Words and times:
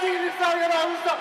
kiinni 0.00 0.32
sarjaraudasta. 0.38 1.16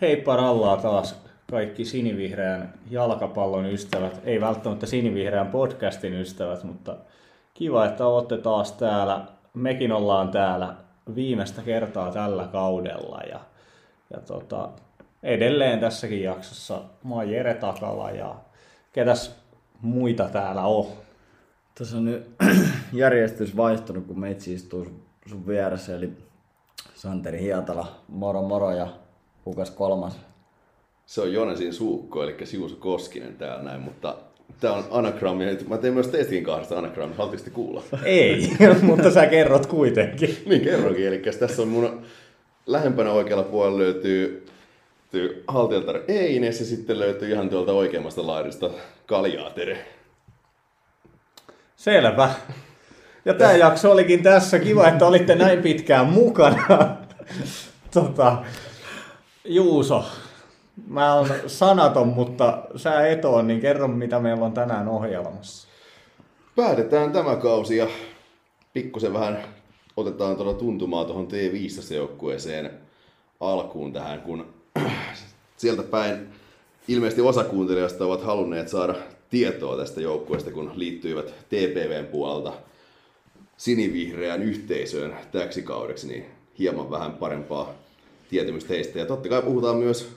Heippa 0.00 0.36
rallaa 0.36 0.76
taas 0.76 1.22
kaikki 1.50 1.84
sinivihreän 1.84 2.74
jalkapallon 2.90 3.66
ystävät, 3.66 4.20
ei 4.24 4.40
välttämättä 4.40 4.86
sinivihreän 4.86 5.46
podcastin 5.46 6.14
ystävät, 6.14 6.64
mutta 6.64 6.96
kiva, 7.54 7.86
että 7.86 8.06
olette 8.06 8.38
taas 8.38 8.72
täällä. 8.72 9.39
Mekin 9.54 9.92
ollaan 9.92 10.28
täällä 10.28 10.74
viimeistä 11.14 11.62
kertaa 11.62 12.12
tällä 12.12 12.46
kaudella 12.46 13.20
ja, 13.20 13.40
ja 14.14 14.20
tota, 14.20 14.68
edelleen 15.22 15.80
tässäkin 15.80 16.22
jaksossa 16.22 16.82
mä 17.04 17.14
oon 17.14 17.30
Jere 17.30 17.54
Takala 17.54 18.10
ja 18.10 18.34
ketäs 18.92 19.36
muita 19.82 20.28
täällä 20.28 20.62
on? 20.62 20.86
Tässä 21.74 21.96
on 21.96 22.04
nyt 22.04 22.30
järjestys 22.92 23.56
vaihtunut, 23.56 24.06
kun 24.06 24.20
meitsi 24.20 24.54
istuu 24.54 24.86
sun 25.26 25.46
vieressä, 25.46 25.96
eli 25.96 26.12
Santeri 26.94 27.40
Hietala, 27.40 27.86
moro 28.08 28.42
moro 28.42 28.70
ja 28.70 28.88
kukas 29.44 29.70
kolmas? 29.70 30.18
Se 31.06 31.20
on 31.20 31.32
Jonesin 31.32 31.74
suukko, 31.74 32.22
eli 32.22 32.46
Siuso 32.46 32.76
Koskinen 32.76 33.36
täällä 33.36 33.62
näin, 33.62 33.80
mutta 33.80 34.16
Tämä 34.60 34.74
on 34.74 34.84
anagrammi. 34.90 35.58
Mä 35.68 35.78
tein 35.78 35.94
myös 35.94 36.08
teistäkin 36.08 36.44
kahdesta 36.44 36.78
anagrammista. 36.78 37.22
Haluatteko 37.22 37.54
kuulla? 37.54 37.82
Ei, 38.04 38.50
mutta 38.82 39.10
sä 39.10 39.26
kerrot 39.26 39.66
kuitenkin. 39.66 40.36
niin 40.46 40.60
kerronkin. 40.60 41.06
Eli 41.06 41.22
tässä 41.38 41.62
on 41.62 41.68
mun 41.68 42.02
lähempänä 42.66 43.12
oikealla 43.12 43.44
puolella 43.44 43.78
löytyy, 43.78 44.46
löytyy 45.12 45.44
haltijalta 45.48 45.92
Eines 46.08 46.60
ja 46.60 46.66
sitten 46.66 46.98
löytyy 46.98 47.30
ihan 47.30 47.48
tuolta 47.48 47.72
oikeammasta 47.72 48.26
laidasta 48.26 48.70
Kaljaatere. 49.06 49.86
Selvä. 51.76 52.30
Ja 53.24 53.34
tämä 53.34 53.52
jakso 53.52 53.92
olikin 53.92 54.22
tässä. 54.22 54.58
Kiva, 54.58 54.88
että 54.88 55.06
olitte 55.06 55.34
näin 55.34 55.62
pitkään 55.62 56.06
mukana. 56.06 56.96
tota, 57.94 58.36
Juuso, 59.44 60.04
Mä 60.86 61.14
oon 61.14 61.28
sanaton, 61.46 62.08
mutta 62.08 62.62
sä 62.76 63.06
et 63.06 63.24
oo, 63.24 63.42
niin 63.42 63.60
kerro 63.60 63.88
mitä 63.88 64.20
meillä 64.20 64.44
on 64.44 64.52
tänään 64.52 64.88
ohjelmassa. 64.88 65.68
Päätetään 66.56 67.12
tämä 67.12 67.36
kausi 67.36 67.76
ja 67.76 67.86
pikkusen 68.72 69.12
vähän 69.12 69.44
otetaan 69.96 70.36
tuolla 70.36 70.54
tuntumaa 70.54 71.04
tuohon 71.04 71.28
T15-joukkueeseen 71.28 72.70
alkuun 73.40 73.92
tähän, 73.92 74.20
kun 74.20 74.46
sieltä 75.56 75.82
päin 75.82 76.28
ilmeisesti 76.88 77.22
osa 77.22 77.44
kuuntelijoista 77.44 78.04
ovat 78.04 78.22
halunneet 78.22 78.68
saada 78.68 78.94
tietoa 79.30 79.76
tästä 79.76 80.00
joukkueesta, 80.00 80.50
kun 80.50 80.72
liittyivät 80.74 81.34
TPVn 81.48 82.06
puolelta 82.06 82.52
sinivihreään 83.56 84.42
yhteisöön 84.42 85.16
täksi 85.32 85.62
kaudeksi, 85.62 86.08
niin 86.08 86.26
hieman 86.58 86.90
vähän 86.90 87.12
parempaa 87.12 87.72
tietämystä 88.30 88.74
heistä. 88.74 88.98
Ja 88.98 89.06
totta 89.06 89.28
kai 89.28 89.42
puhutaan 89.42 89.76
myös 89.76 90.16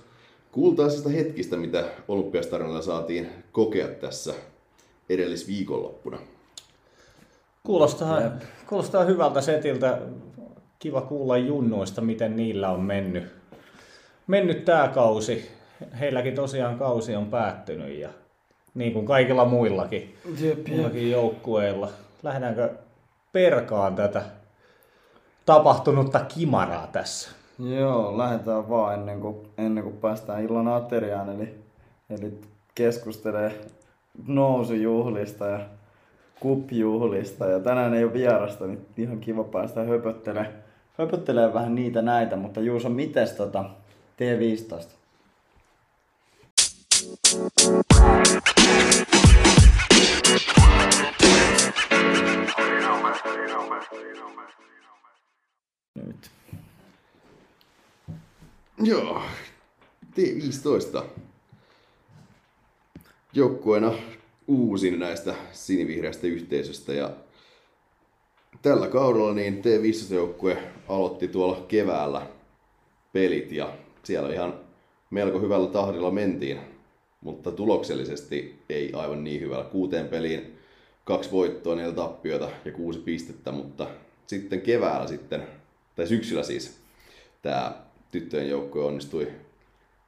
kultaisista 0.54 1.10
hetkistä, 1.10 1.58
mitä 1.58 1.84
Olympiastarinalla 2.08 2.82
saatiin 2.82 3.30
kokea 3.52 3.88
tässä 3.88 4.34
edellisviikonloppuna. 5.10 6.20
Kuulostaa, 7.64 8.22
kuulostaa 8.68 9.04
hyvältä 9.04 9.42
setiltä. 9.42 10.00
Kiva 10.80 11.02
kuulla 11.02 11.38
junnoista, 11.38 12.02
miten 12.02 12.36
niillä 12.36 12.70
on 12.70 12.80
mennyt. 12.80 13.24
Mennyt 14.28 14.66
tämä 14.66 14.88
kausi. 14.88 15.50
Heilläkin 16.00 16.36
tosiaan 16.36 16.78
kausi 16.78 17.16
on 17.16 17.26
päättynyt 17.26 18.00
ja 18.00 18.10
niin 18.74 18.94
kuin 18.94 19.06
kaikilla 19.06 19.46
muillakin, 19.46 20.16
jep, 20.42 20.68
muillakin 20.68 21.12
joukkueilla. 21.12 21.90
Lähdetäänkö 22.24 22.70
perkaan 23.32 23.96
tätä 23.96 24.24
tapahtunutta 25.46 26.20
kimaraa 26.20 26.88
tässä? 26.88 27.43
Joo, 27.60 28.18
lähdetään 28.18 28.70
vaan 28.70 28.94
ennen 28.94 29.22
kuin, 29.22 29.36
ennen 29.58 29.84
kuin 29.84 29.98
päästään 29.98 30.44
illan 30.44 30.68
ateriaan, 30.68 31.30
eli, 31.30 31.56
eli 32.10 32.40
keskustelee 32.76 33.62
nousujuhlista 34.28 35.48
ja 35.48 35.60
kupjuhlista. 36.40 37.46
Ja 37.46 37.60
tänään 37.60 37.94
ei 37.94 38.04
ole 38.04 38.14
vierasta, 38.14 38.68
niin 38.68 38.86
ihan 38.98 39.20
kiva 39.20 39.44
päästä 39.44 39.84
höpöttelemään, 39.84 40.54
höpöttelee 40.98 41.54
vähän 41.54 41.76
niitä 41.76 42.02
näitä. 42.02 42.36
Mutta 42.36 42.62
Juuso, 42.62 42.90
mites 42.90 43.32
tota 43.32 43.66
T15? 44.18 45.03
Joo, 58.86 59.22
T15. 60.16 61.04
Joukkueena 63.34 63.94
uusin 64.48 65.00
näistä 65.00 65.36
sinivihreästä 65.52 66.28
yhteisöstä 66.28 66.94
ja 66.94 67.12
tällä 68.62 68.88
kaudella 68.88 69.34
niin 69.34 69.62
T15-joukkue 69.64 70.58
aloitti 70.88 71.28
tuolla 71.28 71.66
keväällä 71.68 72.28
pelit 73.14 73.52
ja 73.52 73.78
siellä 74.04 74.34
ihan 74.34 74.60
melko 75.10 75.40
hyvällä 75.40 75.68
tahdilla 75.68 76.12
mentiin, 76.12 76.60
mutta 77.22 77.52
tuloksellisesti 77.52 78.64
ei 78.70 78.94
aivan 78.94 79.24
niin 79.24 79.42
hyvällä. 79.42 79.66
Kuuteen 79.66 80.08
peliin 80.08 80.60
kaksi 81.06 81.32
voittoa, 81.32 81.76
neljä 81.76 81.92
tappiota 81.92 82.50
ja 82.66 82.72
kuusi 82.72 83.00
pistettä, 83.00 83.52
mutta 83.52 83.88
sitten 84.28 84.62
keväällä 84.62 85.08
sitten, 85.08 85.48
tai 85.96 86.08
syksyllä 86.08 86.44
siis, 86.44 86.80
tämä 87.42 87.84
tyttöjen 88.14 88.50
joukkue 88.50 88.86
onnistui 88.86 89.28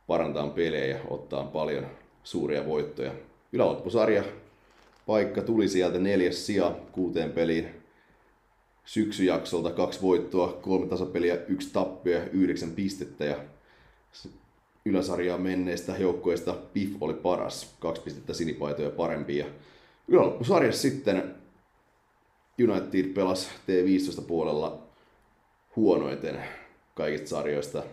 parantamaan 0.07 0.53
pelejä 0.53 0.85
ja 0.85 0.99
ottaa 1.09 1.43
paljon 1.43 1.85
suuria 2.23 2.65
voittoja. 2.65 3.11
Yläloppusarja 3.53 4.23
paikka 5.05 5.41
tuli 5.41 5.67
sieltä 5.67 5.99
neljäs 5.99 6.45
sija 6.45 6.75
kuuteen 6.91 7.31
peliin 7.31 7.69
syksyjaksolta 8.85 9.71
kaksi 9.71 10.01
voittoa, 10.01 10.53
kolme 10.53 10.87
tasapeliä, 10.87 11.37
yksi 11.47 11.73
tappio 11.73 12.13
ja 12.13 12.23
yhdeksän 12.31 12.71
pistettä. 12.71 13.25
Ja 13.25 13.37
yläsarjaa 14.85 15.37
menneistä 15.37 15.95
joukkueista 15.97 16.53
PIF 16.73 16.89
oli 17.01 17.13
paras, 17.13 17.75
kaksi 17.79 18.01
pistettä 18.01 18.33
sinipaitoja 18.33 18.89
parempi. 18.89 19.37
Ja 19.37 19.45
yläloppusarjassa 20.07 20.81
sitten 20.81 21.35
United 22.69 23.13
pelasi 23.13 23.49
T15 23.49 24.21
puolella 24.21 24.83
huonoiten 25.75 26.39
kaikista 26.95 27.29
sarjoista. 27.29 27.83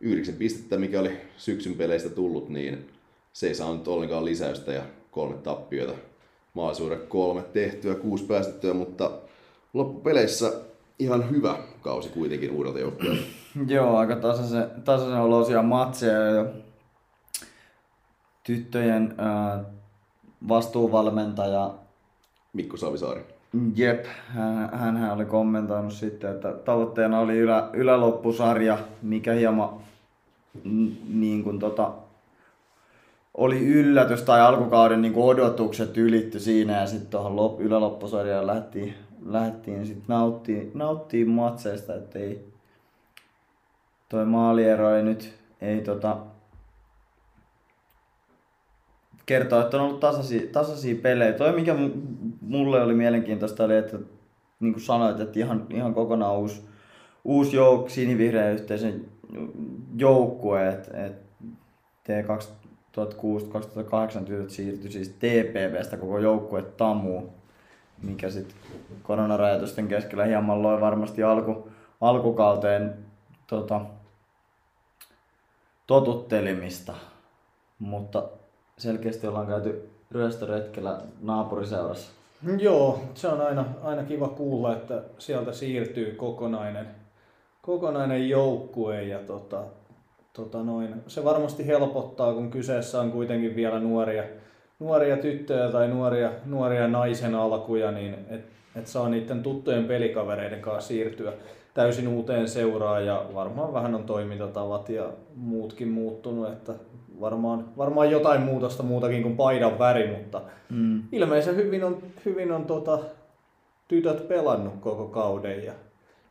Yhdeksän 0.00 0.34
pistettä, 0.34 0.76
mikä 0.76 1.00
oli 1.00 1.20
syksyn 1.36 1.74
peleistä 1.74 2.08
tullut, 2.08 2.48
niin 2.48 2.90
se 3.32 3.48
ei 3.48 3.54
saanut 3.54 3.88
ollenkaan 3.88 4.24
lisäystä 4.24 4.72
ja 4.72 4.82
kolme 5.10 5.36
tappiota. 5.36 5.92
Maasuuden 6.54 7.00
kolme 7.08 7.42
tehtyä, 7.42 7.94
kuusi 7.94 8.24
päästettyä, 8.24 8.74
mutta 8.74 9.10
loppupeleissä 9.74 10.52
ihan 10.98 11.30
hyvä 11.30 11.58
kausi 11.82 12.08
kuitenkin 12.08 12.50
uudelta 12.50 12.78
joukkueelta. 12.78 13.22
Joo, 13.66 13.96
aika 13.96 14.16
tasaisen, 14.16 14.70
tasaisen 14.84 15.20
olosia 15.20 15.62
matseja 15.62 16.20
ja 16.20 16.46
tyttöjen 18.44 19.14
äh, 19.20 19.66
vastuuvalmentaja 20.48 21.74
Mikko 22.52 22.76
Savisaari. 22.76 23.39
Jep, 23.74 24.04
hän, 24.72 25.10
oli 25.12 25.24
kommentoinut 25.24 25.92
sitten, 25.92 26.30
että 26.30 26.52
tavoitteena 26.52 27.20
oli 27.20 27.38
ylä, 27.38 27.70
yläloppusarja, 27.72 28.78
mikä 29.02 29.32
hieman 29.32 29.68
niin 31.08 31.44
kuin 31.44 31.58
tota, 31.58 31.92
oli 33.34 33.66
yllätys 33.66 34.22
tai 34.22 34.40
alkukauden 34.40 35.02
niin 35.02 35.12
kuin 35.12 35.24
odotukset 35.24 35.96
ylitty 35.96 36.40
siinä 36.40 36.80
ja 36.80 36.86
sitten 36.86 37.10
tuohon 37.10 37.36
lop, 37.36 37.60
yläloppusarjaan 37.60 38.46
lähdettiin, 38.46 38.94
lähdettiin 39.26 39.86
sitten 39.86 40.04
nauttiin, 40.08 40.70
nauttiin 40.74 41.28
matseista, 41.28 41.94
että 41.94 42.18
ei 42.18 42.50
toi 44.08 44.24
maaliero 44.24 44.94
ei 44.94 45.02
nyt 45.02 45.34
ei 45.60 45.80
tota, 45.80 46.16
kertoa, 49.26 49.62
että 49.62 49.76
on 49.76 49.82
ollut 49.82 50.00
tasaisia, 50.00 50.40
tasaisia 50.52 50.94
pelejä. 51.02 51.32
Toi 51.32 51.52
mikä 51.52 51.74
mulle 52.50 52.82
oli 52.82 52.94
mielenkiintoista 52.94 53.64
oli, 53.64 53.76
että 53.76 53.98
niin 54.60 54.72
kuin 54.72 54.82
sanoit, 54.82 55.20
että 55.20 55.38
ihan, 55.38 55.66
ihan 55.70 55.94
kokonaan 55.94 56.38
uusi, 56.38 56.64
uusi 57.24 57.56
jouk, 57.56 57.90
sinivihreä 57.90 58.50
yhteisön 58.50 59.04
joukkue, 59.96 60.68
että 60.68 61.04
et 61.04 61.12
T2006-2008 62.08 62.12
tytöt 64.24 64.50
siirtyi 64.50 64.92
siis 64.92 65.08
TPVstä 65.08 65.96
koko 65.96 66.18
joukkue 66.18 66.62
Tamu. 66.62 67.22
mikä 68.02 68.30
sitten 68.30 68.56
koronarajoitusten 69.02 69.88
keskellä 69.88 70.24
hieman 70.24 70.62
loi 70.62 70.80
varmasti 70.80 71.22
alku, 71.22 71.68
alkukauteen 72.00 72.94
tota, 73.46 73.80
totuttelimista. 75.86 76.94
Mutta 77.78 78.28
selkeästi 78.78 79.26
ollaan 79.26 79.46
käyty 79.46 79.90
ryöstöretkellä 80.10 81.00
naapuriseurassa. 81.20 82.19
Joo, 82.58 83.00
se 83.14 83.28
on 83.28 83.40
aina, 83.40 83.64
aina 83.82 84.02
kiva 84.02 84.28
kuulla, 84.28 84.72
että 84.72 85.02
sieltä 85.18 85.52
siirtyy 85.52 86.14
kokonainen, 86.14 86.86
kokonainen 87.62 88.28
joukkue 88.28 89.02
ja 89.02 89.18
tota, 89.18 89.62
tota 90.32 90.62
noin, 90.62 90.94
se 91.06 91.24
varmasti 91.24 91.66
helpottaa, 91.66 92.34
kun 92.34 92.50
kyseessä 92.50 93.00
on 93.00 93.12
kuitenkin 93.12 93.56
vielä 93.56 93.80
nuoria, 93.80 94.24
nuoria 94.78 95.16
tyttöjä 95.16 95.72
tai 95.72 95.88
nuoria, 95.88 96.30
nuoria 96.44 96.88
naisen 96.88 97.34
alkuja, 97.34 97.92
niin 97.92 98.14
et, 98.30 98.44
et 98.76 98.86
saa 98.86 99.08
niiden 99.08 99.42
tuttujen 99.42 99.84
pelikavereiden 99.84 100.60
kanssa 100.60 100.88
siirtyä 100.88 101.32
täysin 101.74 102.08
uuteen 102.08 102.48
seuraan 102.48 103.06
ja 103.06 103.26
varmaan 103.34 103.72
vähän 103.72 103.94
on 103.94 104.04
toimintatavat 104.04 104.88
ja 104.88 105.12
muutkin 105.34 105.88
muuttunut, 105.88 106.52
että 106.52 106.74
varmaan, 107.20 107.76
varmaan 107.76 108.10
jotain 108.10 108.40
muutosta 108.40 108.82
muutakin 108.82 109.22
kuin 109.22 109.36
paidan 109.36 109.78
väri, 109.78 110.16
mutta 110.16 110.42
mm. 110.70 111.02
ilmeisen 111.12 111.56
hyvin 111.56 111.84
on, 111.84 112.02
hyvin 112.24 112.52
on 112.52 112.64
tota, 112.64 112.98
tytöt 113.88 114.28
pelannut 114.28 114.74
koko 114.80 115.06
kauden 115.06 115.64
ja 115.64 115.72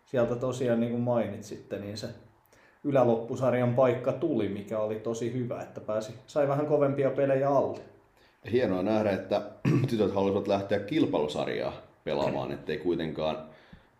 sieltä 0.06 0.36
tosiaan 0.36 0.80
niin 0.80 0.91
kuin 0.91 1.03
mainitsitte, 1.03 1.80
niin 1.80 1.97
se 1.97 2.07
yläloppusarjan 2.83 3.75
paikka 3.75 4.13
tuli, 4.13 4.50
mikä 4.50 4.80
oli 4.80 4.95
tosi 4.95 5.33
hyvä, 5.33 5.62
että 5.62 5.81
pääsi, 5.81 6.13
sai 6.27 6.47
vähän 6.47 6.65
kovempia 6.65 7.09
pelejä 7.09 7.50
alle. 7.50 7.80
Hienoa 8.51 8.83
nähdä, 8.83 9.12
että 9.12 9.41
tytöt 9.89 10.15
halusivat 10.15 10.47
lähteä 10.47 10.80
kilpailusarjaa 10.80 11.74
pelaamaan, 12.03 12.51
ettei 12.51 12.77
kuitenkaan 12.77 13.38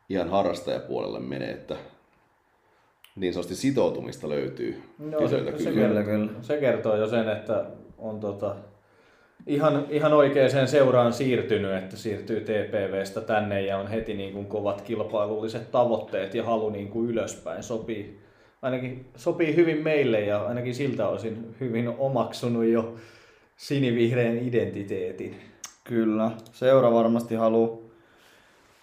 ihan 0.10 0.30
harrastajapuolelle 0.30 1.20
mene, 1.20 1.52
että 1.52 1.76
niin 3.20 3.34
sanotusti 3.34 3.56
sitoutumista 3.56 4.30
löytyy 4.30 4.82
no, 5.00 5.28
se. 5.28 5.44
Se, 5.58 5.72
kyllä, 5.72 6.04
kyllä. 6.04 6.32
se 6.42 6.58
kertoo 6.58 6.96
jo 6.96 7.08
sen, 7.08 7.30
että 7.30 7.66
on 7.98 8.20
tota, 8.20 8.56
ihan, 9.48 9.86
ihan 9.90 10.14
oikeaan 10.14 10.68
seuraan 10.68 11.14
siirtynyt, 11.14 11.74
että 11.74 11.98
siirtyy 11.98 12.42
TPVstä 12.42 13.22
tänne 13.22 13.62
ja 13.62 13.78
on 13.78 13.88
heti 13.88 14.14
niin 14.14 14.34
kuin 14.34 14.46
kovat 14.46 14.82
kilpailulliset 14.82 15.72
tavoitteet 15.72 16.36
ja 16.36 16.44
halu 16.44 16.70
niin 16.70 16.88
kuin 16.88 17.10
ylöspäin. 17.10 17.64
Sopii, 17.64 18.20
ainakin 18.62 19.06
sopii 19.16 19.56
hyvin 19.56 19.84
meille 19.84 20.22
ja 20.22 20.46
ainakin 20.46 20.76
siltä 20.76 21.08
osin 21.08 21.56
hyvin 21.60 21.90
omaksunut 21.98 22.66
jo 22.66 22.96
sinivihreän 23.58 24.38
identiteetin. 24.38 25.36
Kyllä, 25.84 26.32
seura 26.52 26.92
varmasti 26.92 27.36
haluaa 27.36 27.89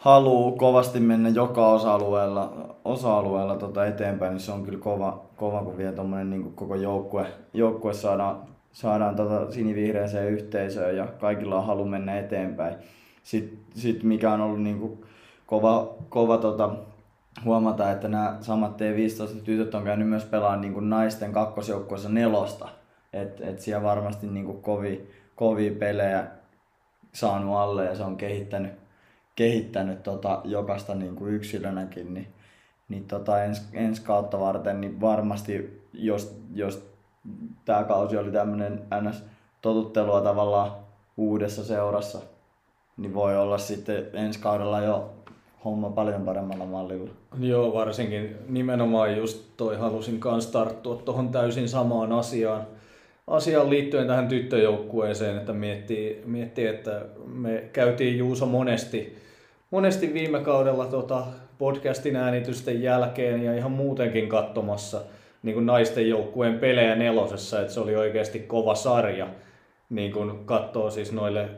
haluu 0.07 0.53
kovasti 0.53 1.01
mennä 1.01 1.29
joka 1.29 1.67
osa-alueella, 1.67 2.75
osa-alueella 2.85 3.57
tota 3.57 3.87
eteenpäin, 3.87 4.33
niin 4.33 4.41
se 4.41 4.53
on 4.53 4.63
kyllä 4.63 4.79
kova, 4.79 5.25
kova 5.37 5.63
kun 5.63 5.77
vielä 5.77 5.93
tommonen 5.93 6.31
niin 6.31 6.53
koko 6.53 6.75
joukkue, 6.75 7.27
joukkue 7.55 7.95
saadaan, 7.95 8.43
saadaan 8.73 9.17
tota 9.17 9.53
sinivihreäseen 9.53 10.33
yhteisöön 10.33 10.97
ja 10.97 11.07
kaikilla 11.07 11.57
on 11.57 11.67
halu 11.67 11.85
mennä 11.85 12.19
eteenpäin. 12.19 12.75
Sitten 13.23 13.59
sit 13.75 14.03
mikä 14.03 14.33
on 14.33 14.41
ollut 14.41 14.63
niin 14.63 14.79
kuin 14.81 15.05
kova, 15.47 15.95
kova 16.09 16.39
tota, 16.39 16.71
huomata, 17.45 17.91
että 17.91 18.09
nämä 18.09 18.37
samat 18.41 18.81
T15-tytöt 18.81 19.75
on 19.75 19.85
käynyt 19.85 20.09
myös 20.09 20.25
pelaamaan 20.25 20.61
niin 20.61 20.75
kuin 20.75 20.91
naisten 20.91 21.33
kakkosjoukkueessa 21.33 22.09
nelosta. 22.09 22.69
Et, 23.13 23.41
et 23.41 23.61
siellä 23.61 23.83
varmasti 23.83 24.27
niin 24.27 24.47
kuin 24.47 24.63
kovia 25.37 25.73
pelejä 25.79 26.27
saanut 27.13 27.57
alle 27.57 27.85
ja 27.85 27.95
se 27.95 28.03
on 28.03 28.17
kehittänyt, 28.17 28.86
kehittänyt 29.37 30.03
tota 30.03 30.41
jokaista 30.45 30.95
niin 30.95 31.17
kuin 31.17 31.35
yksilönäkin, 31.35 32.15
niin, 32.15 32.27
niin 32.89 33.05
tota 33.05 33.45
ens, 33.45 33.69
ensi 33.73 34.03
kautta 34.03 34.41
varten 34.41 34.81
niin 34.81 35.01
varmasti, 35.01 35.83
jos, 35.93 36.41
jos 36.55 36.91
tämä 37.65 37.85
kausi 37.85 38.17
oli 38.17 38.33
tämmöinen 38.33 38.83
ns. 39.03 39.25
totuttelua 39.63 40.21
tavallaan 40.21 40.73
uudessa 41.17 41.65
seurassa, 41.65 42.19
niin 42.97 43.15
voi 43.15 43.37
olla 43.37 43.59
sitten 43.59 44.07
ensi 44.13 44.41
kaudella 44.41 44.81
jo 44.81 45.11
homma 45.65 45.91
paljon 45.91 46.23
paremmalla 46.23 46.67
mallilla. 46.67 47.11
Joo, 47.41 47.75
varsinkin 47.75 48.37
nimenomaan 48.49 49.17
just 49.17 49.45
toi 49.57 49.77
halusin 49.77 50.21
kanssa 50.21 50.53
tarttua 50.53 50.97
tuohon 50.97 51.29
täysin 51.29 51.69
samaan 51.69 52.13
asiaan, 52.13 52.67
asiaan 53.27 53.71
liittyen 53.71 54.07
tähän 54.07 54.29
tyttöjoukkueeseen, 54.29 55.37
että 55.37 55.53
miettii, 55.53 56.23
miettii, 56.25 56.67
että 56.67 57.03
me 57.27 57.69
käytiin 57.73 58.19
Juuso 58.19 58.47
monesti 58.47 59.26
monesti 59.71 60.15
viime 60.15 60.41
kaudella 60.41 60.87
tota 60.87 61.25
podcastin 61.59 62.17
äänitysten 62.17 62.83
jälkeen 62.83 63.43
ja 63.43 63.55
ihan 63.55 63.73
muutenkin 63.73 64.29
katsomassa 64.29 65.01
niin 65.43 65.55
kuin 65.55 65.67
naisten 65.67 66.09
joukkueen 66.09 66.59
pelejä 66.59 66.97
nelosessa, 66.97 67.61
että 67.61 67.73
se 67.73 67.81
oli 67.81 67.97
oikeasti 67.97 68.39
kova 68.39 68.75
sarja. 68.75 69.29
Niin 69.91 70.13
kuin 70.13 70.45
katsoo 70.45 70.91
siis 70.91 71.13
noille, 71.13 71.49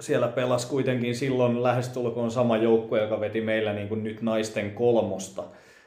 siellä 0.00 0.28
pelas 0.28 0.66
kuitenkin 0.66 1.16
silloin 1.16 1.62
lähestulkoon 1.62 2.30
sama 2.30 2.56
joukkue, 2.56 3.00
joka 3.00 3.20
veti 3.20 3.40
meillä 3.40 3.72
niin 3.72 3.88
kuin 3.88 4.04
nyt 4.04 4.22
naisten 4.22 4.70
kolmosta. 4.70 5.44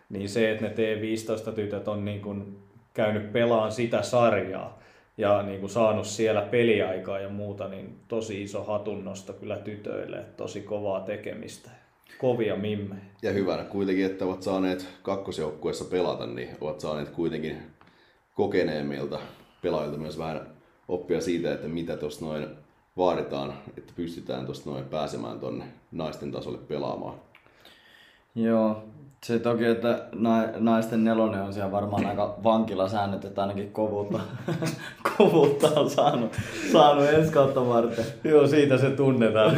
Niin 0.10 0.30
se, 0.30 0.52
että 0.52 0.66
ne 0.66 0.74
T15-tytöt 0.74 1.88
on 1.88 2.06
niin 2.06 2.22
kuin 2.22 2.58
käynyt 2.94 3.34
pelaan 3.34 3.72
sitä 3.72 4.02
sarjaa, 4.02 4.80
ja 5.18 5.42
niin 5.42 5.60
kuin 5.60 5.70
saanut 5.70 6.06
siellä 6.06 6.42
peliaikaa 6.42 7.20
ja 7.20 7.30
muuta, 7.30 7.68
niin 7.68 8.00
tosi 8.08 8.44
iso 8.44 8.64
hatunnosto 8.64 9.34
kyllä 9.34 9.58
tytöille, 9.58 10.18
että 10.18 10.38
tosi 10.38 10.62
kovaa 10.62 11.00
tekemistä. 11.00 11.70
Kovia 12.18 12.56
mimme. 12.56 12.96
Ja 13.22 13.32
hyvänä 13.32 13.64
kuitenkin, 13.64 14.06
että 14.06 14.26
ovat 14.26 14.44
saaneet 14.44 14.88
kakkosjoukkueessa 15.04 15.86
pelata, 15.86 16.26
niin 16.26 16.50
ovat 16.62 16.80
saaneet 16.80 17.10
kuitenkin 17.10 17.58
kokeneemmilta 18.36 19.20
pelaajilta 19.62 19.98
myös 19.98 20.18
vähän 20.18 20.48
oppia 20.88 21.22
siitä, 21.22 21.54
että 21.54 21.68
mitä 21.68 21.98
tuossa 21.98 22.26
noin 22.26 22.48
vaaditaan, 22.98 23.54
että 23.78 23.94
pystytään 23.96 24.46
tuosta 24.46 24.70
noin 24.70 24.86
pääsemään 24.86 25.40
tuonne 25.40 25.66
naisten 25.92 26.32
tasolle 26.32 26.58
pelaamaan. 26.58 27.16
Joo, 28.36 28.84
se 29.24 29.40
toki, 29.40 29.66
että 29.66 30.00
naisten 30.58 31.04
nelonen 31.04 31.42
on 31.42 31.54
siellä 31.54 31.72
varmaan 31.72 32.06
aika 32.06 32.36
vankilasäännöt, 32.44 33.26
että 33.26 33.42
ainakin 33.42 33.72
kovuutta, 33.72 34.20
kovuutta 35.18 35.68
on 35.76 35.90
saanut, 35.90 36.32
saanut 36.72 37.10
ensi 37.10 37.32
kautta 37.32 37.68
varten. 37.68 38.06
Joo, 38.24 38.48
siitä 38.48 38.78
se 38.78 38.90
tunnetaan. 38.90 39.56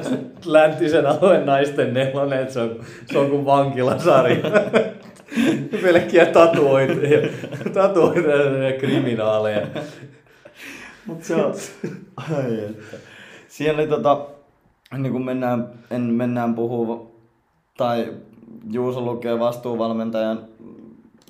Läntisen 0.44 1.06
alueen 1.06 1.46
naisten 1.46 1.94
nelonen, 1.94 2.40
että 2.40 2.54
se 2.54 2.60
on, 2.60 2.80
se 3.12 3.18
on 3.18 3.30
kuin 3.30 3.44
vankilasarja. 3.44 4.50
Pelkkiä 5.82 6.26
tatuointeja, 6.26 7.28
tatuointeja 7.74 8.68
ja 8.68 8.78
kriminaaleja. 8.78 9.66
Mutta 11.06 11.24
se 11.24 11.34
on... 11.34 11.54
Ai 12.16 12.64
että. 12.64 12.96
Siellä 13.48 13.86
tota, 13.86 14.26
niin 14.98 15.12
kun 15.12 15.24
mennään, 15.24 15.68
en, 15.90 16.00
mennään 16.00 16.54
puhua 16.54 17.10
tai 17.76 18.14
Juuso 18.70 19.00
lukee 19.00 19.38
vastuuvalmentajan 19.38 20.44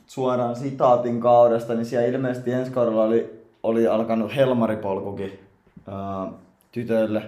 suoraan 0.06 0.56
sitaatin 0.56 1.20
kaudesta, 1.20 1.74
niin 1.74 1.86
siellä 1.86 2.08
ilmeisesti 2.08 2.52
ensi 2.52 2.70
kaudella 2.70 3.04
oli, 3.04 3.44
oli 3.62 3.86
alkanut 3.86 4.36
Helmaripolkukin 4.36 5.38
ää, 5.88 6.32
tytöille. 6.72 7.22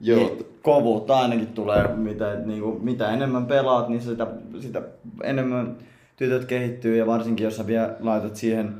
Joo. 0.00 0.18
Niin 0.18 0.46
kovuutta 0.62 1.18
ainakin 1.18 1.46
tulee, 1.46 1.88
mitä, 1.96 2.34
niin 2.34 2.62
kuin, 2.62 2.84
mitä 2.84 3.10
enemmän 3.10 3.46
pelaat, 3.46 3.88
niin 3.88 4.00
sitä, 4.00 4.26
sitä 4.60 4.82
enemmän 5.22 5.76
tytöt 6.16 6.44
kehittyy 6.44 6.96
ja 6.96 7.06
varsinkin 7.06 7.44
jos 7.44 7.56
sä 7.56 7.66
vielä 7.66 7.96
laitat 8.00 8.36
siihen 8.36 8.74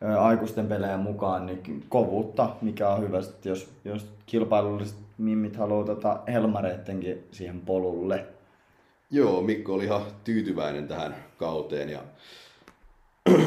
ää, 0.00 0.22
aikuisten 0.22 0.66
pelejä 0.66 0.96
mukaan, 0.96 1.46
niin 1.46 1.84
kovuutta, 1.88 2.50
mikä 2.62 2.88
on 2.88 3.02
hyvä, 3.02 3.20
jos, 3.44 3.68
jos 3.84 4.06
kilpailulliset 4.26 4.96
mimmit 5.18 5.56
haluaa 5.56 5.84
tota 5.84 6.20
Helmareittenkin 6.28 7.24
siihen 7.30 7.60
polulle. 7.60 8.26
Joo, 9.10 9.42
Mikko 9.42 9.74
oli 9.74 9.84
ihan 9.84 10.02
tyytyväinen 10.24 10.88
tähän 10.88 11.16
kauteen 11.38 11.88
ja 11.88 12.02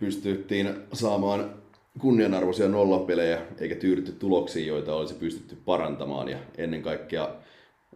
pystyttiin 0.00 0.74
saamaan 0.92 1.50
kunnianarvoisia 1.98 2.68
nollapelejä 2.68 3.40
eikä 3.60 3.74
tyydytty 3.74 4.12
tuloksiin, 4.12 4.66
joita 4.66 4.94
olisi 4.94 5.14
pystytty 5.14 5.56
parantamaan 5.64 6.28
ja 6.28 6.38
ennen 6.58 6.82
kaikkea 6.82 7.34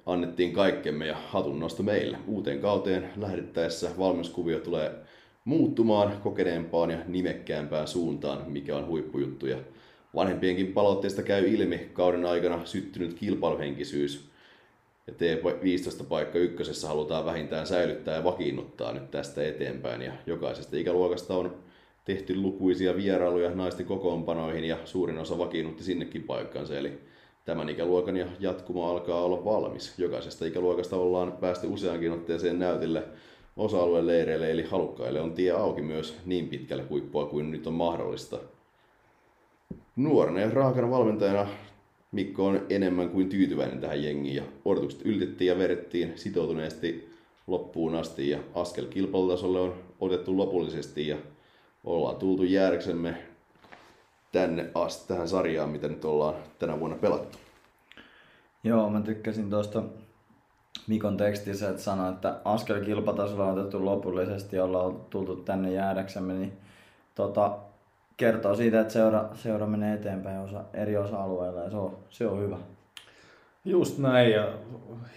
annettiin 0.06 0.52
kaikkemme 0.52 1.06
ja 1.06 1.16
hatun 1.28 1.60
nosto 1.60 1.82
meille. 1.82 2.18
Uuteen 2.26 2.60
kauteen 2.60 3.10
lähdettäessä 3.16 3.90
valmennuskuvio 3.98 4.58
tulee 4.58 4.92
muuttumaan 5.44 6.20
kokeneempaan 6.22 6.90
ja 6.90 6.98
nimekkäämpään 7.06 7.88
suuntaan, 7.88 8.50
mikä 8.50 8.76
on 8.76 8.86
huippujuttu. 8.86 9.46
Ja 9.46 9.56
vanhempienkin 10.14 10.72
palautteista 10.72 11.22
käy 11.22 11.48
ilmi 11.48 11.78
kauden 11.92 12.26
aikana 12.26 12.64
syttynyt 12.64 13.14
kilpailuhenkisyys 13.14 14.31
ja 15.06 15.12
T15 15.12 16.04
paikka 16.04 16.38
ykkösessä 16.38 16.88
halutaan 16.88 17.24
vähintään 17.24 17.66
säilyttää 17.66 18.16
ja 18.16 18.24
vakiinnuttaa 18.24 18.92
nyt 18.92 19.10
tästä 19.10 19.46
eteenpäin. 19.46 20.02
Ja 20.02 20.12
jokaisesta 20.26 20.76
ikäluokasta 20.76 21.34
on 21.36 21.56
tehty 22.04 22.36
lukuisia 22.36 22.96
vierailuja 22.96 23.54
naisten 23.54 23.86
kokoonpanoihin 23.86 24.64
ja 24.64 24.76
suurin 24.84 25.18
osa 25.18 25.38
vakiinnutti 25.38 25.84
sinnekin 25.84 26.22
paikkansa. 26.22 26.78
Eli 26.78 27.00
Tämän 27.44 27.68
ikäluokan 27.68 28.16
ja 28.16 28.26
jatkuma 28.40 28.90
alkaa 28.90 29.22
olla 29.22 29.44
valmis. 29.44 29.98
Jokaisesta 29.98 30.44
ikäluokasta 30.44 30.96
ollaan 30.96 31.32
päästy 31.32 31.66
useankin 31.66 32.12
otteeseen 32.12 32.58
näytille 32.58 33.02
osa-alueen 33.56 34.06
leireille, 34.06 34.50
eli 34.50 34.62
halukkaille 34.62 35.20
on 35.20 35.32
tie 35.32 35.50
auki 35.50 35.82
myös 35.82 36.18
niin 36.26 36.48
pitkälle 36.48 36.82
huippua 36.82 37.26
kuin 37.26 37.50
nyt 37.50 37.66
on 37.66 37.72
mahdollista. 37.72 38.38
Nuorena 39.96 40.40
ja 40.40 40.50
raakana 40.50 40.90
valmentajana 40.90 41.46
Mikko 42.12 42.46
on 42.46 42.66
enemmän 42.70 43.08
kuin 43.08 43.28
tyytyväinen 43.28 43.80
tähän 43.80 44.02
jengiin 44.02 44.36
ja 44.36 44.42
odotukset 44.64 45.02
ylitettiin 45.04 45.48
ja 45.48 45.58
vedettiin 45.58 46.12
sitoutuneesti 46.16 47.12
loppuun 47.46 47.94
asti 47.94 48.30
ja 48.30 48.38
askel 48.54 48.86
kilpailutasolle 48.86 49.60
on 49.60 49.74
otettu 50.00 50.36
lopullisesti 50.36 51.08
ja 51.08 51.16
ollaan 51.84 52.16
tultu 52.16 52.42
jäädäksemme 52.42 53.16
tänne 54.32 54.70
asti, 54.74 55.08
tähän 55.08 55.28
sarjaan, 55.28 55.70
mitä 55.70 55.88
nyt 55.88 56.04
ollaan 56.04 56.34
tänä 56.58 56.80
vuonna 56.80 56.96
pelattu. 56.96 57.38
Joo, 58.64 58.90
mä 58.90 59.00
tykkäsin 59.00 59.50
tuosta 59.50 59.82
Mikon 60.86 61.16
tekstissä, 61.16 61.68
että 61.68 61.82
sanoi, 61.82 62.12
että 62.12 62.40
askel 62.44 62.84
kilpatasolla 62.84 63.46
on 63.46 63.58
otettu 63.58 63.84
lopullisesti 63.84 64.56
ja 64.56 64.64
ollaan 64.64 64.96
tultu 65.10 65.36
tänne 65.36 65.72
jäädäksemme, 65.72 66.32
niin 66.32 66.52
tota, 67.14 67.58
kertoo 68.22 68.54
siitä, 68.54 68.80
että 68.80 68.92
seura, 68.92 69.28
seura 69.34 69.66
menee 69.66 69.94
eteenpäin 69.94 70.40
osa, 70.40 70.64
eri 70.74 70.96
osa-alueilla 70.96 71.60
ja 71.60 71.70
se 71.70 71.76
on, 71.76 71.98
se 72.10 72.26
on 72.26 72.40
hyvä. 72.40 72.56
Just 73.64 73.98
näin 73.98 74.32
ja 74.32 74.52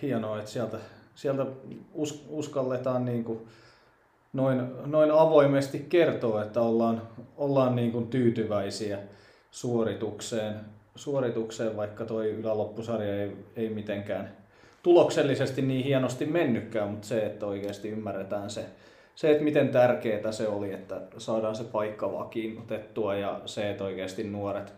hienoa, 0.02 0.40
että 0.40 0.52
sieltä, 0.52 0.78
sieltä 1.16 1.46
us, 1.94 2.26
uskalletaan 2.30 3.06
niin 3.06 3.24
kuin 3.24 3.40
noin, 4.34 4.62
noin 4.86 5.12
avoimesti 5.12 5.86
kertoa, 5.90 6.44
että 6.44 6.62
ollaan, 6.62 7.02
ollaan 7.38 7.76
niin 7.76 7.92
kuin 7.92 8.08
tyytyväisiä 8.08 9.00
suoritukseen, 9.52 10.56
suoritukseen, 10.96 11.78
vaikka 11.78 12.06
toi 12.06 12.32
yläloppusarja 12.32 13.22
ei, 13.22 13.32
ei 13.56 13.70
mitenkään 13.70 14.30
tuloksellisesti 14.84 15.62
niin 15.62 15.86
hienosti 15.86 16.26
mennytkään, 16.26 16.90
mutta 16.90 17.08
se, 17.08 17.26
että 17.26 17.46
oikeasti 17.46 17.90
ymmärretään 17.90 18.50
se, 18.50 18.66
se, 19.16 19.32
että 19.32 19.44
miten 19.44 19.70
tärkeää 19.70 20.32
se 20.32 20.48
oli, 20.48 20.74
että 20.74 21.02
saadaan 21.18 21.56
se 21.56 21.64
paikka 21.64 22.14
vakiinnutettua 22.14 23.16
ja 23.16 23.42
se, 23.46 23.70
että 23.70 23.84
oikeasti 23.84 24.24
nuoret, 24.24 24.74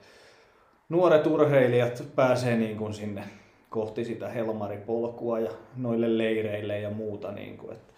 nuoret 0.90 1.28
urheilijat 1.28 2.04
pääsee 2.16 2.58
niin 2.58 2.78
kuin 2.78 2.94
sinne 2.94 3.24
kohti 3.70 4.06
sitä 4.06 4.30
helmaripolkua 4.30 5.40
ja 5.40 5.52
noille 5.76 6.18
leireille 6.18 6.80
ja 6.80 6.90
muuta. 6.90 7.32
Niin 7.32 7.58
kuin, 7.58 7.74
että 7.74 7.94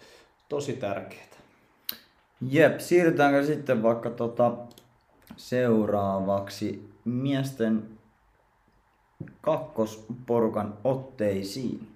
tosi 0.48 0.72
tärkeää. 0.72 1.30
Jep, 2.50 2.78
siirrytäänkö 2.80 3.44
sitten 3.44 3.82
vaikka 3.82 4.10
tota 4.10 4.52
seuraavaksi 5.36 6.90
miesten 7.04 7.82
kakkosporukan 9.40 10.74
otteisiin. 10.84 11.89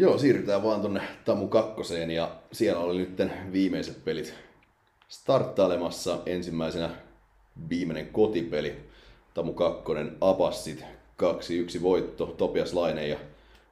Joo, 0.00 0.18
siirrytään 0.18 0.62
vaan 0.62 0.80
tonne 0.80 1.00
Tamu 1.24 1.48
kakkoseen 1.48 2.10
ja 2.10 2.30
siellä 2.52 2.80
oli 2.80 2.98
nyt 2.98 3.18
viimeiset 3.52 4.04
pelit 4.04 4.34
starttailemassa 5.08 6.18
ensimmäisenä 6.26 6.90
viimeinen 7.68 8.06
kotipeli. 8.06 8.76
Tamu 9.34 9.52
kakkonen 9.52 10.16
Apassit 10.20 10.84
2-1 11.78 11.82
voitto, 11.82 12.26
Topias 12.26 12.72
Laine 12.72 13.08
ja 13.08 13.18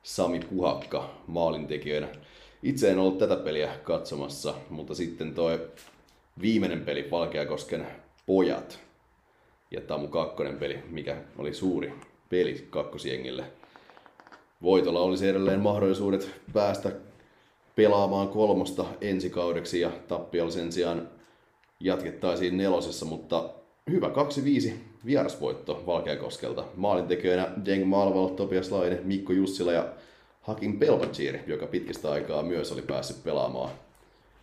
Sami 0.02 0.40
Puhakka 0.40 1.10
maalintekijöinä. 1.26 2.08
Itse 2.62 2.90
en 2.90 2.98
ollut 2.98 3.18
tätä 3.18 3.36
peliä 3.36 3.70
katsomassa, 3.82 4.54
mutta 4.70 4.94
sitten 4.94 5.34
toi 5.34 5.68
viimeinen 6.40 6.80
peli 6.80 7.08
Valkeakosken 7.10 7.86
pojat 8.26 8.80
ja 9.70 9.80
Tamu 9.80 10.08
kakkonen 10.08 10.58
peli, 10.58 10.78
mikä 10.90 11.16
oli 11.38 11.54
suuri 11.54 11.92
peli 12.28 12.66
kakkosjengille. 12.70 13.44
Voitolla 14.62 15.00
olisi 15.00 15.28
edelleen 15.28 15.60
mahdollisuudet 15.60 16.30
päästä 16.52 16.92
pelaamaan 17.76 18.28
kolmosta 18.28 18.84
ensi 19.00 19.30
kaudeksi 19.30 19.80
ja 19.80 19.90
tappiolla 20.08 20.50
sen 20.50 20.72
sijaan 20.72 21.08
jatkettaisiin 21.80 22.56
nelosessa, 22.56 23.06
mutta 23.06 23.50
hyvä 23.90 24.08
2-5 24.70 24.72
vierasvoitto 25.04 25.82
Valkeakoskelta. 25.86 26.64
Maalintekijöinä 26.76 27.48
Deng 27.64 27.84
Malval, 27.84 28.28
Topias 28.28 28.70
Laine, 28.70 29.00
Mikko 29.04 29.32
Jussila 29.32 29.72
ja 29.72 29.88
Hakim 30.42 30.78
Pelpacir, 30.78 31.38
joka 31.46 31.66
pitkistä 31.66 32.10
aikaa 32.10 32.42
myös 32.42 32.72
oli 32.72 32.82
päässyt 32.82 33.24
pelaamaan 33.24 33.70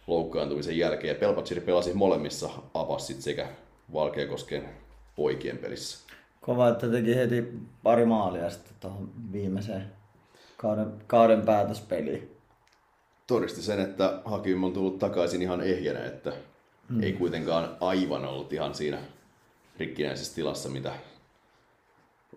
loukkaantumisen 0.07 0.77
jälkeen. 0.77 1.15
Pelpacir 1.15 1.61
pelasi 1.61 1.93
molemmissa 1.93 2.49
apassit 2.73 3.21
sekä 3.21 3.47
Valkeakosken 3.93 4.69
poikien 5.15 5.57
pelissä. 5.57 6.05
Kova, 6.41 6.69
että 6.69 6.87
teki 6.87 7.15
heti 7.15 7.43
pari 7.83 8.05
maalia 8.05 8.49
sitten 8.49 8.73
tuohon 8.79 9.09
viimeiseen 9.31 9.85
kauden, 10.65 10.93
kauden 11.07 11.41
päätöspeliin. 11.41 12.37
Todisti 13.27 13.61
sen, 13.61 13.79
että 13.79 14.21
Hakim 14.25 14.63
on 14.63 14.73
tullut 14.73 14.99
takaisin 14.99 15.41
ihan 15.41 15.61
ehjänä, 15.61 16.05
että 16.05 16.33
mm. 16.89 17.03
ei 17.03 17.13
kuitenkaan 17.13 17.77
aivan 17.79 18.25
ollut 18.25 18.53
ihan 18.53 18.75
siinä 18.75 18.97
rikkinäisessä 19.79 20.35
tilassa, 20.35 20.69
mitä 20.69 20.91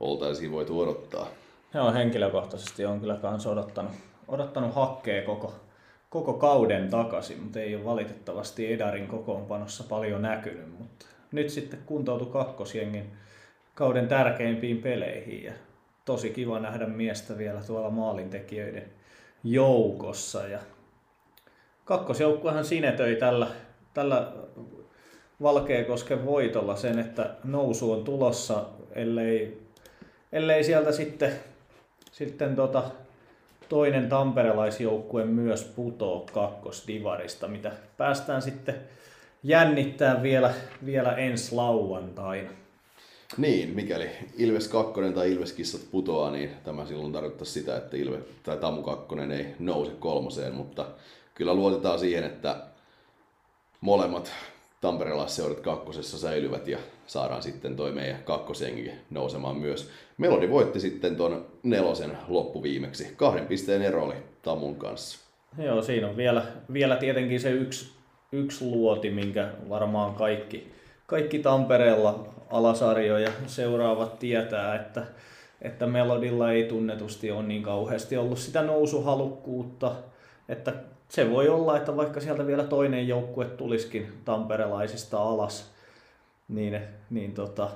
oltaisiin 0.00 0.52
voitu 0.52 0.80
odottaa. 0.80 1.26
Joo, 1.74 1.92
henkilökohtaisesti 1.92 2.84
on 2.84 3.00
kyllä 3.00 3.16
kans 3.16 3.46
odottanut, 3.46 3.92
odottanut 4.28 4.74
hakkea 4.74 5.22
koko, 5.22 5.54
koko 6.10 6.32
kauden 6.32 6.90
takaisin, 6.90 7.42
mutta 7.42 7.60
ei 7.60 7.74
ole 7.74 7.84
valitettavasti 7.84 8.72
Edarin 8.72 9.06
kokoonpanossa 9.06 9.84
paljon 9.88 10.22
näkynyt. 10.22 10.78
Mutta 10.78 11.06
nyt 11.32 11.50
sitten 11.50 11.78
kuntoutui 11.86 12.32
kakkosjengin 12.32 13.12
kauden 13.74 14.08
tärkeimpiin 14.08 14.78
peleihin 14.82 15.44
ja 15.44 15.52
tosi 16.08 16.30
kiva 16.30 16.58
nähdä 16.58 16.86
miestä 16.86 17.38
vielä 17.38 17.60
tuolla 17.66 17.90
maalintekijöiden 17.90 18.84
joukossa. 19.44 20.46
Ja 20.46 20.58
kakkosjoukkuehan 21.84 22.64
sinetöi 22.64 23.16
tällä, 23.16 23.46
tällä 23.94 24.32
Valkeakosken 25.42 26.26
voitolla 26.26 26.76
sen, 26.76 26.98
että 26.98 27.30
nousu 27.44 27.92
on 27.92 28.04
tulossa, 28.04 28.64
ellei, 28.92 29.62
ellei 30.32 30.64
sieltä 30.64 30.92
sitten, 30.92 31.32
sitten 32.12 32.56
tota, 32.56 32.82
toinen 33.68 34.08
tamperelaisjoukkue 34.08 35.24
myös 35.24 35.64
putoo 35.64 36.26
kakkosdivarista, 36.32 37.48
mitä 37.48 37.72
päästään 37.96 38.42
sitten 38.42 38.74
jännittää 39.42 40.22
vielä, 40.22 40.54
vielä 40.84 41.12
ensi 41.12 41.54
lauantaina. 41.54 42.50
Niin, 43.36 43.74
mikäli 43.74 44.10
Ilves 44.38 44.68
2 44.68 44.92
tai 45.14 45.32
Ilves 45.32 45.52
Kissat 45.52 45.90
putoaa, 45.90 46.30
niin 46.30 46.50
tämä 46.64 46.86
silloin 46.86 47.12
tarkoittaa 47.12 47.44
sitä, 47.44 47.76
että 47.76 47.96
Ilve, 47.96 48.18
tai 48.42 48.56
Tamu 48.56 48.82
2 48.82 49.06
ei 49.36 49.46
nouse 49.58 49.92
kolmoseen, 49.98 50.54
mutta 50.54 50.86
kyllä 51.34 51.54
luotetaan 51.54 51.98
siihen, 51.98 52.24
että 52.24 52.56
molemmat 53.80 54.32
tamperelaisseurat 54.80 55.60
kakkosessa 55.60 56.18
säilyvät 56.18 56.68
ja 56.68 56.78
saadaan 57.06 57.42
sitten 57.42 57.76
toi 57.76 57.92
meidän 57.92 58.22
kakkosjengi 58.24 58.90
nousemaan 59.10 59.56
myös. 59.56 59.90
Melodi 60.18 60.50
voitti 60.50 60.80
sitten 60.80 61.16
ton 61.16 61.46
nelosen 61.62 62.18
loppuviimeksi. 62.28 63.14
Kahden 63.16 63.46
pisteen 63.46 63.82
ero 63.82 64.04
oli 64.04 64.14
Tamun 64.42 64.76
kanssa. 64.76 65.18
Joo, 65.58 65.82
siinä 65.82 66.08
on 66.08 66.16
vielä, 66.16 66.46
vielä 66.72 66.96
tietenkin 66.96 67.40
se 67.40 67.50
yksi, 67.50 67.90
yksi 68.32 68.64
luoti, 68.64 69.10
minkä 69.10 69.52
varmaan 69.68 70.14
kaikki, 70.14 70.72
kaikki 71.08 71.38
Tampereella 71.38 72.26
alasarjoja 72.50 73.30
seuraavat 73.46 74.18
tietää, 74.18 74.74
että, 74.74 75.06
että 75.62 75.86
Melodilla 75.86 76.52
ei 76.52 76.64
tunnetusti 76.64 77.30
ole 77.30 77.42
niin 77.42 77.62
kauheasti 77.62 78.16
ollut 78.16 78.38
sitä 78.38 78.62
nousuhalukkuutta, 78.62 79.94
että 80.48 80.72
se 81.08 81.30
voi 81.30 81.48
olla, 81.48 81.76
että 81.76 81.96
vaikka 81.96 82.20
sieltä 82.20 82.46
vielä 82.46 82.64
toinen 82.64 83.08
joukkue 83.08 83.44
tulisikin 83.44 84.12
tamperelaisista 84.24 85.22
alas, 85.22 85.70
niin, 86.48 86.80
niin 87.10 87.34
tota, 87.34 87.68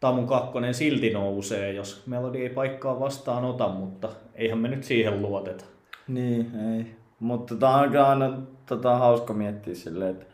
Tamun 0.00 0.26
kakkonen 0.26 0.74
silti 0.74 1.10
nousee, 1.10 1.72
jos 1.72 2.02
Melodi 2.06 2.42
ei 2.42 2.48
paikkaa 2.48 3.00
vastaan 3.00 3.44
ota, 3.44 3.68
mutta 3.68 4.08
eihän 4.34 4.58
me 4.58 4.68
nyt 4.68 4.84
siihen 4.84 5.22
luoteta. 5.22 5.64
Niin, 6.08 6.52
ei. 6.74 6.94
Mutta 7.20 7.54
tämä 7.54 7.76
on 7.76 7.96
aina 7.96 8.38
tota, 8.66 8.96
hauska 8.96 9.32
miettiä 9.32 9.74
silleen, 9.74 10.10
että 10.10 10.29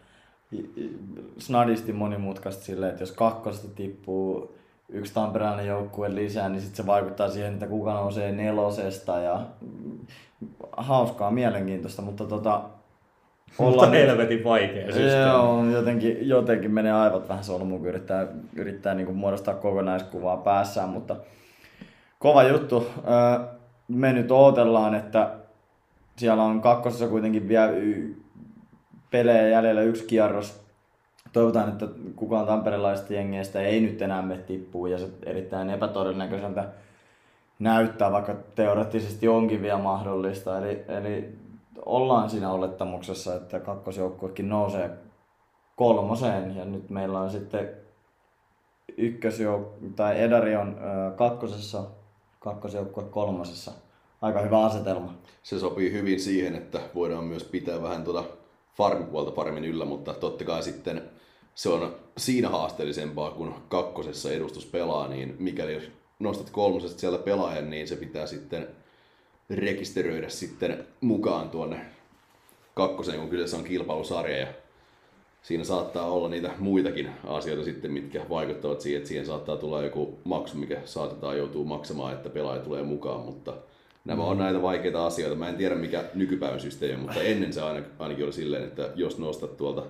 snadisti 1.38 1.92
monimutkaista 1.92 2.64
silleen, 2.64 2.90
että 2.90 3.02
jos 3.02 3.12
kakkosesta 3.12 3.68
tippuu 3.74 4.56
yksi 4.88 5.14
tamperelainen 5.14 5.66
joukkue 5.66 6.14
lisää, 6.14 6.48
niin 6.48 6.60
sitten 6.60 6.76
se 6.76 6.86
vaikuttaa 6.86 7.28
siihen, 7.28 7.52
että 7.52 7.66
kuka 7.66 7.94
nousee 7.94 8.32
nelosesta 8.32 9.18
ja 9.18 9.40
hauskaa, 10.76 11.30
mielenkiintoista, 11.30 12.02
mutta 12.02 12.24
tota, 12.24 12.62
mutta 13.58 13.86
helvetin 13.86 14.44
vaikea 14.44 14.86
systeemi. 14.86 15.30
Joo, 15.30 15.64
jotenkin, 15.70 16.28
jotenkin 16.28 16.70
menee 16.70 16.92
aivot 16.92 17.28
vähän 17.28 17.44
solmuun, 17.44 17.80
kun 17.80 17.88
yrittää, 17.88 18.26
yrittää 18.56 18.94
niin 18.94 19.06
kuin 19.06 19.18
muodostaa 19.18 19.54
kokonaiskuvaa 19.54 20.36
päässään, 20.36 20.88
mutta 20.88 21.16
kova 22.18 22.42
juttu. 22.42 22.86
Me 23.88 24.12
nyt 24.12 24.30
odotellaan, 24.30 24.94
että 24.94 25.30
siellä 26.16 26.42
on 26.42 26.60
kakkosessa 26.60 27.08
kuitenkin 27.08 27.48
vielä 27.48 27.72
pelejä 29.16 29.48
jäljellä 29.48 29.82
yksi 29.82 30.04
kierros. 30.04 30.60
Toivotaan, 31.32 31.68
että 31.68 31.86
kukaan 32.16 32.46
tamperelaisista 32.46 33.12
jengeistä 33.12 33.60
ei 33.60 33.80
nyt 33.80 34.02
enää 34.02 34.22
me 34.22 34.36
tippuu 34.38 34.86
ja 34.86 34.98
se 34.98 35.08
erittäin 35.26 35.70
epätodennäköiseltä 35.70 36.64
näyttää, 37.58 38.12
vaikka 38.12 38.34
teoreettisesti 38.54 39.28
onkin 39.28 39.62
vielä 39.62 39.78
mahdollista. 39.78 40.58
Eli, 40.58 40.84
eli 40.88 41.38
ollaan 41.86 42.30
siinä 42.30 42.52
olettamuksessa, 42.52 43.34
että 43.34 43.60
kakkosjoukkuekin 43.60 44.48
nousee 44.48 44.90
kolmoseen 45.76 46.56
ja 46.56 46.64
nyt 46.64 46.90
meillä 46.90 47.20
on 47.20 47.30
sitten 47.30 47.68
ykkösjouk- 48.98 49.92
tai 49.96 50.22
Edari 50.22 50.56
on 50.56 50.76
kakkosessa, 51.16 51.82
kakkosjoukkue 52.38 53.04
kolmosessa. 53.04 53.72
Aika 54.22 54.40
hyvä 54.40 54.64
asetelma. 54.64 55.14
Se 55.42 55.58
sopii 55.58 55.92
hyvin 55.92 56.20
siihen, 56.20 56.54
että 56.54 56.80
voidaan 56.94 57.24
myös 57.24 57.44
pitää 57.44 57.82
vähän 57.82 58.04
tuota 58.04 58.24
farmipuolta 58.76 59.30
paremmin 59.30 59.64
yllä, 59.64 59.84
mutta 59.84 60.14
totta 60.14 60.44
kai 60.44 60.62
sitten 60.62 61.02
se 61.54 61.68
on 61.68 61.96
siinä 62.18 62.48
haasteellisempaa, 62.48 63.30
kun 63.30 63.54
kakkosessa 63.68 64.32
edustus 64.32 64.66
pelaa, 64.66 65.08
niin 65.08 65.36
mikäli 65.38 65.90
nostat 66.18 66.50
kolmosesta 66.50 67.00
siellä 67.00 67.18
pelaajan, 67.18 67.70
niin 67.70 67.88
se 67.88 67.96
pitää 67.96 68.26
sitten 68.26 68.68
rekisteröidä 69.50 70.28
sitten 70.28 70.86
mukaan 71.00 71.50
tuonne 71.50 71.80
kakkoseen, 72.74 73.20
kun 73.20 73.28
kyseessä 73.28 73.56
on 73.56 73.64
kilpailusarja. 73.64 74.36
Ja 74.36 74.46
siinä 75.42 75.64
saattaa 75.64 76.10
olla 76.10 76.28
niitä 76.28 76.50
muitakin 76.58 77.10
asioita 77.24 77.64
sitten, 77.64 77.92
mitkä 77.92 78.26
vaikuttavat 78.28 78.80
siihen, 78.80 78.98
että 78.98 79.08
siihen 79.08 79.26
saattaa 79.26 79.56
tulla 79.56 79.82
joku 79.82 80.18
maksu, 80.24 80.56
mikä 80.56 80.80
saatetaan 80.84 81.38
joutua 81.38 81.64
maksamaan, 81.64 82.14
että 82.14 82.30
pelaaja 82.30 82.62
tulee 82.62 82.82
mukaan, 82.82 83.20
mutta 83.20 83.54
nämä 84.06 84.24
on 84.24 84.38
näitä 84.38 84.62
vaikeita 84.62 85.06
asioita. 85.06 85.36
Mä 85.36 85.48
en 85.48 85.56
tiedä 85.56 85.74
mikä 85.74 86.04
nykypäivän 86.14 86.60
systeemi 86.60 86.94
on, 86.94 87.00
mutta 87.00 87.20
ennen 87.22 87.52
se 87.52 87.60
ainakin 87.98 88.24
oli 88.24 88.32
silleen, 88.32 88.64
että 88.64 88.90
jos 88.94 89.18
nostat 89.18 89.56
tuolta 89.56 89.82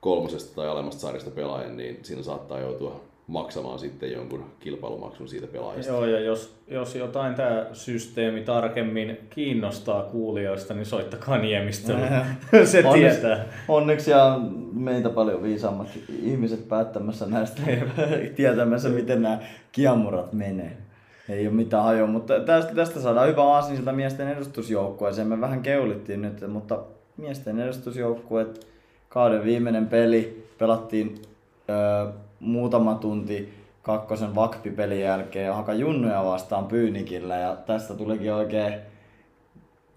kolmosesta 0.00 0.54
tai 0.54 0.68
alemmasta 0.68 1.00
sarjasta 1.00 1.30
pelaajan, 1.30 1.76
niin 1.76 1.98
siinä 2.02 2.22
saattaa 2.22 2.60
joutua 2.60 3.00
maksamaan 3.26 3.78
sitten 3.78 4.12
jonkun 4.12 4.44
kilpailumaksun 4.60 5.28
siitä 5.28 5.46
pelaajasta. 5.46 5.92
Joo, 5.92 6.04
ja 6.04 6.20
jos, 6.20 6.54
jos 6.68 6.94
jotain 6.94 7.34
tämä 7.34 7.66
systeemi 7.72 8.40
tarkemmin 8.40 9.18
kiinnostaa 9.30 10.02
kuulijoista, 10.02 10.74
niin 10.74 10.86
soittakaa 10.86 11.38
Niemistölle. 11.38 12.08
Se 12.64 12.78
onneksi, 12.86 13.20
tietää. 13.20 13.44
Onneksi 13.68 14.14
on 14.14 14.68
meitä 14.72 15.10
paljon 15.10 15.42
viisaammat 15.42 15.88
ihmiset 16.22 16.68
päättämässä 16.68 17.26
näistä 17.26 17.62
tietämässä, 18.36 18.88
miten 18.88 19.22
nämä 19.22 19.38
kiamurat 19.72 20.32
menee. 20.32 20.81
Ei 21.28 21.46
ole 21.46 21.54
mitään 21.54 21.84
hajoa, 21.84 22.06
mutta 22.06 22.40
tästä, 22.40 22.74
tästä 22.74 23.00
saadaan 23.00 23.28
hyvä 23.28 23.42
aasinsilta 23.42 23.92
miesten 23.92 24.28
edustusjoukkueeseen. 24.28 25.28
Me 25.28 25.40
vähän 25.40 25.62
keulittiin 25.62 26.22
nyt, 26.22 26.48
mutta 26.48 26.78
miesten 27.16 27.60
edustusjoukkueet, 27.60 28.66
kauden 29.08 29.44
viimeinen 29.44 29.86
peli, 29.86 30.48
pelattiin 30.58 31.22
öö, 31.70 32.12
muutama 32.40 32.94
tunti 32.94 33.54
kakkosen 33.82 34.34
vakpipelin 34.34 35.00
jälkeen 35.00 35.54
Haka 35.54 35.74
Junnuja 35.74 36.24
vastaan 36.24 36.66
Pyynikillä 36.66 37.36
ja 37.36 37.56
tästä 37.56 37.94
tulikin 37.94 38.32
oikein 38.32 38.74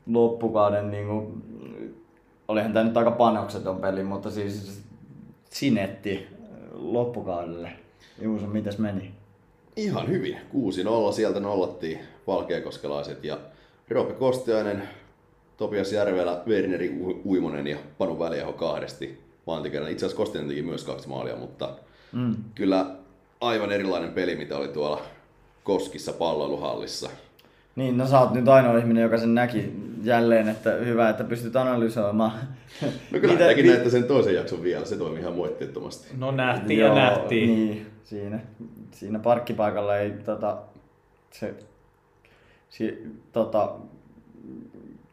loppukauden 0.08 0.92
niin 0.92 1.08
kuin, 1.08 1.44
olihan 2.48 2.74
tämä 2.74 2.86
nyt 2.86 2.98
aika 2.98 3.12
panokseton 3.12 3.78
peli, 3.78 4.04
mutta 4.04 4.32
siis 4.32 4.84
sinetti 5.50 6.28
loppukaudelle. 6.74 7.72
Juuso, 8.22 8.48
mitäs 8.48 8.78
meni? 8.78 9.15
Ihan 9.78 10.08
hyvin. 10.08 10.38
6-0 11.10 11.14
sieltä 11.14 11.40
nollattiin 11.40 12.00
valkeakoskelaiset 12.28 13.24
ja 13.24 13.38
Roope 13.90 14.14
Kostiainen, 14.14 14.84
Topias 15.58 15.94
Järvelä, 15.94 16.42
Werneri 16.48 17.00
Uimonen 17.26 17.68
ja 17.68 17.78
Panu 17.98 18.20
Väliaho 18.20 18.54
kahdesti 18.54 19.20
maantikerran. 19.48 19.92
Itse 19.92 20.06
asiassa 20.06 20.18
Kostiainen 20.18 20.50
teki 20.50 20.62
myös 20.62 20.84
kaksi 20.84 21.10
maalia, 21.10 21.36
mutta 21.36 21.70
mm. 22.12 22.36
kyllä 22.56 22.86
aivan 23.42 23.72
erilainen 23.72 24.12
peli, 24.12 24.36
mitä 24.36 24.58
oli 24.58 24.68
tuolla 24.68 25.02
Koskissa 25.64 26.14
palloiluhallissa. 26.14 27.10
Niin, 27.76 27.98
no 27.98 28.08
sä 28.08 28.20
oot 28.20 28.34
nyt 28.34 28.48
ainoa 28.48 28.78
ihminen, 28.78 29.04
joka 29.04 29.18
sen 29.18 29.36
näki 29.36 29.74
jälleen, 30.04 30.50
että 30.50 30.72
hyvä, 30.72 31.10
että 31.10 31.24
pystyt 31.24 31.56
analysoimaan. 31.56 32.32
No 33.12 33.20
kyllä 33.20 33.34
Mitä, 33.34 33.46
näkin 33.46 33.68
näette 33.68 33.90
sen 33.90 34.04
toisen 34.04 34.36
jakson 34.36 34.64
vielä, 34.64 34.86
se 34.86 34.98
toimi 34.98 35.20
ihan 35.20 35.34
moitteettomasti. 35.34 36.08
No 36.18 36.32
nähtiin 36.32 36.80
Joo, 36.80 36.90
ja 36.90 36.96
nähtiin. 36.96 37.50
Niin, 37.50 37.86
siinä, 38.06 38.40
siinä 38.92 39.20
parkkipaikalla 39.20 39.98
ei 39.98 40.12
tota, 40.12 40.58
se, 41.32 41.56
si, 42.70 43.08
tota, 43.32 43.76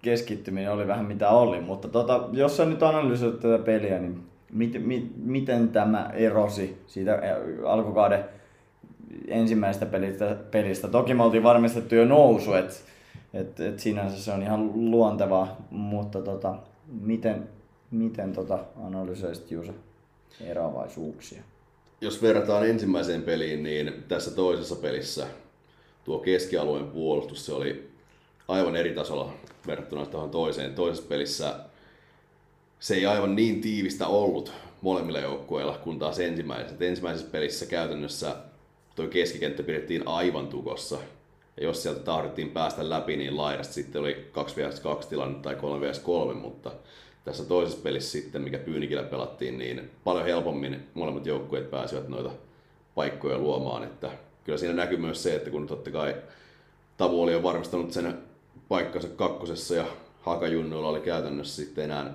keskittyminen 0.02 0.72
oli 0.72 0.86
vähän 0.86 1.04
mitä 1.04 1.30
oli, 1.30 1.60
mutta 1.60 1.88
tota, 1.88 2.28
jos 2.32 2.56
sä 2.56 2.64
nyt 2.64 2.82
analysoit 2.82 3.40
tätä 3.40 3.58
peliä, 3.58 3.98
niin 3.98 4.22
mit, 4.52 4.86
mit, 4.86 5.12
miten 5.16 5.68
tämä 5.68 6.10
erosi 6.14 6.82
siitä 6.86 7.18
alkukauden 7.66 8.24
ensimmäisestä 9.28 9.86
pelistä, 9.86 10.36
pelistä. 10.50 10.88
Toki 10.88 11.14
me 11.14 11.22
oltiin 11.22 11.42
varmistettu 11.42 11.94
jo 11.94 12.04
nousu, 12.04 12.54
että 12.54 12.74
et, 13.34 13.60
et 13.60 13.78
sinänsä 13.78 14.22
se 14.22 14.32
on 14.32 14.42
ihan 14.42 14.90
luontevaa, 14.90 15.56
mutta 15.70 16.20
tota, 16.20 16.54
miten, 17.00 17.48
miten 17.90 18.32
tota 18.32 18.58
analysoisit 18.84 19.50
Juuso 19.50 19.72
eroavaisuuksia? 20.40 21.42
Jos 22.02 22.22
verrataan 22.22 22.68
ensimmäiseen 22.68 23.22
peliin, 23.22 23.62
niin 23.62 24.04
tässä 24.08 24.30
toisessa 24.30 24.76
pelissä 24.76 25.26
tuo 26.04 26.18
keskialueen 26.18 26.86
puolustus 26.86 27.46
se 27.46 27.52
oli 27.52 27.90
aivan 28.48 28.76
eri 28.76 28.94
tasolla 28.94 29.32
verrattuna 29.66 30.06
tuohon 30.06 30.30
toiseen. 30.30 30.74
Toisessa 30.74 31.08
pelissä 31.08 31.54
se 32.80 32.94
ei 32.94 33.06
aivan 33.06 33.36
niin 33.36 33.60
tiivistä 33.60 34.06
ollut 34.06 34.52
molemmilla 34.80 35.20
joukkueilla 35.20 35.78
kuin 35.78 35.98
taas 35.98 36.20
ensimmäisessä. 36.20 36.84
Ensimmäisessä 36.84 37.30
pelissä 37.30 37.66
käytännössä 37.66 38.36
tuo 38.96 39.06
keskikenttä 39.06 39.62
pidettiin 39.62 40.08
aivan 40.08 40.48
tukossa. 40.48 40.98
Ja 41.56 41.64
jos 41.64 41.82
sieltä 41.82 42.00
tahdottiin 42.00 42.50
päästä 42.50 42.90
läpi, 42.90 43.16
niin 43.16 43.36
laidasta 43.36 43.74
sitten 43.74 44.00
oli 44.00 44.28
2 44.32 44.56
vs 44.56 44.80
2 44.80 45.08
tilanne 45.08 45.38
tai 45.38 45.54
3 45.54 45.90
vs 45.90 45.98
3, 45.98 46.34
mutta 46.34 46.72
tässä 47.24 47.44
toisessa 47.44 47.82
pelissä 47.82 48.10
sitten, 48.10 48.42
mikä 48.42 48.58
Pyynikillä 48.58 49.02
pelattiin, 49.02 49.58
niin 49.58 49.90
paljon 50.04 50.24
helpommin 50.24 50.88
molemmat 50.94 51.26
joukkueet 51.26 51.70
pääsivät 51.70 52.08
noita 52.08 52.30
paikkoja 52.94 53.38
luomaan. 53.38 53.84
Että 53.84 54.10
kyllä 54.44 54.58
siinä 54.58 54.74
näkyy 54.74 54.98
myös 54.98 55.22
se, 55.22 55.34
että 55.34 55.50
kun 55.50 55.66
totta 55.66 55.90
kai 55.90 56.16
Tavu 56.96 57.22
oli 57.22 57.32
jo 57.32 57.42
varmistanut 57.42 57.92
sen 57.92 58.18
paikkansa 58.68 59.08
kakkosessa 59.08 59.74
ja 59.74 59.84
Hakajunnoilla 60.20 60.88
oli 60.88 61.00
käytännössä 61.00 61.62
sitten 61.62 61.84
enää 61.84 62.14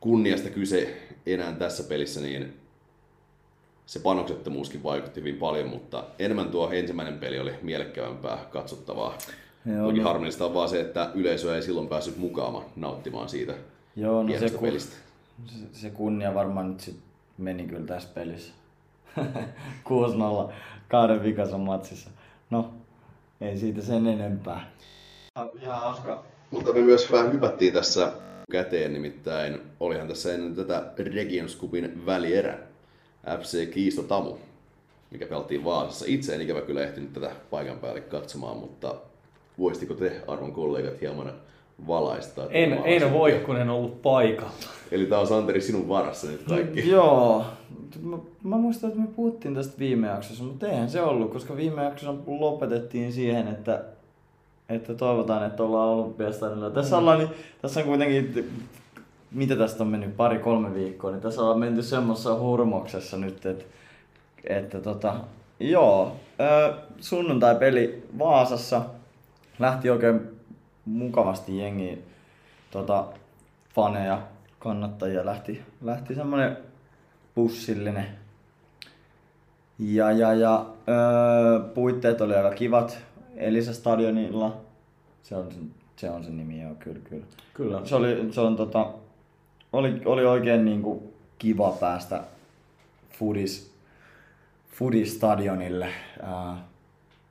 kunniasta 0.00 0.50
kyse 0.50 0.96
enää 1.26 1.52
tässä 1.52 1.82
pelissä, 1.82 2.20
niin 2.20 2.56
se 3.86 3.98
panoksettomuuskin 3.98 4.82
vaikutti 4.82 5.20
hyvin 5.20 5.36
paljon, 5.36 5.68
mutta 5.68 6.04
enemmän 6.18 6.50
tuo 6.50 6.70
ensimmäinen 6.70 7.18
peli 7.18 7.38
oli 7.38 7.54
mielekkävämpää 7.62 8.46
katsottavaa. 8.50 9.18
Joo, 9.66 9.86
Toki 9.86 9.98
no. 9.98 10.04
harmillista 10.08 10.46
on 10.46 10.54
vaan 10.54 10.68
se, 10.68 10.80
että 10.80 11.10
yleisö 11.14 11.56
ei 11.56 11.62
silloin 11.62 11.88
päässyt 11.88 12.16
mukaan 12.16 12.64
nauttimaan 12.76 13.28
siitä 13.28 13.54
Joo, 13.96 14.22
no 14.22 14.38
se, 14.38 14.58
pelistä. 14.60 14.96
Se, 15.46 15.66
se 15.72 15.90
kunnia 15.90 16.34
varmaan 16.34 16.68
nyt 16.68 16.80
sit 16.80 16.96
meni 17.38 17.66
kyllä 17.66 17.86
tässä 17.86 18.08
pelissä. 18.14 18.52
6-0 19.18 20.52
kahden 20.88 21.22
vikasen 21.22 21.60
matsissa. 21.60 22.10
No, 22.50 22.74
ei 23.40 23.58
siitä 23.58 23.82
sen 23.82 24.06
enempää. 24.06 24.70
Ihan 25.62 25.80
hauska. 25.80 26.24
Mutta 26.50 26.72
me 26.72 26.80
myös 26.80 27.12
vähän 27.12 27.32
hypättiin 27.32 27.72
tässä 27.72 28.12
käteen, 28.52 28.92
nimittäin 28.92 29.60
olihan 29.80 30.08
tässä 30.08 30.34
ennen 30.34 30.54
tätä 30.54 30.92
Regions 30.98 31.58
Cupin 31.58 32.06
välierä 32.06 32.58
FC 33.40 33.70
Kiisto 33.70 34.02
Tamu, 34.02 34.36
mikä 35.10 35.26
pelattiin 35.26 35.64
Vaasassa. 35.64 36.04
Itse 36.08 36.34
en 36.34 36.40
ikävä 36.40 36.60
kyllä 36.60 36.82
ehtinyt 36.82 37.12
tätä 37.12 37.30
paikan 37.50 37.78
päälle 37.78 38.00
katsomaan, 38.00 38.56
mutta 38.56 38.94
voisitko 39.58 39.94
te 39.94 40.22
arvon 40.26 40.52
kollegat 40.52 41.00
hieman 41.00 41.32
valaista? 41.86 42.42
En, 42.50 42.72
en 42.84 43.12
voi, 43.12 43.42
kun 43.46 43.56
en 43.56 43.70
ollut 43.70 44.02
paikalla. 44.02 44.52
Eli 44.90 45.06
tämä 45.06 45.20
on 45.20 45.26
Santeri 45.26 45.60
sinun 45.60 45.88
varassa 45.88 46.26
nyt 46.26 46.42
kaikki. 46.48 46.88
Joo. 46.88 47.44
Mä, 48.02 48.16
mä 48.44 48.56
muistan, 48.56 48.90
että 48.90 49.00
me 49.00 49.08
puhuttiin 49.16 49.54
tästä 49.54 49.78
viime 49.78 50.06
jaksossa, 50.06 50.44
mutta 50.44 50.68
eihän 50.68 50.90
se 50.90 51.02
ollut, 51.02 51.32
koska 51.32 51.56
viime 51.56 51.84
jaksossa 51.84 52.14
lopetettiin 52.26 53.12
siihen, 53.12 53.48
että 53.48 53.84
että 54.68 54.94
toivotaan, 54.94 55.46
että 55.46 55.62
ollaan 55.62 55.88
olympiastadionilla. 55.88 56.70
Tässä, 56.70 56.98
ollaan, 56.98 57.18
niin, 57.18 57.30
tässä 57.62 57.80
on 57.80 57.86
kuitenkin, 57.86 58.50
mitä 59.32 59.56
tästä 59.56 59.82
on 59.82 59.88
mennyt, 59.88 60.16
pari-kolme 60.16 60.74
viikkoa, 60.74 61.10
niin 61.10 61.20
tässä 61.20 61.40
ollaan 61.42 61.58
menty 61.58 61.82
semmoisessa 61.82 62.38
hurmoksessa 62.38 63.16
nyt, 63.16 63.46
että, 63.46 63.64
että 64.44 64.80
tota, 64.80 65.14
joo, 65.60 66.12
sunnuntai-peli 67.00 68.02
Vaasassa 68.18 68.82
lähti 69.58 69.90
oikein 69.90 70.20
mukavasti 70.84 71.58
jengi 71.58 72.04
tota, 72.70 73.06
faneja, 73.74 74.22
kannattajia 74.58 75.26
lähti, 75.26 75.62
lähti 75.82 76.14
semmoinen 76.14 76.56
bussillinen 77.34 78.06
Ja, 79.78 80.12
ja, 80.12 80.34
ja 80.34 80.66
öö, 80.88 81.58
puitteet 81.74 82.20
oli 82.20 82.34
aika 82.34 82.50
kivat 82.50 82.98
Elisa 83.36 83.72
Stadionilla. 83.72 84.56
Se 85.22 85.36
on, 85.36 85.48
se 85.96 86.10
on 86.10 86.24
se 86.24 86.30
nimi, 86.30 86.62
joo, 86.62 86.74
kyllä, 86.78 87.00
kyllä. 87.04 87.24
Kyllä. 87.54 87.80
Se 87.84 87.94
oli, 87.94 88.28
se 88.32 88.40
on 88.40 88.56
tota, 88.56 88.86
oli, 89.72 90.02
oli 90.04 90.26
oikein 90.26 90.64
niinku 90.64 91.12
kiva 91.38 91.70
päästä 91.80 92.24
Foodis, 93.10 93.74
Foodis 94.66 95.14
stadionille. 95.14 95.88
Ää, 96.22 96.64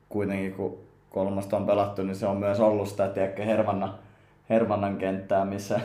kuitenkin 0.09 0.53
kun 0.53 0.84
kolmasta 1.15 1.57
on 1.57 1.65
pelattu, 1.65 2.03
niin 2.03 2.15
se 2.15 2.25
on 2.25 2.37
myös 2.37 2.59
ollut 2.59 2.87
sitä, 2.87 3.07
tiedätkö, 3.07 3.43
Hervanna, 3.43 3.93
Hervannan 4.49 4.97
kenttää, 4.97 5.45
missä 5.45 5.79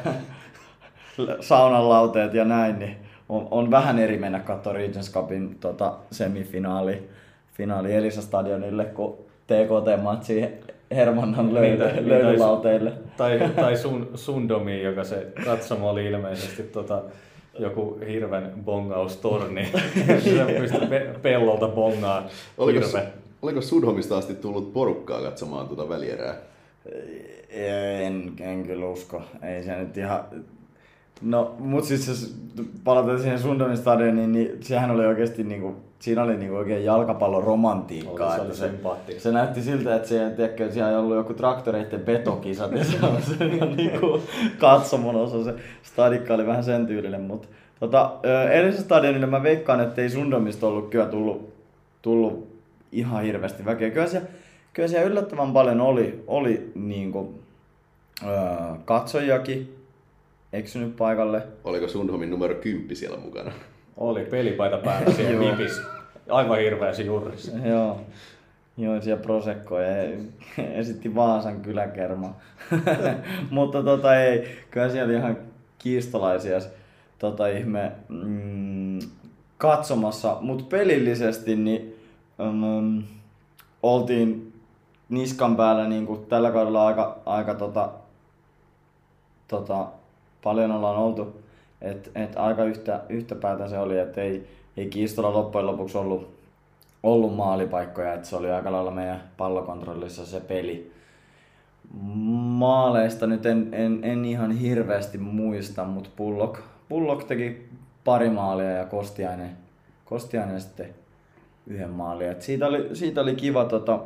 saunan 1.41 1.89
lauteet 1.89 2.35
ja 2.35 2.45
näin, 2.45 2.79
niin 2.79 2.97
on, 3.29 3.49
on 3.51 3.71
vähän 3.71 3.99
eri 3.99 4.19
mennä 4.19 4.41
katsoa 4.41 4.73
Regents 4.73 5.13
Cupin 5.13 5.57
tota, 5.61 5.93
semifinaali 6.11 7.09
finaali 7.53 7.95
Elisa 7.95 8.23
Stadionille, 8.23 8.85
kun 8.85 9.19
TKT-matsi 9.47 10.49
Hermannan 10.91 11.55
löydy, 11.55 11.85
niin, 11.85 12.09
löydylauteille. 12.09 12.93
Tai, 13.17 13.51
tai 13.57 13.77
sun, 13.77 14.11
Sundomi, 14.15 14.83
joka 14.83 15.05
se 15.05 15.27
katsomo 15.45 15.91
oli 15.91 16.07
ilmeisesti 16.07 16.63
tota, 16.63 17.03
joku 17.59 17.99
hirven 18.09 18.53
bongaustorni. 18.65 19.73
se 20.25 20.55
pystyi 20.59 20.87
pe- 20.87 21.15
pellolta 21.23 21.69
bongaan 21.69 22.25
oliko, 22.59 22.87
hirve. 22.87 23.07
Oliko 23.43 23.61
Sudhomista 23.61 24.19
asti 24.19 24.35
tullut 24.35 24.73
porukkaa 24.73 25.23
katsomaan 25.23 25.69
tuota 25.69 25.89
välierää? 25.89 26.37
En, 27.51 28.33
en 28.41 28.67
kyllä 28.67 28.87
usko. 28.87 29.23
Ei 29.43 29.63
se 29.63 29.77
nyt 29.77 29.97
ihan... 29.97 30.25
No, 31.23 31.55
mut 31.59 31.85
siis 31.85 32.09
jos 32.09 32.37
palataan 32.85 33.21
siihen 33.21 33.39
Sundomin 33.39 33.77
stadioniin, 33.77 34.33
niin 34.33 34.59
sehän 34.61 34.91
oli 34.91 35.07
oikeasti 35.07 35.45
niinku 35.45 35.77
siinä 36.01 36.23
oli 36.23 36.37
niinku 36.37 36.57
oikein 36.57 36.85
jalkapalloromantiikkaa. 36.85 38.35
Oli, 38.35 38.55
se, 38.55 38.71
se, 39.07 39.19
se, 39.19 39.33
näytti 39.33 39.63
siltä, 39.63 39.97
että 39.97 40.09
siellä, 40.09 40.31
tiedätkö, 40.31 40.73
siellä 40.73 40.99
on 40.99 41.05
ollut 41.05 41.17
joku 41.17 41.35
traktoreiden 41.35 42.01
betokisat 42.01 42.73
ja 42.73 42.85
se 42.85 42.97
on 43.03 43.23
se 43.23 43.45
niinku 43.77 44.21
katsomon 44.59 45.17
osa. 45.17 45.45
Se 45.45 45.55
stadikka 45.83 46.35
oli 46.35 46.47
vähän 46.47 46.65
sen 46.65 46.87
tyylinen, 46.87 47.21
mutta 47.21 47.49
tota, 47.81 48.13
edellisessä 48.51 48.85
stadionilla 48.85 49.27
mä 49.27 49.43
veikkaan, 49.43 49.81
että 49.81 50.03
ei 50.03 50.11
Sundomista 50.11 50.67
ollut 50.67 50.91
kyllä 50.91 51.07
tullut, 51.07 51.53
tullut 52.03 52.50
ihan 52.93 53.25
hirveästi 53.25 53.65
väkeä. 53.65 53.91
Kyllä 53.91 54.07
siellä, 54.07 54.29
kyllä 54.73 54.89
siellä 54.89 55.07
yllättävän 55.07 55.53
paljon 55.53 55.81
oli, 55.81 56.25
oli 56.27 56.73
niinku, 56.75 57.35
öö, 58.27 58.31
katsojakin 58.85 59.77
eksynyt 60.53 60.97
paikalle. 60.97 61.43
Oliko 61.65 61.89
Sundhomin 61.89 62.31
numero 62.31 62.55
10 62.55 62.97
siellä 62.97 63.19
mukana? 63.19 63.53
Oli 63.97 64.25
pelipaita 64.25 64.79
päällä 64.79 65.15
siellä 65.17 65.41
vipis. 65.41 65.81
Aivan 66.29 66.59
hirveässä 66.59 67.03
jurrissa. 67.03 67.53
Joo. 67.69 68.01
Joo, 68.77 69.01
siellä 69.01 69.23
Prosecco 69.23 69.81
ja 69.81 70.19
esitti 70.73 71.15
Vaasan 71.15 71.61
kyläkerma. 71.61 72.35
Mutta 73.51 73.83
tota 73.83 74.17
ei, 74.17 74.49
kyllä 74.71 74.89
siellä 74.91 75.19
ihan 75.19 75.39
kiistolaisia 75.79 76.59
tota 77.19 77.47
ihme 77.49 77.93
mm, 78.09 78.99
katsomassa. 79.59 80.37
Mutta 80.41 80.65
pelillisesti 80.69 81.57
niin 81.57 81.90
mm, 82.53 83.03
oltiin 83.83 84.53
niskan 85.09 85.57
päällä 85.57 85.89
niin 85.89 86.07
kuin 86.07 86.27
tällä 86.27 86.51
kaudella 86.51 86.87
aika, 86.87 87.19
aika 87.27 87.55
tota, 87.55 87.91
tota, 89.49 89.87
paljon 90.43 90.71
ollaan 90.71 90.97
oltu 90.97 91.41
et, 91.81 92.11
et 92.15 92.37
aika 92.37 92.65
yhtä, 92.65 93.01
yhtä 93.09 93.35
päätä 93.35 93.69
se 93.69 93.79
oli, 93.79 93.99
että 93.99 94.21
ei, 94.21 94.47
ei 94.77 94.89
Kiistolla 94.89 95.33
loppujen 95.33 95.67
lopuksi 95.67 95.99
ollut, 95.99 96.35
ollut 97.03 97.37
maalipaikkoja, 97.37 98.15
että 98.15 98.29
se 98.29 98.37
oli 98.37 98.51
aika 98.51 98.73
lailla 98.73 98.91
meidän 98.91 99.23
pallokontrollissa 99.37 100.27
se 100.27 100.41
peli. 100.41 100.93
Maaleista 102.35 103.27
nyt 103.27 103.47
en, 103.47 103.69
en, 103.73 104.01
en 104.03 104.25
ihan 104.25 104.51
hirveästi 104.51 105.19
muista, 105.19 105.85
mutta 105.85 106.11
Pullok, 106.17 106.59
Pullok 106.89 107.25
teki 107.25 107.69
pari 108.05 108.31
maalia 108.31 108.71
ja 108.71 108.85
Kostiainen, 108.85 109.57
Kostiainen 110.05 110.61
sitten 110.61 111.00
yhden 111.67 111.91
maalin. 111.91 112.31
Et 112.31 112.43
siitä, 112.43 112.67
oli, 112.67 112.97
siitä 112.97 113.21
oli 113.21 113.35
kiva 113.35 113.65
tota, 113.65 114.01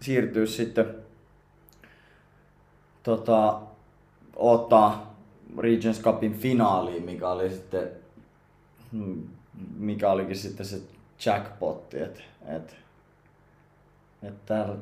siirtyä 0.00 0.46
sitten 0.46 0.94
tota, 3.02 3.60
ottaa 4.36 5.14
Regents 5.58 6.02
Cupin 6.02 6.34
finaaliin, 6.34 7.04
mikä 7.04 7.28
oli 7.28 7.50
sitten 7.50 7.90
hmm, 8.92 9.22
mikä 9.78 10.10
olikin 10.10 10.36
sitten 10.36 10.66
se 10.66 10.80
jackpotti, 11.26 12.02
että 12.02 12.20
et, 12.46 12.76
et 14.22 14.46
täällä 14.46 14.76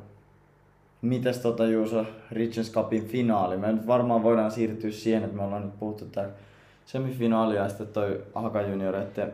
Mites 1.03 1.39
tota 1.39 1.67
Juuso, 1.67 2.07
Regents 2.31 2.73
Cupin 2.73 3.07
finaali? 3.07 3.57
Me 3.57 3.73
nyt 3.73 3.87
varmaan 3.87 4.23
voidaan 4.23 4.51
siirtyä 4.51 4.91
siihen, 4.91 5.25
että 5.25 5.37
me 5.37 5.43
ollaan 5.43 5.63
nyt 5.63 5.79
puhuttu 5.79 6.05
tää 6.05 6.29
semifinaali 6.87 7.57
ja 7.57 7.69
sitten 7.69 7.87
toi 7.87 8.25
Haka 8.35 8.63
junioreiden 8.63 9.33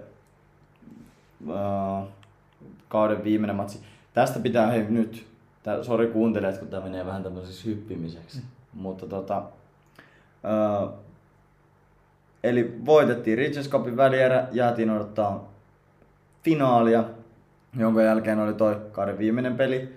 uh, 1.46 2.08
kauden 2.88 3.24
viimeinen 3.24 3.56
matsi. 3.56 3.80
Tästä 4.14 4.40
pitää 4.40 4.66
hei 4.66 4.86
nyt, 4.88 5.26
tää, 5.62 5.82
sori 5.82 6.06
kuuntelijat, 6.06 6.58
kun 6.58 6.68
tämä 6.68 6.82
menee 6.82 7.06
vähän 7.06 7.22
tämmöiseksi 7.22 7.64
hyppimiseksi. 7.64 8.38
Mm. 8.38 8.80
Mutta 8.80 9.06
tota, 9.06 9.38
uh, 9.38 11.04
Eli 12.44 12.80
voitettiin 12.86 13.38
Regents 13.38 13.68
Cupin 13.68 13.96
välierä, 13.96 14.48
jäätiin 14.52 14.90
odottaa 14.90 15.48
finaalia, 16.42 17.04
jonka 17.76 18.02
jälkeen 18.02 18.38
oli 18.38 18.54
toi 18.54 18.76
kauden 18.92 19.18
viimeinen 19.18 19.56
peli. 19.56 19.96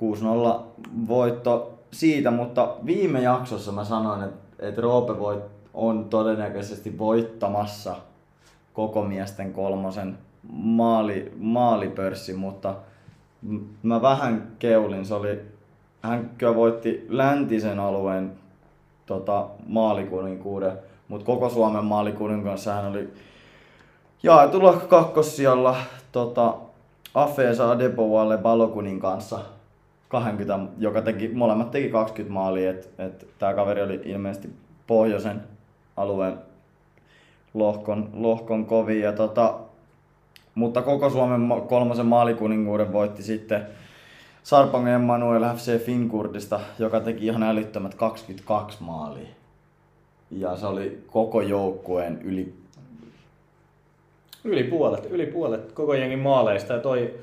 6-0 0.00 0.62
voitto 1.08 1.78
siitä, 1.90 2.30
mutta 2.30 2.76
viime 2.86 3.22
jaksossa 3.22 3.72
mä 3.72 3.84
sanoin, 3.84 4.22
että, 4.22 4.66
että 4.68 4.80
Roope 4.80 5.18
voit, 5.18 5.44
on 5.74 6.04
todennäköisesti 6.04 6.98
voittamassa 6.98 7.96
koko 8.72 9.04
miesten 9.04 9.52
kolmosen 9.52 10.18
maali, 10.52 11.32
maalipörssi, 11.36 12.32
mutta 12.32 12.74
mä 13.82 14.02
vähän 14.02 14.52
keulin. 14.58 15.06
Se 15.06 15.14
oli, 15.14 15.40
hän 16.02 16.30
kyllä 16.38 16.54
voitti 16.54 17.06
läntisen 17.08 17.78
alueen 17.80 18.32
tota, 19.06 19.46
maalikuninkuuden 19.66 20.72
mutta 21.08 21.26
koko 21.26 21.50
Suomen 21.50 21.84
maalikuningas 21.84 22.66
hän 22.66 22.86
oli 22.86 23.08
jaetulla 24.22 24.72
kakkossijalla 24.72 25.76
tota, 26.12 26.54
Afeesa 27.14 27.70
Adepowalle 27.70 28.38
Balokunin 28.38 29.00
kanssa 29.00 29.38
20, 30.08 30.58
joka 30.78 31.02
teki, 31.02 31.28
molemmat 31.28 31.70
teki 31.70 31.88
20 31.88 32.34
maalia, 32.34 32.70
että 32.70 33.04
et, 33.04 33.26
tämä 33.38 33.54
kaveri 33.54 33.82
oli 33.82 34.00
ilmeisesti 34.04 34.48
pohjoisen 34.86 35.42
alueen 35.96 36.38
lohkon, 37.54 38.10
lohkon 38.12 38.66
kovin. 38.66 39.00
Ja 39.00 39.12
tota, 39.12 39.54
mutta 40.58 40.82
koko 40.82 41.10
Suomen 41.10 41.60
kolmosen 41.68 42.06
maalikuninguuden 42.06 42.92
voitti 42.92 43.22
sitten 43.22 43.66
Sarpangen 44.42 44.94
Emanuel 44.94 45.54
FC 45.56 45.84
Finkurdista, 45.84 46.60
joka 46.78 47.00
teki 47.00 47.26
ihan 47.26 47.42
älyttömät 47.42 47.94
22 47.94 48.82
maalia 48.82 49.28
ja 50.30 50.56
se 50.56 50.66
oli 50.66 51.02
koko 51.06 51.40
joukkueen 51.40 52.22
yli... 52.22 52.54
Yli 54.44 54.64
puolet, 54.64 55.06
yli 55.10 55.26
puolet 55.26 55.72
koko 55.72 55.94
jengin 55.94 56.18
maaleista. 56.18 56.72
Ja 56.72 56.78
toi 56.78 57.14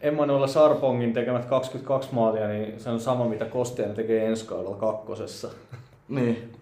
Emmanuel 0.00 0.46
Sarpongin 0.46 1.12
tekemät 1.12 1.44
22 1.44 2.14
maalia, 2.14 2.48
niin 2.48 2.80
se 2.80 2.90
on 2.90 3.00
sama 3.00 3.28
mitä 3.28 3.44
Kostian 3.44 3.94
tekee 3.94 4.26
ensi 4.26 4.46
kaudella 4.46 4.76
kakkosessa. 4.76 5.50
Niin. 6.08 6.52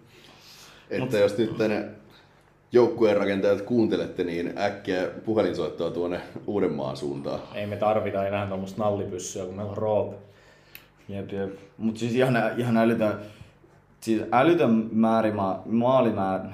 Että 0.89 1.05
Mut... 1.05 1.13
jos 1.13 1.37
nyt 1.37 1.57
tänne 1.57 1.85
joukkueen 2.71 3.17
rakentajat 3.17 3.61
kuuntelette, 3.61 4.23
niin 4.23 4.57
äkkiä 4.57 5.07
puhelinsoittoa 5.25 5.91
tuonne 5.91 6.21
Uudenmaan 6.47 6.97
suuntaan. 6.97 7.39
Ei 7.55 7.65
me 7.65 7.75
tarvita 7.75 8.27
enää 8.27 8.47
tuommoista 8.47 8.83
nallipyssyä, 8.83 9.45
kun 9.45 9.55
meillä 9.55 9.71
on 9.71 9.77
Roop. 9.77 10.13
Jep, 11.09 11.31
jep. 11.31 11.53
Mut 11.77 11.97
siis 11.97 12.15
ihan, 12.15 12.35
ihan 12.57 12.77
älytön 12.77 13.19
siis 14.01 14.23
älytön 14.31 14.89
määri 14.91 15.31
ma- 15.31 15.61
maalimäärä, 15.65 16.45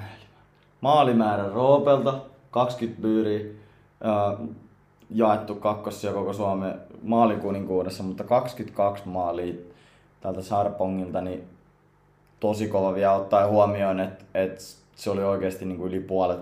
maalimäärä 0.82 1.50
Roopelta, 1.50 2.14
20 2.52 3.02
byyriä, 3.02 3.46
äh, 4.06 4.48
jaettu 5.10 5.56
kakkossia 5.56 6.14
koko 6.14 6.34
Suomen 6.34 6.76
maalikuninkuudessa, 7.04 8.04
mutta 8.04 8.24
22 8.24 9.08
maalia 9.08 9.54
tältä 10.22 10.42
Sarpongilta, 10.42 11.22
niin 11.22 11.44
tosi 12.40 12.68
kova 12.68 12.94
vielä 12.94 13.14
ottaa 13.14 13.48
huomioon, 13.48 14.00
että, 14.00 14.26
että 14.34 14.62
se 14.96 15.10
oli 15.10 15.24
oikeasti 15.24 15.66
niin 15.66 15.78
kuin 15.78 15.94
yli 15.94 16.00
puolet 16.00 16.40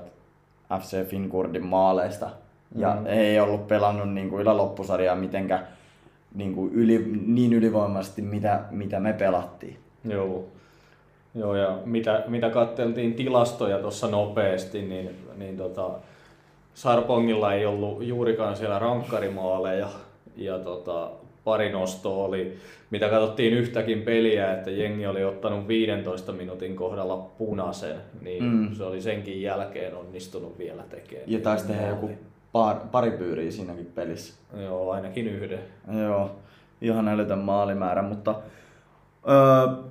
FC 0.80 1.06
Finkurdin 1.06 1.66
maaleista. 1.66 2.30
Ja 2.76 2.96
mm. 2.96 3.06
ei 3.06 3.40
ollut 3.40 3.68
pelannut 3.68 4.14
niin 4.14 4.30
kuin 4.30 4.42
yläloppusarjaa 4.42 5.16
mitenkään 5.16 5.68
niin, 6.36 6.56
kuin 6.56 6.74
yli, 6.74 7.06
niin 7.26 7.54
ylivoimaisesti, 7.54 8.22
mitä, 8.22 8.64
mitä 8.72 9.00
me 9.00 9.14
pelattiin. 9.14 9.78
Joo. 10.04 10.46
Joo, 11.36 11.56
ja 11.56 11.78
mitä, 11.86 12.24
mitä 12.28 12.50
katteltiin 12.50 13.14
tilastoja 13.14 13.80
tuossa 13.80 14.08
nopeasti, 14.08 14.82
niin, 14.82 15.10
niin 15.38 15.58
tota, 15.58 15.90
Sarpongilla 16.74 17.54
ei 17.54 17.66
ollut 17.66 18.04
juurikaan 18.04 18.58
siellä 18.58 18.80
rankkarimaaleja 18.80 19.88
ja 20.36 20.60
tota, 20.60 21.12
pari 21.44 21.72
nostoa 21.72 22.26
oli, 22.26 22.58
mitä 22.90 23.10
katsottiin 23.10 23.54
yhtäkin 23.54 24.02
peliä, 24.02 24.54
että 24.54 24.72
jengi 24.72 25.08
oli 25.08 25.24
ottanut 25.24 25.68
15 25.68 26.32
minuutin 26.32 26.76
kohdalla 26.76 27.18
punaisen, 27.18 27.96
niin 28.22 28.44
mm. 28.44 28.76
se 28.76 28.84
oli 28.84 29.02
senkin 29.02 29.42
jälkeen 29.42 29.96
onnistunut 29.96 30.58
vielä 30.58 30.84
tekemään. 30.90 31.32
Ja 31.32 31.40
taisi 31.40 31.68
tehdä 31.68 31.88
joku 31.88 32.10
par, 32.52 32.76
pari 32.92 33.12
pyyriä 33.12 33.52
siinäkin 33.52 33.92
pelissä. 33.96 34.34
Joo, 34.64 34.92
ainakin 34.92 35.28
yhden. 35.28 35.60
Joo, 36.02 36.32
ihan 36.82 37.08
älytön 37.08 37.40
maalimäärä, 37.40 38.02
mutta 38.02 38.36
öö, 39.30 39.84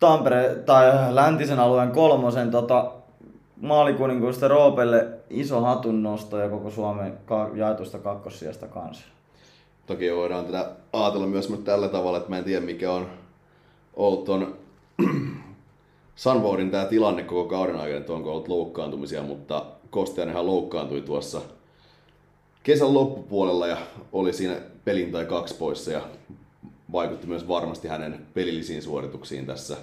Tampere 0.00 0.54
tai 0.66 1.14
läntisen 1.14 1.58
alueen 1.58 1.90
kolmosen 1.90 2.50
tota, 2.50 2.92
maalikuninkuista 3.60 4.48
Roopelle 4.48 5.08
iso 5.30 5.60
hatunnosto 5.60 6.38
ja 6.38 6.48
koko 6.48 6.70
Suomen 6.70 7.18
jaetusta 7.54 7.98
kakkossijasta 7.98 8.66
kanssa. 8.66 9.04
Toki 9.86 10.14
voidaan 10.14 10.44
tätä 10.44 10.70
ajatella 10.92 11.26
myös 11.26 11.52
tällä 11.64 11.88
tavalla, 11.88 12.18
että 12.18 12.30
mä 12.30 12.38
en 12.38 12.44
tiedä 12.44 12.66
mikä 12.66 12.92
on 12.92 13.10
ollut 13.94 14.24
ton 14.24 14.56
Sunboardin 16.16 16.70
tämä 16.70 16.84
tilanne 16.84 17.22
koko 17.22 17.48
kauden 17.48 17.76
aikana, 17.76 17.98
että 17.98 18.12
onko 18.12 18.30
ollut 18.30 18.48
loukkaantumisia, 18.48 19.22
mutta 19.22 19.64
Kostianenhan 19.90 20.46
loukkaantui 20.46 21.00
tuossa 21.00 21.40
kesän 22.62 22.94
loppupuolella 22.94 23.66
ja 23.66 23.76
oli 24.12 24.32
siinä 24.32 24.56
pelin 24.84 25.12
tai 25.12 25.24
kaksi 25.24 25.54
poissa 25.54 25.90
ja 25.92 26.02
vaikutti 26.92 27.26
myös 27.26 27.48
varmasti 27.48 27.88
hänen 27.88 28.26
pelillisiin 28.34 28.82
suorituksiin 28.82 29.46
tässä 29.46 29.76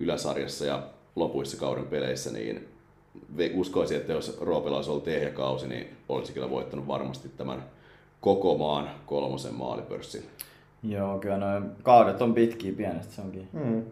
yläsarjassa 0.00 0.64
ja 0.64 0.82
lopuissa 1.16 1.56
kauden 1.56 1.86
peleissä, 1.86 2.32
niin 2.32 2.68
uskoisin, 3.54 3.96
että 3.96 4.12
jos 4.12 4.38
Roopella 4.40 4.76
olisi 4.76 4.90
ollut 4.90 5.06
kausi, 5.34 5.68
niin 5.68 5.96
olisi 6.08 6.32
kyllä 6.32 6.50
voittanut 6.50 6.86
varmasti 6.86 7.28
tämän 7.28 7.64
koko 8.20 8.58
maan 8.58 8.90
kolmosen 9.06 9.54
maalipörssin. 9.54 10.22
Joo, 10.82 11.18
kyllä 11.18 11.36
noin 11.36 11.64
kaudet 11.82 12.22
on 12.22 12.34
pitkiä 12.34 12.72
pienestä 12.72 13.14
se 13.14 13.22
onkin. 13.22 13.48
Hmm. 13.52 13.82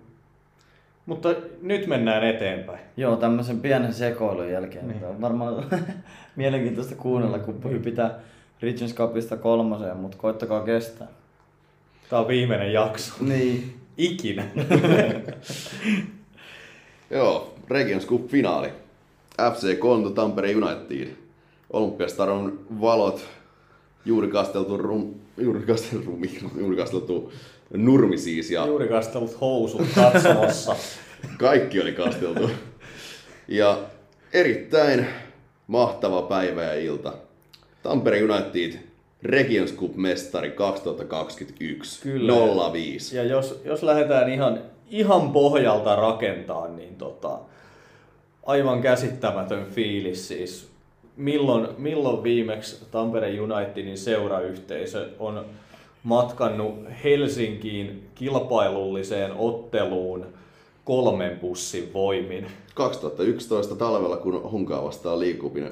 Mutta 1.07 1.35
nyt 1.63 1.87
mennään 1.87 2.25
eteenpäin. 2.25 2.79
Joo, 2.97 3.17
tämmöisen 3.17 3.61
pienen 3.61 3.95
sekoilun 3.95 4.51
jälkeen. 4.51 4.89
Niin. 4.89 5.05
On 5.05 5.21
varmaan 5.21 5.65
mielenkiintoista 6.37 6.95
kuunnella, 6.95 7.39
kun 7.39 7.61
niin. 7.65 7.83
pitää 7.83 8.19
Regions 8.63 8.95
Cupista 8.95 9.37
kolmoseen, 9.37 9.97
mutta 9.97 10.17
koittakaa 10.17 10.65
kestää. 10.65 11.09
Tämä 12.11 12.23
on 12.23 12.29
viimeinen 12.29 12.73
jakso. 12.73 13.13
Niin. 13.21 13.75
Ikinä. 13.99 14.45
Joo, 17.11 17.55
Regions 17.69 18.07
Cup-finaali. 18.07 18.69
FC 19.55 19.79
Konto 19.79 20.11
Tampere 20.11 20.55
United. 20.55 21.09
Olympiastaron 21.71 22.61
valot 22.81 23.29
juuri 24.05 24.29
kasteltu, 24.29 24.77
rum, 24.77 25.15
juuri 25.37 25.61
kasteltu, 25.61 26.07
rumi, 26.07 26.39
juuri 26.59 26.77
kasteltu 26.77 27.33
nurmi 27.75 28.19
siis. 28.19 28.51
Ja 28.51 28.67
juuri 28.67 28.89
kastellut 28.89 29.41
housut 29.41 29.87
katsomassa. 29.95 30.77
Kaikki 31.39 31.81
oli 31.81 31.93
kasteltu. 31.93 32.51
Ja 33.49 33.79
erittäin 34.33 35.07
mahtava 35.67 36.23
päivä 36.23 36.63
ja 36.63 36.75
ilta. 36.75 37.13
Tampere 37.83 38.23
United 38.23 38.79
Regions 39.23 39.73
Cup-mestari 39.73 40.51
2021 40.51 42.03
Kyllä. 42.03 42.33
05. 42.73 43.17
Ja 43.17 43.25
jos, 43.25 43.61
jos 43.65 43.83
lähdetään 43.83 44.33
ihan, 44.33 44.61
ihan 44.91 45.33
pohjalta 45.33 45.97
rakentaa, 45.97 46.69
niin 46.69 46.95
tota, 46.97 47.39
aivan 48.47 48.83
käsittämätön 48.83 49.67
fiilis 49.67 50.29
siis. 50.29 50.69
Milloin, 51.19 51.69
milloin 51.79 52.23
viimeksi 52.23 52.85
Tampere 52.91 53.41
Unitedin 53.41 53.99
seurayhteisö 53.99 55.09
on 55.19 55.45
matkannut 56.03 56.75
Helsinkiin 57.05 58.09
kilpailulliseen 58.15 59.33
otteluun 59.33 60.27
kolmen 60.85 61.39
bussin 61.39 61.93
voimin? 61.95 62.47
2011 62.75 63.75
talvella, 63.75 64.17
kun 64.17 64.51
Hunkaa 64.51 64.85
vastaan 64.85 65.21
liikupin 65.21 65.69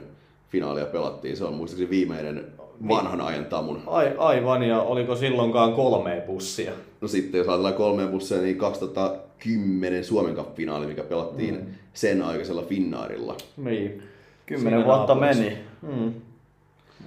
finaalia 0.50 0.87
pelattiin. 0.87 1.37
Se 1.37 1.44
on 1.44 1.54
muistaakseni 1.54 1.90
viimeinen 1.90 2.44
vanhan 2.88 3.20
ajan 3.20 3.44
tamun. 3.44 3.82
Ai, 3.87 4.14
aivan, 4.18 4.62
ja 4.62 4.82
oliko 4.82 5.16
silloinkaan 5.16 5.72
kolme 5.72 6.22
bussia? 6.26 6.72
No 7.00 7.09
sitten 7.09 7.38
jos 7.38 7.48
ajatellaan 7.48 7.74
kolme 7.74 8.06
bussia, 8.06 8.38
niin 8.38 8.59
2010 8.59 10.04
Suomen 10.04 10.35
Cup-finaali, 10.35 10.87
mikä 10.87 11.02
pelattiin 11.02 11.54
mm. 11.54 11.66
sen 11.94 12.22
aikaisella 12.22 12.62
Finnaarilla. 12.62 13.37
Niin. 13.56 14.02
Kymmenen 14.46 14.85
vuotta 14.85 15.14
meni. 15.14 15.59
Mm. 15.82 16.14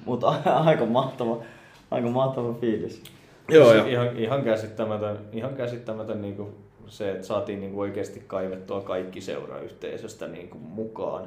Mutta 0.06 0.28
aika 0.66 0.86
mahtava, 0.86 1.38
aika 1.92 2.10
mahtava 2.10 2.54
fiilis. 2.54 3.04
Joo, 3.50 3.74
ja. 3.74 3.88
Ihan, 3.88 4.18
ihan 4.18 4.44
käsittämätön, 4.44 5.20
ihan 5.34 5.56
käsittämätön 5.56 6.22
niin 6.22 6.36
kuin 6.36 6.50
se, 6.88 7.12
että 7.12 7.28
saatiin 7.28 7.60
niin 7.60 7.72
kuin 7.72 7.82
oikeasti 7.82 8.24
kaivettua 8.28 8.82
kaikki 8.82 9.22
seurayhteisöstä 9.22 10.28
niin 10.28 10.50
kuin 10.50 10.62
mukaan 10.64 11.26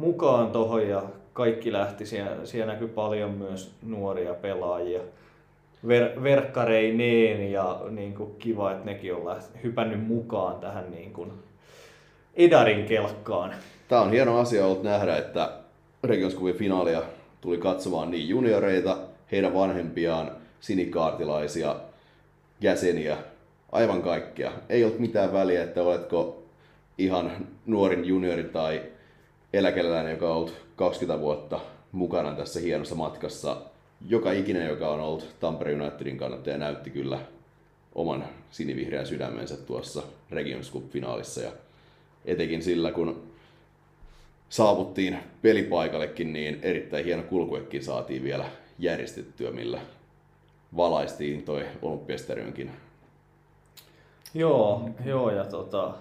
mukaan 0.00 0.50
tuohon 0.50 0.88
ja 0.88 1.02
kaikki 1.32 1.72
lähti. 1.72 2.06
Siellä, 2.06 2.46
siellä 2.46 2.72
näkyi 2.72 2.88
paljon 2.88 3.30
myös 3.30 3.74
nuoria 3.82 4.34
pelaajia 4.34 5.00
ver, 5.88 6.22
verkkareineen 6.22 7.52
ja 7.52 7.80
niin 7.90 8.14
kuin 8.14 8.34
kiva, 8.38 8.72
että 8.72 8.84
nekin 8.84 9.14
on 9.14 9.26
läht, 9.26 9.50
hypännyt 9.62 10.06
mukaan 10.06 10.60
tähän 10.60 10.90
niin 10.90 11.12
kuin 11.12 11.32
Edarin 12.34 12.86
kelkkaan. 12.86 13.54
Tämä 13.90 14.02
on 14.02 14.10
hieno 14.10 14.38
asia 14.38 14.66
ollut 14.66 14.82
nähdä, 14.82 15.16
että 15.16 15.52
Regionskuvin 16.04 16.54
finaalia 16.54 17.02
tuli 17.40 17.58
katsomaan 17.58 18.10
niin 18.10 18.28
junioreita, 18.28 18.98
heidän 19.32 19.54
vanhempiaan, 19.54 20.30
sinikaartilaisia, 20.60 21.76
jäseniä, 22.60 23.16
aivan 23.72 24.02
kaikkea. 24.02 24.52
Ei 24.68 24.84
ollut 24.84 24.98
mitään 24.98 25.32
väliä, 25.32 25.62
että 25.62 25.82
oletko 25.82 26.42
ihan 26.98 27.46
nuorin 27.66 28.04
juniori 28.04 28.44
tai 28.44 28.82
eläkeläinen, 29.52 30.12
joka 30.12 30.28
on 30.28 30.36
ollut 30.36 30.54
20 30.76 31.22
vuotta 31.22 31.60
mukana 31.92 32.34
tässä 32.34 32.60
hienossa 32.60 32.94
matkassa. 32.94 33.56
Joka 34.08 34.32
ikinen, 34.32 34.68
joka 34.68 34.88
on 34.88 35.00
ollut 35.00 35.34
Tampere 35.40 35.74
Unitedin 35.74 36.18
kannattaja, 36.18 36.58
näytti 36.58 36.90
kyllä 36.90 37.18
oman 37.94 38.24
sinivihreän 38.50 39.06
sydämensä 39.06 39.56
tuossa 39.56 40.02
Regions 40.30 40.72
Cup-finaalissa. 40.72 41.40
Ja 41.42 41.50
etenkin 42.24 42.62
sillä, 42.62 42.92
kun 42.92 43.29
saavuttiin 44.50 45.18
pelipaikallekin, 45.42 46.32
niin 46.32 46.58
erittäin 46.62 47.04
hieno 47.04 47.22
kulkuekin 47.22 47.84
saatiin 47.84 48.24
vielä 48.24 48.44
järjestettyä, 48.78 49.50
millä 49.50 49.80
valaistiin 50.76 51.42
toi 51.42 51.64
Olympiastadionkin. 51.82 52.70
Joo, 54.34 54.90
joo 55.06 55.30
ja 55.30 55.44
tota, 55.44 55.94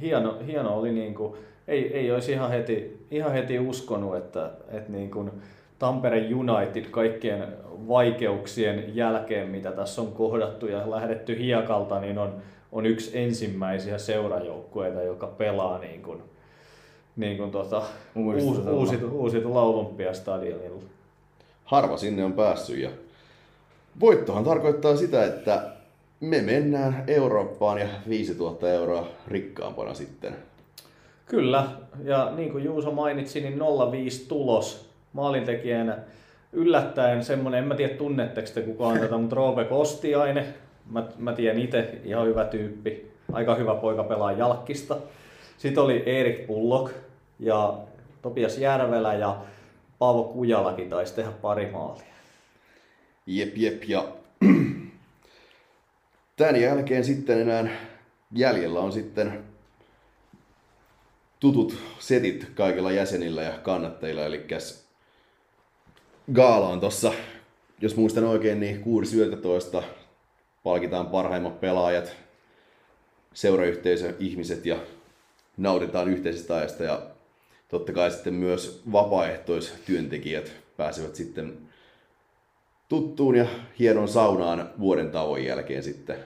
hieno, 0.00 0.38
hieno 0.46 0.78
oli 0.78 0.92
niinku, 0.92 1.36
ei, 1.68 1.94
ei 1.96 2.12
olisi 2.12 2.32
ihan 2.32 2.50
heti, 2.50 3.06
ihan 3.10 3.32
heti 3.32 3.58
uskonut, 3.58 4.16
että, 4.16 4.50
että 4.68 4.92
niin 4.92 5.10
kuin 5.10 5.30
Tampere 5.78 6.28
United 6.34 6.84
kaikkien 6.84 7.46
vaikeuksien 7.88 8.96
jälkeen, 8.96 9.48
mitä 9.48 9.72
tässä 9.72 10.02
on 10.02 10.12
kohdattu 10.12 10.66
ja 10.66 10.90
lähdetty 10.90 11.38
hiekalta, 11.38 12.00
niin 12.00 12.18
on, 12.18 12.34
on 12.72 12.86
yksi 12.86 13.18
ensimmäisiä 13.18 13.98
seurajoukkueita, 13.98 15.02
joka 15.02 15.26
pelaa 15.26 15.78
niin 15.78 16.02
kuin, 16.02 16.22
niin 17.16 17.36
kuin 17.36 17.50
tota, 17.50 17.82
uusitu, 18.74 19.08
uusitulla 19.10 19.62
Olympiastadionilla. 19.62 20.82
Harva 21.64 21.96
sinne 21.96 22.24
on 22.24 22.32
päässyt 22.32 22.78
ja 22.78 22.90
voittohan 24.00 24.44
tarkoittaa 24.44 24.96
sitä, 24.96 25.24
että 25.24 25.70
me 26.20 26.42
mennään 26.42 27.04
Eurooppaan 27.06 27.78
ja 27.78 27.88
5000 28.08 28.70
euroa 28.70 29.06
rikkaampana 29.28 29.94
sitten 29.94 30.36
Kyllä, 31.26 31.64
ja 32.04 32.32
niin 32.36 32.52
kuin 32.52 32.64
Juuso 32.64 32.90
mainitsi, 32.90 33.40
niin 33.40 33.60
05 33.92 34.28
tulos 34.28 34.88
maalintekijänä 35.12 35.98
yllättäen 36.52 37.24
semmonen, 37.24 37.58
en 37.58 37.68
mä 37.68 37.74
tiedä 37.74 37.94
tunnetteko 37.94 38.48
te 38.54 38.60
kukaan 38.60 39.00
tätä, 39.00 39.18
mutta 39.18 39.36
Roope 39.36 39.64
Kostiainen, 39.64 40.44
mä, 40.90 41.04
mä 41.18 41.32
tiedän 41.32 41.62
itse, 41.62 41.94
ihan 42.04 42.26
hyvä 42.26 42.44
tyyppi, 42.44 43.10
aika 43.32 43.54
hyvä 43.54 43.74
poika 43.74 44.04
pelaa 44.04 44.32
jalkista. 44.32 44.96
Sitten 45.58 45.82
oli 45.82 46.02
Erik 46.06 46.46
Pullok 46.46 46.90
ja 47.40 47.78
Topias 48.22 48.58
Järvelä 48.58 49.14
ja 49.14 49.36
Paavo 49.98 50.24
Kujalakin 50.24 50.90
taisi 50.90 51.14
tehdä 51.14 51.30
pari 51.30 51.70
maalia. 51.70 52.04
Jep, 53.26 53.56
jep, 53.56 53.82
ja 53.88 54.08
tämän 56.36 56.60
jälkeen 56.60 57.04
sitten 57.04 57.40
enää 57.40 57.68
jäljellä 58.32 58.80
on 58.80 58.92
sitten 58.92 59.44
tutut 61.40 61.76
setit 61.98 62.50
kaikilla 62.54 62.92
jäsenillä 62.92 63.42
ja 63.42 63.58
kannattajilla, 63.58 64.24
eli 64.24 64.46
Gaala 66.32 66.68
on 66.68 66.80
tossa, 66.80 67.12
jos 67.80 67.96
muistan 67.96 68.24
oikein, 68.24 68.60
niin 68.60 68.82
6.11. 69.76 69.82
palkitaan 70.62 71.06
parhaimmat 71.06 71.60
pelaajat, 71.60 72.16
seurayhteisö, 73.34 74.14
ihmiset 74.18 74.66
ja 74.66 74.76
nautitaan 75.56 76.08
yhteisestä 76.08 76.56
ajasta 76.56 76.84
ja 76.84 77.02
totta 77.68 77.92
kai 77.92 78.10
sitten 78.10 78.34
myös 78.34 78.82
vapaaehtoistyöntekijät 78.92 80.52
pääsevät 80.76 81.14
sitten 81.14 81.58
tuttuun 82.88 83.36
ja 83.36 83.46
hienon 83.78 84.08
saunaan 84.08 84.70
vuoden 84.80 85.10
tauon 85.10 85.44
jälkeen 85.44 85.82
sitten 85.82 86.16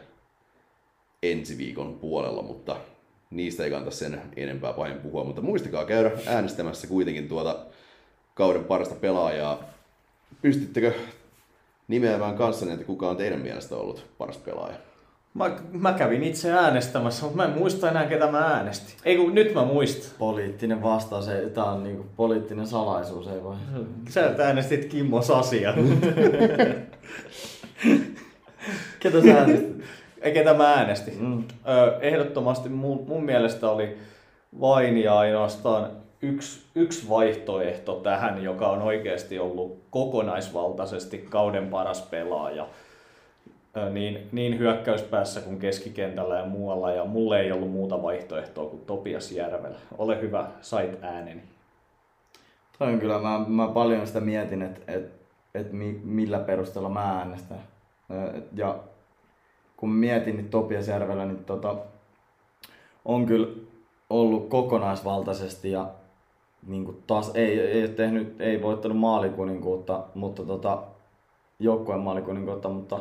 ensi 1.22 1.58
viikon 1.58 1.94
puolella, 1.94 2.42
mutta 2.42 2.76
niistä 3.30 3.64
ei 3.64 3.70
kannata 3.70 3.96
sen 3.96 4.22
enempää 4.36 4.72
pahin 4.72 4.98
puhua, 4.98 5.24
mutta 5.24 5.42
muistakaa 5.42 5.84
käydä 5.84 6.10
äänestämässä 6.26 6.86
kuitenkin 6.86 7.28
tuota 7.28 7.66
kauden 8.34 8.64
parasta 8.64 8.94
pelaajaa. 8.94 9.64
Pystyttekö 10.42 10.92
nimeämään 11.88 12.36
kanssani, 12.36 12.72
että 12.72 12.84
kuka 12.84 13.08
on 13.08 13.16
teidän 13.16 13.40
mielestä 13.40 13.76
ollut 13.76 14.06
paras 14.18 14.36
pelaaja? 14.36 14.76
Mä, 15.34 15.50
mä 15.72 15.92
kävin 15.92 16.24
itse 16.24 16.52
äänestämässä, 16.52 17.22
mutta 17.22 17.36
mä 17.36 17.44
en 17.44 17.58
muista 17.58 17.90
enää 17.90 18.06
ketä 18.06 18.30
mä 18.30 18.38
äänestin. 18.38 18.94
Ei 19.04 19.16
kun 19.16 19.34
nyt 19.34 19.54
mä 19.54 19.64
muistan. 19.64 20.10
Poliittinen 20.18 20.82
vastaus, 20.82 21.28
ei, 21.28 21.50
tää 21.50 21.64
on 21.64 21.84
niinku 21.84 22.06
poliittinen 22.16 22.66
salaisuus, 22.66 23.28
ei 23.28 23.42
voi. 23.42 23.56
Sä 24.08 24.34
äänestit 24.44 24.84
Kimmo 24.84 25.22
Sasia. 25.22 25.74
Ketä 29.00 29.22
sä 29.22 29.38
äänestit? 29.38 29.84
Ei 30.20 30.32
ketä 30.32 30.54
mä 30.54 30.74
äänestin. 30.74 31.22
Mm. 31.22 31.44
Ehdottomasti 32.00 32.68
mun, 32.68 33.04
mun 33.08 33.24
mielestä 33.24 33.70
oli 33.70 33.98
vain 34.60 34.98
ja 34.98 35.18
ainoastaan 35.18 35.90
yksi, 36.22 36.60
yksi 36.74 37.08
vaihtoehto 37.08 37.94
tähän, 37.94 38.42
joka 38.42 38.68
on 38.68 38.82
oikeasti 38.82 39.38
ollut 39.38 39.82
kokonaisvaltaisesti 39.90 41.18
kauden 41.18 41.68
paras 41.68 42.02
pelaaja. 42.02 42.66
Niin, 43.90 44.28
niin 44.32 44.58
hyökkäyspäässä 44.58 45.40
kuin 45.40 45.58
keskikentällä 45.58 46.38
ja 46.38 46.46
muualla, 46.46 46.90
ja 46.90 47.04
mulle 47.04 47.40
ei 47.40 47.52
ollut 47.52 47.70
muuta 47.70 48.02
vaihtoehtoa 48.02 48.70
kuin 48.70 48.82
Topias 48.86 49.32
Järvelä. 49.32 49.76
Ole 49.98 50.20
hyvä, 50.20 50.46
sait 50.60 51.04
ääneni. 51.04 51.42
Toi 52.78 52.92
on 52.92 52.98
kyllä, 52.98 53.18
mä, 53.18 53.44
mä 53.48 53.68
paljon 53.68 54.06
sitä 54.06 54.20
mietin, 54.20 54.62
että 54.62 54.92
et, 54.92 55.12
et 55.54 55.72
mi, 55.72 56.00
millä 56.04 56.38
perusteella 56.38 56.88
mä 56.88 57.18
äänestän. 57.18 57.58
Ja 58.54 58.78
kun 59.76 59.90
mietin 59.90 60.36
niin 60.36 60.48
Topias 60.48 60.88
Järvelä, 60.88 61.26
niin 61.26 61.44
tota, 61.44 61.76
on 63.04 63.26
kyllä 63.26 63.48
ollut 64.10 64.48
kokonaisvaltaisesti 64.48 65.70
ja 65.70 65.88
niin 66.66 66.84
kuin 66.84 67.02
taas 67.06 67.30
ei, 67.34 67.60
ei, 67.60 67.88
tehnyt, 67.88 68.40
ei 68.40 68.62
voittanut 68.62 68.98
maalikuninkuutta, 68.98 70.04
mutta 70.14 70.42
tota, 70.44 70.82
joukkueen 71.58 72.00
maalikuninkuutta, 72.00 72.68
mutta 72.68 73.00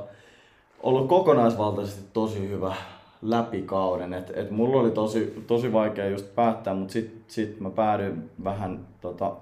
ollut 0.83 1.07
kokonaisvaltaisesti 1.07 2.03
tosi 2.13 2.49
hyvä 2.49 2.75
läpi 3.21 3.61
kauden. 3.61 4.13
Et, 4.13 4.31
et 4.35 4.51
mulla 4.51 4.81
oli 4.81 4.91
tosi, 4.91 5.43
tosi 5.47 5.73
vaikea 5.73 6.09
just 6.09 6.35
päättää, 6.35 6.73
mutta 6.73 6.91
sit, 6.91 7.23
sit 7.27 7.59
mä 7.59 7.69
päädyin 7.69 8.29
vähän 8.43 8.87
tota, 9.01 9.35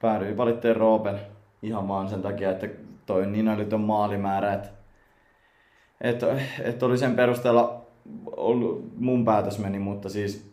päädyin 0.00 0.36
valitteen 0.36 0.76
Roopen 0.76 1.20
ihan 1.62 1.88
vaan 1.88 2.08
sen 2.08 2.22
takia, 2.22 2.50
että 2.50 2.68
toi 3.06 3.26
niin 3.26 3.48
älytön 3.48 3.80
maalimäärä, 3.80 4.52
että 4.52 4.68
et, 6.00 6.20
et 6.62 6.82
oli 6.82 6.98
sen 6.98 7.16
perusteella 7.16 7.80
ollut, 8.36 8.84
mun 8.96 9.24
päätös 9.24 9.58
meni, 9.58 9.78
mutta 9.78 10.08
siis 10.08 10.50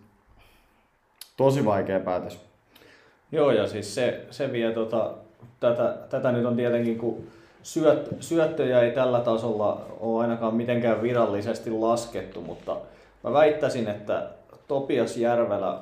tosi 1.38 1.66
vaikea 1.66 2.00
päätös. 2.00 2.46
Joo, 3.32 3.52
ja 3.52 3.68
siis 3.68 3.96
se, 3.96 4.26
se 4.30 4.52
vie 4.52 4.72
tota, 4.72 5.14
tätä, 5.60 5.98
tätä 6.10 6.32
nyt 6.32 6.46
on 6.46 6.56
tietenkin, 6.56 6.98
kun 6.98 7.28
syöt, 7.66 8.10
syöttöjä 8.20 8.82
ei 8.82 8.92
tällä 8.92 9.20
tasolla 9.20 9.86
ole 10.00 10.22
ainakaan 10.22 10.56
mitenkään 10.56 11.02
virallisesti 11.02 11.70
laskettu, 11.72 12.42
mutta 12.42 12.78
mä 13.24 13.34
väittäisin, 13.34 13.88
että 13.88 14.30
Topias 14.68 15.18
Järvelä 15.18 15.78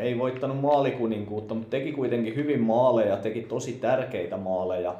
ei 0.00 0.18
voittanut 0.18 0.60
maalikuninkuutta, 0.60 1.54
mutta 1.54 1.70
teki 1.70 1.92
kuitenkin 1.92 2.36
hyvin 2.36 2.60
maaleja, 2.60 3.16
teki 3.16 3.42
tosi 3.42 3.72
tärkeitä 3.72 4.36
maaleja. 4.36 4.94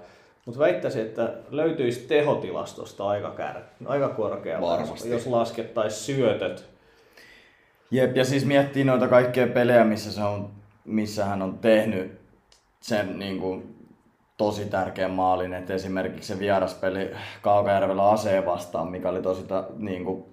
Mutta 0.45 0.61
väittäisin, 0.61 1.03
että 1.03 1.33
löytyisi 1.51 2.01
tehotilastosta 2.01 3.09
aika, 3.09 3.31
kär, 3.31 3.57
aika 3.87 4.09
korkealla, 4.09 4.67
Varmasti. 4.67 5.11
jos 5.11 5.27
laskettaisiin 5.27 6.17
syötöt. 6.17 6.65
Jep, 7.91 8.17
ja 8.17 8.25
siis 8.25 8.45
miettii 8.45 8.85
noita 8.85 9.09
kaikkia 9.09 9.47
pelejä, 9.47 9.85
missä, 9.85 10.13
se 10.13 10.23
on, 10.23 10.51
missä 10.85 11.25
hän 11.25 11.43
on 11.43 11.59
tehnyt 11.59 12.13
sen 12.81 13.19
niin 13.19 13.41
kuin, 13.41 13.78
tosi 14.39 14.65
tärkeän 14.65 15.11
maalin, 15.11 15.55
että 15.55 15.75
esimerkiksi 15.75 16.35
se 16.35 16.39
vieraspeli 16.39 17.11
Kaukajärvellä 17.43 18.09
aseen 18.11 18.47
vastaan, 18.47 18.89
mikä 18.89 19.09
oli 19.09 19.23
tosi, 19.23 19.45
niin 19.77 20.05
kuin, 20.05 20.25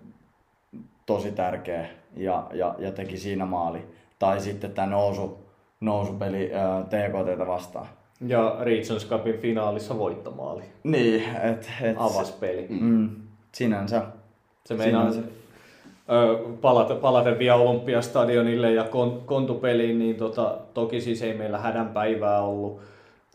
tosi 1.05 1.31
tärkeä 1.31 1.87
ja, 2.17 2.47
ja, 2.53 2.75
ja 2.77 2.91
teki 2.91 3.17
siinä 3.17 3.45
maali. 3.45 3.85
Tai 4.19 4.41
sitten 4.41 4.71
tämä 4.71 4.87
nousu, 4.87 5.39
nousupeli 5.79 6.51
ää, 6.53 6.83
TKTtä 6.83 7.47
vastaan. 7.47 7.87
Ja 8.27 8.57
Regions 8.59 9.07
Cupin 9.09 9.37
finaalissa 9.37 9.97
voittomaali. 9.97 10.63
Niin, 10.83 11.23
että 11.43 11.67
et, 11.81 11.95
Avaspeli. 11.99 12.67
Mm, 12.69 13.09
sinänsä. 13.51 14.01
Se 14.65 14.73
meinaa 14.73 15.11
Sinänsä. 15.11 15.31
ö, 16.11 16.39
palata, 16.61 16.95
palaten 16.95 17.39
vielä 17.39 17.55
Olympiastadionille 17.55 18.73
ja 18.73 18.83
kon, 18.83 19.21
kontupeliin, 19.25 19.99
niin 19.99 20.15
tota, 20.15 20.57
toki 20.73 21.01
siis 21.01 21.21
ei 21.21 21.33
meillä 21.37 21.57
hädänpäivää 21.57 22.41
ollut, 22.41 22.81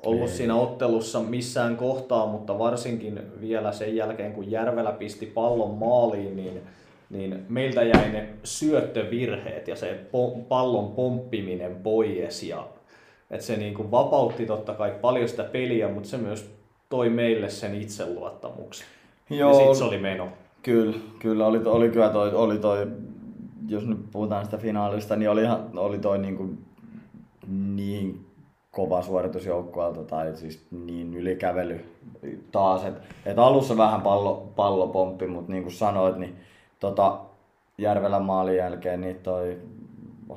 ollut 0.06 0.30
siinä 0.30 0.54
ottelussa 0.54 1.20
missään 1.20 1.76
kohtaa, 1.76 2.26
mutta 2.26 2.58
varsinkin 2.58 3.20
vielä 3.40 3.72
sen 3.72 3.96
jälkeen, 3.96 4.32
kun 4.32 4.50
Järvelä 4.50 4.92
pisti 4.92 5.26
pallon 5.26 5.74
maaliin, 5.74 6.36
niin, 6.36 6.60
niin 7.10 7.44
meiltä 7.48 7.82
jäi 7.82 8.12
ne 8.12 8.28
syöttövirheet 8.44 9.68
ja 9.68 9.76
se 9.76 10.00
po, 10.12 10.30
pallon 10.48 10.88
pomppiminen 10.90 11.76
pois. 11.76 12.42
Ja, 12.42 12.68
että 13.30 13.46
se 13.46 13.56
niin 13.56 13.74
kuin 13.74 13.90
vapautti 13.90 14.46
totta 14.46 14.74
kai 14.74 14.94
paljon 15.00 15.28
sitä 15.28 15.44
peliä, 15.44 15.88
mutta 15.88 16.08
se 16.08 16.16
myös 16.16 16.50
toi 16.88 17.10
meille 17.10 17.48
sen 17.48 17.74
itseluottamuksen. 17.74 18.86
Ja 19.30 19.54
sitten 19.54 19.76
se 19.76 19.84
oli 19.84 19.98
meno. 19.98 20.28
Kyllä, 20.62 20.96
kyllä 21.18 21.46
oli, 21.46 21.60
oli 21.64 21.88
kyllä 21.88 22.08
toi, 22.08 22.34
oli 22.34 22.58
toi, 22.58 22.86
jos 23.68 23.86
nyt 23.86 23.98
puhutaan 24.12 24.44
sitä 24.44 24.56
finaalista, 24.56 25.16
niin 25.16 25.30
oli, 25.30 25.42
oli 25.76 25.98
toi 25.98 26.18
niin, 26.18 26.36
kuin 26.36 26.58
niin 27.76 28.29
kova 28.72 29.02
suoritus 29.02 29.46
joukkueelta 29.46 30.02
tai 30.02 30.36
siis 30.36 30.66
niin 30.70 31.14
ylikävely 31.14 31.84
taas. 32.52 32.84
Et, 32.84 32.94
et 33.26 33.38
alussa 33.38 33.76
vähän 33.76 34.02
pallo, 34.02 34.52
pallo 34.56 34.86
pomppi, 34.86 35.26
mutta 35.26 35.52
niin 35.52 35.62
kuin 35.62 35.72
sanoit, 35.72 36.16
niin 36.16 36.36
tota, 36.80 37.18
Järvelän 37.78 38.22
maalin 38.22 38.56
jälkeen 38.56 39.00
niin 39.00 39.16
toi 39.16 39.58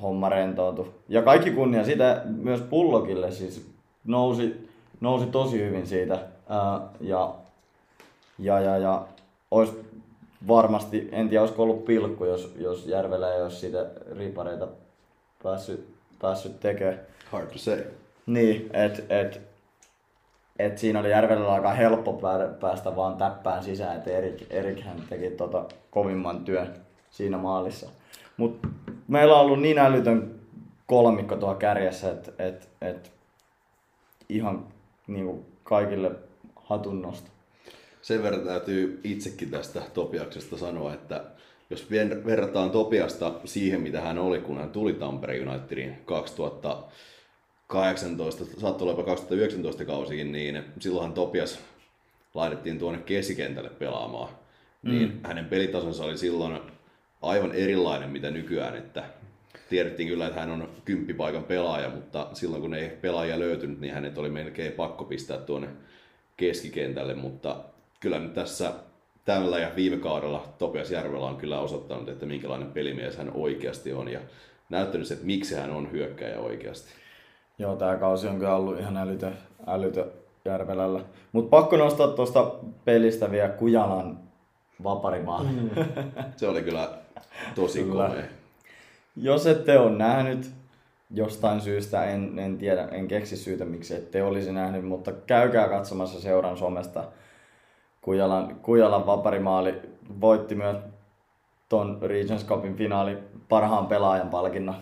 homma 0.01 0.29
rentoutui. 0.29 0.91
Ja 1.09 1.21
kaikki 1.21 1.51
kunnia 1.51 1.83
sitä 1.83 2.21
myös 2.25 2.61
Pullokille, 2.61 3.31
siis 3.31 3.69
nousi, 4.05 4.69
nousi 5.01 5.25
tosi 5.25 5.59
hyvin 5.59 5.87
siitä. 5.87 6.19
Ää, 6.49 6.81
ja, 7.01 7.33
ja, 8.39 8.59
ja, 8.59 8.77
ja 8.77 9.05
olisi 9.51 9.73
varmasti, 10.47 11.09
en 11.11 11.29
tiedä 11.29 11.41
olisiko 11.41 11.63
ollut 11.63 11.85
pilkku, 11.85 12.25
jos, 12.25 12.55
jos 12.57 12.87
Järvelä 12.87 13.33
ei 13.33 13.41
olisi 13.41 13.57
siitä 13.57 13.85
ripareita 14.17 14.67
päässyt, 15.43 15.87
päässyt 16.21 16.59
tekemään. 16.59 16.99
Hard 17.31 17.47
to 17.47 17.57
say. 17.57 17.83
Niin, 18.25 18.69
että 18.73 19.19
et, 19.19 19.41
et 20.59 20.77
siinä 20.77 20.99
oli 20.99 21.09
Järvellä 21.09 21.53
aika 21.53 21.73
helppo 21.73 22.21
päästä 22.59 22.95
vaan 22.95 23.17
täppään 23.17 23.63
sisään, 23.63 23.97
että 23.97 24.11
Erik, 24.11 24.43
Erikhän 24.49 25.03
teki 25.09 25.29
tota 25.29 25.65
kovimman 25.91 26.45
työn 26.45 26.73
siinä 27.09 27.37
maalissa. 27.37 27.89
Mutta 28.37 28.67
meillä 29.07 29.35
on 29.35 29.41
ollut 29.41 29.61
niin 29.61 29.77
älytön 29.77 30.35
kolmikko 30.87 31.35
tuo 31.35 31.55
kärjessä, 31.55 32.11
että 32.11 32.31
et, 32.39 32.69
et, 32.81 33.11
ihan 34.29 34.67
niinku 35.07 35.45
kaikille 35.63 36.11
hatunnosta. 36.55 37.31
Sen 38.01 38.23
verran 38.23 38.41
täytyy 38.41 38.99
itsekin 39.03 39.51
tästä 39.51 39.81
Topiaksesta 39.93 40.57
sanoa, 40.57 40.93
että 40.93 41.23
jos 41.69 41.87
verrataan 42.25 42.71
Topiasta 42.71 43.33
siihen, 43.45 43.81
mitä 43.81 44.01
hän 44.01 44.17
oli, 44.17 44.39
kun 44.39 44.57
hän 44.57 44.69
tuli 44.69 44.93
Tampere 44.93 45.41
Unitedin 45.41 45.95
2000 46.05 46.83
2018, 47.67 48.61
saattoi 48.61 48.85
olla 48.85 48.91
jopa 48.91 49.03
2019 49.03 49.85
kausikin, 49.85 50.31
niin 50.31 50.63
silloinhan 50.79 51.13
Topias 51.13 51.59
laitettiin 52.33 52.79
tuonne 52.79 53.01
keskikentälle 53.01 53.69
pelaamaan. 53.69 54.29
Niin 54.83 54.95
mm. 54.95 54.99
Niin 54.99 55.19
hänen 55.23 55.45
pelitasonsa 55.45 56.03
oli 56.03 56.17
silloin 56.17 56.59
aivan 57.21 57.51
erilainen 57.51 58.09
mitä 58.09 58.31
nykyään, 58.31 58.75
että 58.75 59.03
tiedettiin 59.69 60.09
kyllä, 60.09 60.27
että 60.27 60.39
hän 60.39 60.51
on 60.51 60.69
kymppipaikan 60.85 61.43
pelaaja, 61.43 61.89
mutta 61.89 62.27
silloin 62.33 62.61
kun 62.61 62.73
ei 62.73 62.89
pelaajia 62.89 63.39
löytynyt, 63.39 63.79
niin 63.79 63.93
hänet 63.93 64.17
oli 64.17 64.29
melkein 64.29 64.71
pakko 64.71 65.03
pistää 65.03 65.37
tuonne 65.37 65.67
keskikentälle, 66.37 67.13
mutta 67.13 67.63
kyllä 67.99 68.19
nyt 68.19 68.33
tässä 68.33 68.73
tällä 69.25 69.59
ja 69.59 69.71
viime 69.75 69.97
kaudella 69.97 70.53
Topias 70.57 70.91
Järvelä 70.91 71.25
on 71.25 71.37
kyllä 71.37 71.59
osoittanut, 71.59 72.09
että 72.09 72.25
minkälainen 72.25 72.71
pelimies 72.71 73.17
hän 73.17 73.31
oikeasti 73.33 73.93
on 73.93 74.09
ja 74.09 74.19
näyttänyt 74.69 75.07
se, 75.07 75.13
että 75.13 75.25
miksi 75.25 75.55
hän 75.55 75.71
on 75.71 75.91
hyökkäjä 75.91 76.39
oikeasti. 76.39 77.02
Joo, 77.57 77.75
tää 77.75 77.95
kausi 77.95 78.27
on 78.27 78.37
kyllä 78.37 78.55
ollut 78.55 78.79
ihan 78.79 78.97
älytö, 78.97 79.31
älytö 79.67 80.11
Järvelällä. 80.45 80.99
Mutta 81.31 81.49
pakko 81.49 81.77
nostaa 81.77 82.07
tuosta 82.07 82.51
pelistä 82.85 83.31
vielä 83.31 83.49
Kujalan 83.49 84.17
vaparimaali. 84.83 85.47
Mm. 85.47 85.69
Se 86.37 86.47
oli 86.47 86.63
kyllä 86.63 86.89
tosi 87.55 87.83
Kyllä. 87.83 88.07
komea. 88.07 88.23
Jos 89.15 89.47
ette 89.47 89.79
ole 89.79 89.91
nähnyt, 89.91 90.51
jostain 91.11 91.61
syystä, 91.61 92.05
en, 92.05 92.39
en 92.39 92.57
tiedä, 92.57 92.87
en 92.91 93.07
keksi 93.07 93.37
syytä 93.37 93.65
miksi 93.65 93.95
ette 93.95 94.23
olisi 94.23 94.51
nähnyt, 94.51 94.85
mutta 94.85 95.11
käykää 95.11 95.69
katsomassa 95.69 96.21
seuran 96.21 96.57
somesta. 96.57 97.03
Kujalan, 98.01 98.55
Kujalan 98.55 99.05
vaparimaali 99.05 99.81
voitti 100.21 100.55
myös 100.55 100.77
ton 101.69 101.97
Regions 102.01 102.45
Cupin 102.45 102.75
finaali 102.75 103.17
parhaan 103.49 103.87
pelaajan 103.87 104.29
palkinnon. 104.29 104.75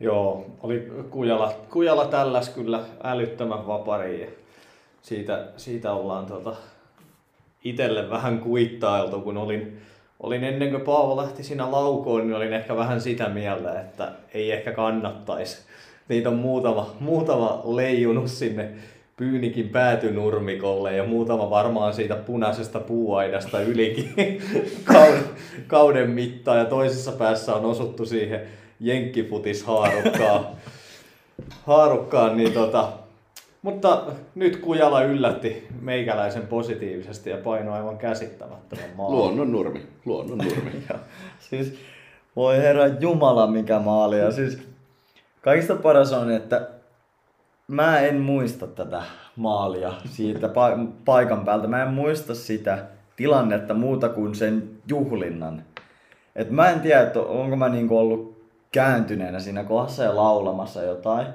Joo, 0.00 0.46
oli 0.62 0.88
Kujala, 1.10 1.52
Kujala 1.70 2.06
tälläs 2.06 2.48
kyllä 2.48 2.80
älyttömän 3.02 3.66
vapari. 3.66 4.20
Ja 4.20 4.28
siitä, 5.02 5.46
siitä 5.56 5.92
ollaan 5.92 6.26
tota, 6.26 6.56
itelle 7.64 8.10
vähän 8.10 8.38
kuittailtu, 8.38 9.20
kun 9.20 9.36
olin, 9.36 9.80
olin 10.20 10.44
ennen 10.44 10.70
kuin 10.70 10.82
Paavo 10.82 11.16
lähti 11.16 11.42
siinä 11.42 11.70
laukoon, 11.70 12.26
niin 12.26 12.36
olin 12.36 12.52
ehkä 12.52 12.76
vähän 12.76 13.00
sitä 13.00 13.28
mieltä, 13.28 13.80
että 13.80 14.12
ei 14.34 14.52
ehkä 14.52 14.72
kannattaisi. 14.72 15.58
Niitä 16.08 16.28
on 16.28 16.36
muutama, 16.36 16.94
muutama 17.00 17.62
leijunut 17.64 18.28
sinne 18.28 18.68
Pyynikin 19.16 19.68
päätynurmikolle 19.68 20.96
ja 20.96 21.04
muutama 21.04 21.50
varmaan 21.50 21.94
siitä 21.94 22.16
punaisesta 22.16 22.80
puuaidasta 22.80 23.60
ylikin 23.60 24.12
kauden, 24.84 25.24
kauden 25.66 26.10
mittaan 26.10 26.58
ja 26.58 26.64
toisessa 26.64 27.12
päässä 27.12 27.54
on 27.54 27.64
osuttu 27.64 28.06
siihen 28.06 28.40
jenkkifutis 28.80 29.62
haarukkaan. 29.62 30.46
haarukkaan 31.66 32.36
niin 32.36 32.52
tota, 32.52 32.92
mutta 33.62 34.02
nyt 34.34 34.56
Kujala 34.56 35.02
yllätti 35.02 35.66
meikäläisen 35.80 36.46
positiivisesti 36.46 37.30
ja 37.30 37.36
painoi 37.36 37.76
aivan 37.76 37.98
käsittämättömän 37.98 38.90
maali. 38.96 39.14
Luonnon 39.14 39.52
nurmi, 39.52 39.86
luonnon 40.04 40.38
nurmi. 40.38 40.70
siis 41.50 41.74
voi 42.36 42.56
herra 42.56 42.86
Jumala 42.86 43.46
mikä 43.46 43.78
maali. 43.78 44.18
Ja 44.18 44.30
siis 44.30 44.58
kaikista 45.42 45.74
paras 45.74 46.12
on, 46.12 46.30
että 46.30 46.68
mä 47.68 48.00
en 48.00 48.20
muista 48.20 48.66
tätä 48.66 49.02
maalia 49.36 49.92
siitä 50.04 50.46
pa- 50.46 50.88
paikan 51.04 51.44
päältä. 51.44 51.66
Mä 51.66 51.82
en 51.82 51.88
muista 51.88 52.34
sitä 52.34 52.84
tilannetta 53.16 53.74
muuta 53.74 54.08
kuin 54.08 54.34
sen 54.34 54.70
juhlinnan. 54.88 55.62
Et 56.36 56.50
mä 56.50 56.70
en 56.70 56.80
tiedä, 56.80 57.02
että 57.02 57.20
onko 57.20 57.56
mä 57.56 57.68
niinku 57.68 57.98
ollut 57.98 58.37
kääntyneenä 58.72 59.40
siinä 59.40 59.64
kohdassa 59.64 60.02
ja 60.04 60.16
laulamassa 60.16 60.82
jotain. 60.82 61.26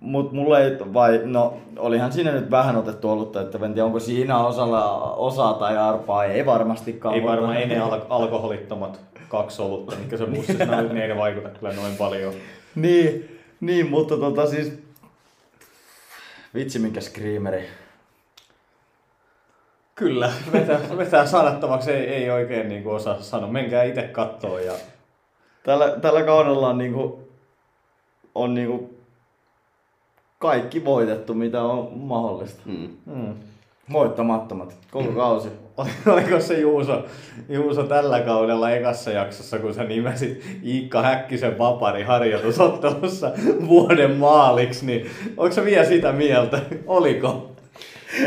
Mut 0.00 0.32
mulle 0.32 0.64
ei, 0.64 0.78
vai, 0.94 1.20
no 1.24 1.56
olihan 1.78 2.12
siinä 2.12 2.32
nyt 2.32 2.50
vähän 2.50 2.76
otettu 2.76 3.10
olutta, 3.10 3.40
että 3.40 3.58
en 3.64 3.74
tiedä 3.74 3.86
onko 3.86 4.00
siinä 4.00 4.38
osalla 4.38 5.12
osaa 5.14 5.54
tai 5.54 5.76
arpaa, 5.76 6.24
ei 6.24 6.46
varmastikaan. 6.46 7.14
Ei 7.14 7.24
varmaan, 7.24 7.56
ei 7.56 7.66
ne 7.66 7.80
al- 7.80 8.00
alkoholittomat 8.08 9.00
kaksi 9.28 9.62
olutta, 9.62 9.96
mikä 9.96 10.16
se 10.16 10.26
bussissa 10.26 10.82
niin 10.82 10.96
ei 10.96 11.08
ne 11.08 11.16
vaikuta 11.16 11.48
kyllä 11.48 11.72
noin 11.72 11.96
paljon. 11.96 12.34
niin, 12.74 13.40
niin, 13.60 13.90
mutta 13.90 14.16
tota 14.16 14.46
siis 14.46 14.84
Vitsi 16.54 16.78
mikä 16.78 17.00
screameri. 17.00 17.68
Kyllä, 19.94 20.32
vetää, 20.52 20.80
vetää 20.98 21.26
sanattomaksi, 21.26 21.90
ei, 21.90 22.06
ei 22.06 22.30
oikein 22.30 22.68
niin 22.68 22.86
osaa 22.86 23.22
sanoa. 23.22 23.50
Menkää 23.50 23.82
itse 23.82 24.02
kattoon. 24.02 24.64
Ja... 24.64 24.72
Tällä, 25.64 25.96
tällä 26.00 26.22
kaudella 26.22 26.68
on, 26.68 26.78
niin 26.78 26.92
kuin, 26.92 27.12
on 28.34 28.54
niin 28.54 28.68
kuin 28.68 28.96
kaikki 30.38 30.84
voitettu, 30.84 31.34
mitä 31.34 31.62
on 31.62 31.98
mahdollista. 31.98 32.62
Mm. 32.64 32.88
Mm. 33.06 33.34
Voittamattomat, 33.92 34.76
koko 34.90 35.12
kausi. 35.12 35.48
Oliko 36.12 36.40
se 36.40 36.60
Juuso, 36.60 37.04
Juuso 37.48 37.82
tällä 37.82 38.20
kaudella 38.20 38.70
ekassa 38.70 39.10
jaksossa, 39.10 39.58
kun 39.58 39.74
sä 39.74 39.84
nimesit 39.84 40.44
Iikka 40.64 41.02
Häkkisen 41.02 41.58
vapari 41.58 42.02
harjoitusottelussa 42.02 43.32
vuoden 43.68 44.16
maaliksi, 44.16 44.86
niin 44.86 45.06
onko 45.36 45.54
se 45.54 45.64
vielä 45.64 45.84
sitä 45.84 46.12
mieltä? 46.12 46.60
Oliko? 46.86 47.53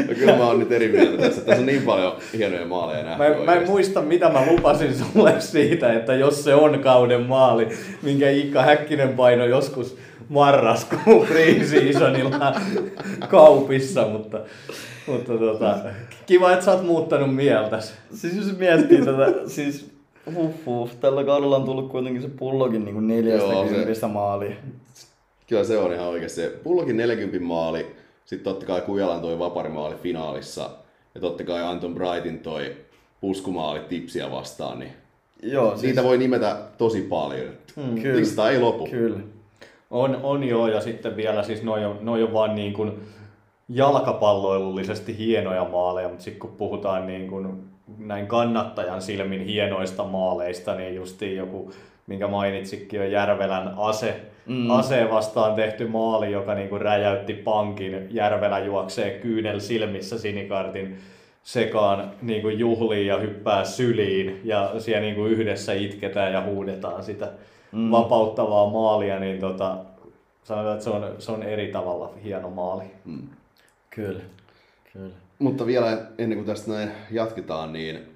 No 0.08 0.14
kyllä 0.16 0.38
mä 0.38 0.48
oon 0.48 0.60
nyt 0.60 0.72
eri 0.72 0.88
mieltä 0.88 1.18
tässä. 1.18 1.42
Tässä 1.42 1.60
on 1.62 1.66
niin 1.66 1.82
paljon 1.82 2.16
hienoja 2.38 2.66
maaleja 2.66 3.04
nähty. 3.04 3.24
Mä, 3.24 3.46
mä 3.46 3.54
en 3.54 3.68
muista, 3.68 4.02
mitä 4.02 4.30
mä 4.30 4.46
lupasin 4.46 4.96
sulle 4.96 5.42
siitä, 5.42 5.94
että 5.94 6.16
jos 6.16 6.44
se 6.44 6.56
on 6.56 6.80
kauden 6.80 7.22
maali, 7.22 7.68
minkä 8.02 8.30
Iikka 8.30 8.62
Häkkinen 8.62 9.14
paino 9.14 9.46
joskus 9.46 9.98
marraskuun 10.30 11.28
pre-seasonilla 11.28 12.62
kaupissa, 13.30 14.08
mutta 14.08 14.40
mutta 15.08 15.34
tota, 15.38 15.78
kiva, 16.26 16.54
että 16.54 16.66
sä 16.66 16.72
oot 16.72 16.86
muuttanut 16.86 17.36
mieltäsi. 17.36 17.94
Siis 18.14 18.36
jos 18.36 18.58
miettii 18.58 18.98
tätä, 18.98 19.34
siis 19.48 19.92
huh, 20.36 20.54
huh, 20.66 20.90
tällä 21.00 21.24
kaudella 21.24 21.56
on 21.56 21.66
tullut 21.66 21.90
kuitenkin 21.90 22.22
se 22.22 22.28
pullokin 22.28 22.86
niin 22.86 23.08
40 23.08 23.94
se, 23.94 24.08
maalia. 24.08 24.56
Kyllä 25.48 25.64
se 25.64 25.78
on 25.78 25.94
ihan 25.94 26.08
oikein. 26.08 26.30
Se 26.30 26.54
pullokin 26.64 26.98
40 26.98 27.48
maali, 27.48 27.86
sitten 28.28 28.54
totta 28.54 28.66
kai 28.66 28.82
Kujalan 28.82 29.22
toi 29.22 29.40
vaparimaali 29.40 29.96
finaalissa, 29.96 30.70
ja 31.16 31.22
totta 31.22 31.44
kai 31.44 31.64
Anton 31.64 31.94
Brightin 31.94 32.40
toi 32.40 32.76
puskumaali 33.22 33.80
tipsiä 33.80 34.32
vastaan, 34.32 34.80
niin 34.80 34.92
Joo, 35.44 35.72
siis... 35.72 35.84
Niitä 35.84 36.04
voi 36.04 36.18
nimetä 36.18 36.58
tosi 36.78 37.02
paljon. 37.02 37.54
Mm, 37.76 38.02
kyllä. 38.02 38.50
ei 38.50 38.60
lopu. 38.60 38.88
Kyllä. 38.88 39.20
On, 39.92 40.20
on 40.24 40.44
joo, 40.44 40.68
ja 40.68 40.82
sitten 40.82 41.16
vielä 41.16 41.44
siis 41.44 41.64
noin 41.64 41.86
on, 41.86 41.98
noi 42.02 42.24
on 42.24 42.34
vaan 42.34 42.56
niin 42.56 42.74
kuin 42.74 42.92
jalkapalloilullisesti 43.70 45.18
hienoja 45.18 45.66
maaleja, 45.66 46.10
mutta 46.10 46.24
sitten 46.24 46.40
kun 46.40 46.58
puhutaan 46.58 47.08
niin 47.08 47.28
kuin 47.28 47.64
näin 47.98 48.28
kannattajan 48.28 49.02
silmin 49.02 49.46
hienoista 49.46 50.04
maaleista, 50.04 50.76
niin 50.76 50.96
justiin 50.96 51.38
joku, 51.38 51.72
minkä 52.08 52.28
mainitsikin 52.28 53.02
on 53.02 53.12
Järvelän 53.12 53.74
ase, 53.78 54.22
mm. 54.46 54.70
ase 54.70 55.10
vastaan 55.10 55.56
tehty 55.56 55.88
maali, 55.88 56.32
joka 56.32 56.56
niin 56.56 56.70
kuin 56.70 56.82
räjäytti 56.82 57.34
pankin. 57.34 58.08
Järvelä 58.10 58.60
juoksee 58.60 59.20
kyynel 59.20 59.60
silmissä 59.60 60.20
sinikartin 60.20 60.98
sekaan 61.44 62.12
niin 62.22 62.42
kuin 62.42 62.60
juhliin 62.60 63.08
ja 63.08 63.18
hyppää 63.18 63.64
syliin 63.64 64.42
ja 64.44 64.72
siellä 64.80 65.02
niin 65.02 65.16
kuin 65.16 65.32
yhdessä 65.32 65.74
itketään 65.74 66.34
ja 66.34 66.42
huudetaan 66.42 67.04
sitä 67.04 67.32
mm. 67.72 67.92
vapauttavaa 67.92 68.70
maalia, 68.70 69.20
niin 69.20 69.40
tota, 69.40 69.78
sanotaan, 70.44 70.74
että 70.74 70.84
se 70.84 70.90
on, 70.90 71.16
se 71.20 71.32
on 71.32 71.44
eri 71.44 71.68
tavalla 71.68 72.14
hieno 72.24 72.50
maali. 72.50 72.84
Mm. 73.06 73.28
Kyllä, 73.90 74.24
kyllä. 74.94 75.16
Mutta 75.40 75.66
vielä 75.66 76.02
ennen 76.18 76.38
kuin 76.38 76.48
tästä 76.48 76.72
näin 76.72 76.92
jatketaan, 77.12 77.74
niin 77.74 78.16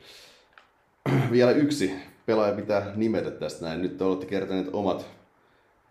vielä 1.31 1.51
yksi 1.51 1.95
pelaaja 2.31 2.53
pitää 2.53 2.91
nimetä 2.95 3.31
tästä 3.31 3.65
näin. 3.65 3.81
Nyt 3.81 3.97
te 3.97 4.03
olette 4.03 4.25
kertoneet 4.25 4.67
omat 4.73 5.05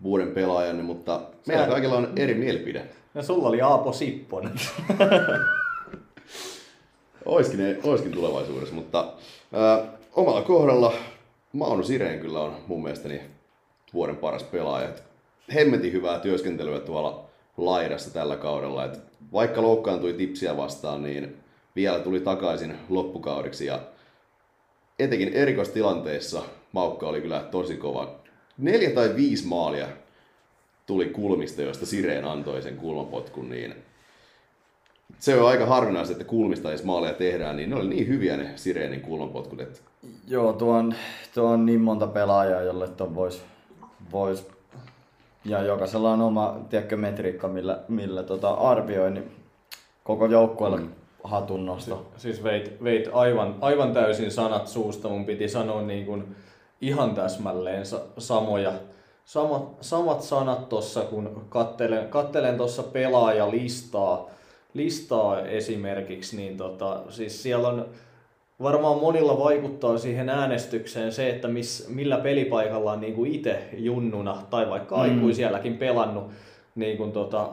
vuoden 0.03 0.29
pelaajanne, 0.29 0.83
mutta 0.83 1.21
meillä 1.47 1.67
kaikilla 1.67 1.97
on 1.97 2.13
eri 2.17 2.35
mielipide. 2.35 2.85
Ja 3.15 3.23
sulla 3.23 3.49
oli 3.49 3.61
Aapo 3.61 3.93
Sipponen. 3.93 4.53
oiskin, 7.25 7.79
oiskin 7.83 8.13
tulevaisuudessa, 8.13 8.75
mutta 8.75 9.13
ää, 9.53 9.83
omalla 10.13 10.43
kohdalla 10.43 10.93
Mauno 11.53 11.83
Sireen 11.83 12.21
kyllä 12.21 12.41
on 12.41 12.57
mun 12.67 12.83
mielestäni 12.83 13.21
vuoden 13.95 14.17
paras 14.17 14.43
pelaaja. 14.43 14.89
Hemmetin 15.55 15.93
hyvää 15.93 16.19
työskentelyä 16.19 16.81
tuolla 16.81 17.25
laidassa 17.57 18.15
tällä 18.15 18.37
kaudella. 18.37 18.85
Et 18.85 19.01
vaikka 19.33 19.63
loukkaantui 19.63 20.13
tipsiä 20.13 20.57
vastaan, 20.57 21.03
niin 21.03 21.37
vielä 21.77 21.99
tuli 21.99 22.21
takaisin 22.21 22.75
loppukaudiksi 22.89 23.67
ja 23.67 23.81
etenkin 25.03 25.33
erikoistilanteissa 25.33 26.43
Maukka 26.73 27.09
oli 27.09 27.21
kyllä 27.21 27.41
tosi 27.51 27.77
kova. 27.77 28.15
Neljä 28.59 28.91
tai 28.91 29.17
viisi 29.17 29.47
maalia 29.47 29.87
tuli 30.87 31.07
kulmista, 31.07 31.63
joista 31.63 31.87
Sireen 31.87 32.25
antoi 32.25 32.63
sen 32.63 32.77
kulmapotkun, 32.77 33.51
niin 33.51 33.75
se 35.19 35.41
on 35.41 35.49
aika 35.49 35.67
harvinaista, 35.67 36.13
että 36.13 36.25
kulmista 36.25 36.69
edes 36.69 36.85
maaleja 36.85 37.15
tehdään, 37.15 37.57
niin 37.57 37.71
ne 37.71 37.77
oli 37.77 37.89
niin 37.89 38.09
hyviä 38.09 38.37
ne 38.37 38.53
Sireenin 38.57 39.01
kulmapotkut. 39.01 39.61
Että... 39.61 39.81
Joo, 40.29 40.53
tuo 40.53 40.75
on, 40.75 40.95
tuo 41.35 41.51
on 41.51 41.67
niin 41.67 41.81
monta 41.81 42.07
pelaajaa, 42.07 42.63
jolle 42.63 42.89
tuon 42.89 43.15
voisi 43.15 43.43
vois 44.13 44.47
ja 45.45 45.63
jokaisella 45.63 46.13
on 46.13 46.21
oma 46.21 46.61
tiedätkö, 46.71 46.97
metriikka, 46.97 47.49
millä, 47.49 47.79
millä 47.89 48.23
tota, 48.23 48.51
arvioi, 48.51 49.11
niin 49.11 49.31
koko 50.05 50.27
joukkueelle 50.27 50.77
mm. 50.77 50.89
Hatun 51.25 51.67
nosto. 51.67 52.07
Si- 52.17 52.21
siis 52.23 52.45
veit, 52.45 52.85
veit 52.85 53.09
aivan, 53.13 53.57
aivan 53.61 53.93
täysin 53.93 54.31
sanat 54.31 54.67
suusta. 54.67 55.09
Mun 55.09 55.27
piti 55.27 55.49
sanoa 55.49 55.83
niin 55.83 56.07
kuin 56.07 56.37
ihan 56.81 57.15
täsmälleen 57.15 57.87
sa- 57.87 58.03
samoja, 58.19 58.73
samat, 59.25 59.63
samat 59.81 60.23
sanat 60.23 60.69
tuossa, 60.69 61.01
kun 61.01 61.47
kattelen, 61.49 62.09
kattelen 62.09 62.57
tuossa 62.57 62.83
pelaajalistaa 62.83 64.31
listaa 64.75 65.41
esimerkiksi, 65.41 66.37
niin 66.37 66.57
tota, 66.57 67.01
siis 67.09 67.43
siellä 67.43 67.69
on 67.69 67.87
varmaan 68.63 68.99
monilla 68.99 69.39
vaikuttaa 69.39 69.99
siihen 69.99 70.29
äänestykseen 70.29 71.13
se, 71.13 71.31
että 71.31 71.49
miss, 71.49 71.89
millä 71.89 72.17
pelipaikalla 72.17 72.93
on 72.93 73.01
niin 73.01 73.27
itse 73.27 73.69
junnuna 73.77 74.43
tai 74.51 74.71
vaikka 74.71 74.97
mm. 74.97 75.03
aikuisielläkin 75.03 75.77
pelannut 75.77 76.31
niin 76.75 76.97
kuin 76.97 77.13
tota, 77.13 77.49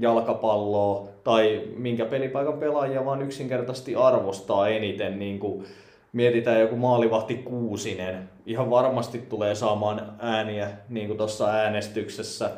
jalkapalloa 0.00 1.08
tai 1.28 1.62
minkä 1.76 2.04
pelipaikan 2.04 2.58
pelaajia 2.58 3.04
vaan 3.04 3.22
yksinkertaisesti 3.22 3.94
arvostaa 3.94 4.68
eniten 4.68 5.18
niin 5.18 5.38
kuin 5.38 5.64
mietitään 6.12 6.60
joku 6.60 6.76
maalivahti 6.76 7.34
Kuusinen, 7.34 8.28
ihan 8.46 8.70
varmasti 8.70 9.18
tulee 9.18 9.54
saamaan 9.54 10.12
ääniä 10.18 10.68
niin 10.88 11.06
kuin 11.06 11.16
tuossa 11.16 11.50
äänestyksessä. 11.50 12.50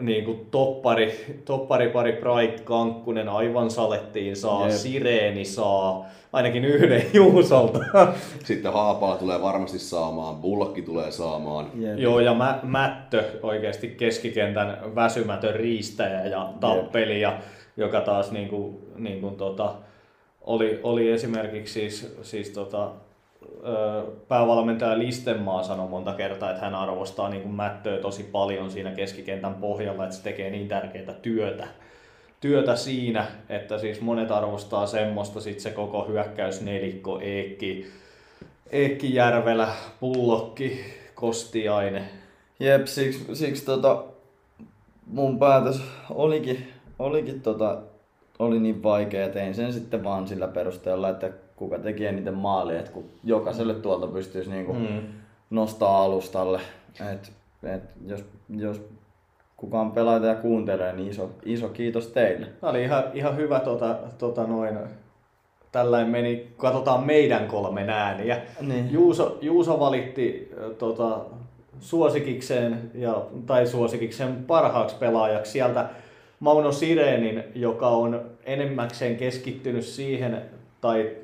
Niin 0.00 0.24
kuin 0.24 0.46
toppari, 0.50 1.40
toppari 1.44 1.88
pari 1.88 2.12
Bright 2.12 2.60
Kankkunen 2.64 3.28
aivan 3.28 3.70
salettiin 3.70 4.36
saa, 4.36 4.66
Jep. 4.66 4.76
Sireeni 4.76 5.44
saa, 5.44 6.06
ainakin 6.32 6.64
yhden 6.64 7.06
Juusolta. 7.14 7.78
Sitten 8.44 8.72
Haapala 8.72 9.16
tulee 9.16 9.42
varmasti 9.42 9.78
saamaan, 9.78 10.36
Bullokki 10.36 10.82
tulee 10.82 11.10
saamaan. 11.10 11.66
Jep. 11.74 11.98
Joo, 11.98 12.20
ja 12.20 12.34
mä, 12.34 12.60
Mättö 12.62 13.24
oikeasti 13.42 13.88
keskikentän 13.88 14.78
väsymätön 14.94 15.54
riistäjä 15.54 16.26
ja 16.26 16.52
tappeli, 16.60 17.20
ja, 17.20 17.38
joka 17.80 18.00
taas 18.00 18.32
niin 18.32 18.48
kuin, 18.48 18.78
niin 18.96 19.20
kuin 19.20 19.36
tota, 19.36 19.74
oli, 20.40 20.80
oli 20.82 21.10
esimerkiksi 21.10 21.72
siis, 21.72 22.16
siis 22.22 22.50
tota, 22.50 22.90
päävalmentaja 24.28 24.98
Listenmaa 24.98 25.62
sanoi 25.62 25.88
monta 25.88 26.12
kertaa, 26.12 26.50
että 26.50 26.62
hän 26.62 26.74
arvostaa 26.74 27.28
niin 27.28 27.42
kuin 27.42 27.54
Mättöä 27.54 27.98
tosi 27.98 28.22
paljon 28.22 28.70
siinä 28.70 28.90
keskikentän 28.90 29.54
pohjalla, 29.54 30.04
että 30.04 30.16
se 30.16 30.22
tekee 30.22 30.50
niin 30.50 30.68
tärkeää 30.68 31.12
työtä, 31.22 31.66
työtä 32.40 32.76
siinä, 32.76 33.26
että 33.48 33.78
siis 33.78 34.00
monet 34.00 34.30
arvostaa 34.30 34.86
semmoista, 34.86 35.40
sitten 35.40 35.62
se 35.62 35.70
koko 35.70 36.04
hyökkäysnelikko, 36.04 37.20
Eekki, 37.22 37.86
Eekki 38.70 39.14
Järvelä, 39.14 39.68
Pullokki, 40.00 40.80
Kostiainen. 41.14 42.04
Jep, 42.60 42.86
siksi, 42.86 43.36
siksi 43.36 43.64
tota, 43.64 44.04
mun 45.06 45.38
päätös 45.38 45.82
olikin, 46.10 46.68
olikin 47.00 47.40
tota, 47.40 47.78
oli 48.38 48.60
niin 48.60 48.82
vaikea, 48.82 49.28
tein 49.28 49.54
sen 49.54 49.72
sitten 49.72 50.04
vaan 50.04 50.28
sillä 50.28 50.48
perusteella, 50.48 51.08
että 51.08 51.30
kuka 51.56 51.78
teki 51.78 52.06
eniten 52.06 52.34
maali, 52.34 52.76
että 52.76 52.90
kun 52.90 53.04
jokaiselle 53.24 53.74
tuolta 53.74 54.06
pystyisi 54.06 54.50
niinku 54.50 54.72
mm. 54.72 55.02
nostaa 55.50 56.04
alustalle. 56.04 56.60
Et, 57.12 57.32
et 57.62 57.82
jos, 58.06 58.24
jos 58.56 58.82
kukaan 59.56 59.92
pelaaja 59.92 60.26
ja 60.26 60.34
kuuntelee, 60.34 60.92
niin 60.92 61.10
iso, 61.10 61.30
iso 61.44 61.68
kiitos 61.68 62.06
teille. 62.06 62.46
Tämä 62.46 62.70
oli 62.70 62.82
ihan, 62.82 63.04
ihan 63.14 63.36
hyvä 63.36 63.60
tota, 63.60 63.96
tota 64.18 64.46
noin, 64.46 64.78
tällainen 65.72 66.10
meni, 66.10 66.52
katsotaan 66.56 67.06
meidän 67.06 67.46
kolmen 67.46 67.90
ääniä. 67.90 68.42
Niin. 68.60 68.92
Juuso, 68.92 69.38
Juuso 69.40 69.80
valitti 69.80 70.52
tota, 70.78 71.20
suosikikseen, 71.80 72.90
ja, 72.94 73.22
tai 73.46 73.66
suosikikseen 73.66 74.44
parhaaksi 74.46 74.96
pelaajaksi 74.96 75.52
sieltä 75.52 75.88
Mauno 76.40 76.72
Sirenin, 76.72 77.42
joka 77.54 77.88
on 77.88 78.20
enemmäkseen 78.44 79.16
keskittynyt 79.16 79.84
siihen, 79.84 80.42
tai 80.80 81.16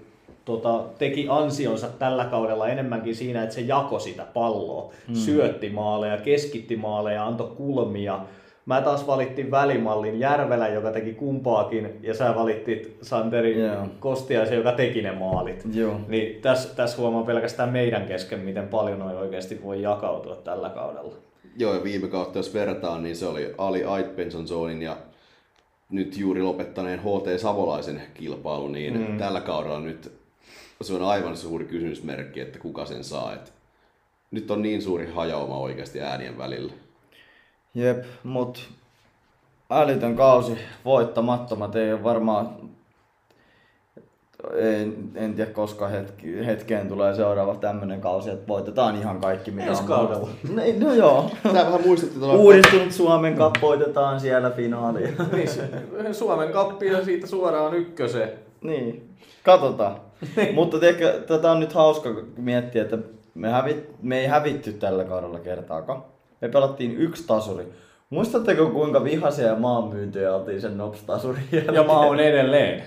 tota, 0.44 0.84
teki 0.98 1.26
ansionsa 1.28 1.88
tällä 1.98 2.24
kaudella 2.24 2.68
enemmänkin 2.68 3.14
siinä, 3.14 3.42
että 3.42 3.54
se 3.54 3.60
jako 3.60 3.98
sitä 3.98 4.26
palloa, 4.34 4.92
hmm. 5.06 5.14
syötti 5.14 5.70
maaleja, 5.70 6.16
keskitti 6.16 6.76
maaleja, 6.76 7.26
antoi 7.26 7.52
kulmia. 7.56 8.20
Mä 8.66 8.80
taas 8.80 9.06
valittiin 9.06 9.50
välimallin 9.50 10.20
Järvelä, 10.20 10.68
joka 10.68 10.90
teki 10.90 11.12
kumpaakin, 11.12 11.98
ja 12.02 12.14
sä 12.14 12.34
valittit 12.34 12.96
Santeri 13.02 13.56
yeah. 13.56 13.88
Kostiaisen, 14.00 14.56
joka 14.56 14.72
teki 14.72 15.02
ne 15.02 15.12
maalit. 15.12 15.64
Joo. 15.74 16.00
Niin 16.08 16.42
tässä 16.42 16.76
täs 16.76 16.98
huomaa 16.98 17.22
pelkästään 17.22 17.72
meidän 17.72 18.06
kesken, 18.06 18.40
miten 18.40 18.68
paljon 18.68 18.98
noi 18.98 19.16
oikeasti 19.16 19.60
voi 19.62 19.82
jakautua 19.82 20.36
tällä 20.36 20.70
kaudella. 20.70 21.14
Joo, 21.58 21.74
ja 21.74 21.84
viime 21.84 22.08
kautta 22.08 22.38
jos 22.38 22.54
verrataan, 22.54 23.02
niin 23.02 23.16
se 23.16 23.26
oli 23.26 23.54
Ali 23.58 23.84
Aitpenson 23.84 24.82
ja 24.82 24.96
nyt 25.90 26.18
juuri 26.18 26.42
lopettaneen 26.42 27.00
HT 27.00 27.40
Savolaisen 27.40 28.02
kilpailu, 28.14 28.68
niin 28.68 28.98
mm. 28.98 29.18
tällä 29.18 29.40
kaudella 29.40 29.80
nyt 29.80 30.12
se 30.82 30.94
on 30.94 31.02
aivan 31.02 31.36
suuri 31.36 31.64
kysymysmerkki, 31.64 32.40
että 32.40 32.58
kuka 32.58 32.86
sen 32.86 33.04
saa. 33.04 33.34
Et 33.34 33.52
nyt 34.30 34.50
on 34.50 34.62
niin 34.62 34.82
suuri 34.82 35.10
hajauma 35.12 35.58
oikeasti 35.58 36.00
äänien 36.00 36.38
välillä. 36.38 36.72
Jep, 37.74 38.04
mut 38.24 38.68
älytön 39.70 40.16
kausi, 40.16 40.58
voittamattomat, 40.84 41.76
ei 41.76 41.92
ole 41.92 42.02
varmaan 42.02 42.56
en, 44.54 44.94
en 45.14 45.34
tiedä 45.34 45.50
koska 45.50 45.88
hetki, 45.88 46.46
hetkeen 46.46 46.88
tulee 46.88 47.14
seuraava 47.14 47.54
tämmönen 47.54 48.00
kausi, 48.00 48.30
että 48.30 48.48
voitetaan 48.48 48.96
ihan 48.96 49.20
kaikki 49.20 49.50
mitä 49.50 49.68
Ensi 49.68 49.82
on 49.82 49.88
kaudella. 49.88 50.28
No, 50.54 50.62
no 50.78 50.94
joo. 50.94 51.30
Tää 51.42 51.66
vähän 51.66 51.80
muistutti 51.86 52.18
tuolla... 52.18 52.34
Uudistunut 52.34 52.92
Suomen 52.92 53.36
Cup 53.36 53.54
voitetaan 53.62 54.20
siellä 54.20 54.50
finaalia. 54.50 55.08
niin, 55.32 56.14
Suomen 56.14 56.52
kappi 56.52 56.86
ja 56.86 57.04
siitä 57.04 57.26
suoraan 57.26 57.74
ykköseen. 57.74 58.30
Niin, 58.60 59.10
katsotaan. 59.42 59.96
Mutta 60.54 60.78
tiedätkö, 60.78 61.20
tätä 61.26 61.50
on 61.52 61.60
nyt 61.60 61.72
hauska 61.72 62.14
miettiä, 62.36 62.82
että 62.82 62.98
me, 63.34 63.48
hävit, 63.48 63.90
me 64.02 64.20
ei 64.20 64.26
hävitty 64.26 64.72
tällä 64.72 65.04
kaudella 65.04 65.38
kertaakaan. 65.38 66.02
Me 66.40 66.48
pelattiin 66.48 66.96
yksi 66.96 67.26
tasuri. 67.26 67.64
Muistatteko 68.10 68.66
kuinka 68.66 69.04
vihaisia 69.04 69.46
ja 69.46 69.54
maanmyyntiä 69.54 70.34
oltiin 70.34 70.60
sen 70.60 70.78
Nops-tasurin 70.78 71.44
Ja 71.72 71.82
mä 71.82 71.92
oon 71.92 72.20
edelleen. 72.20 72.82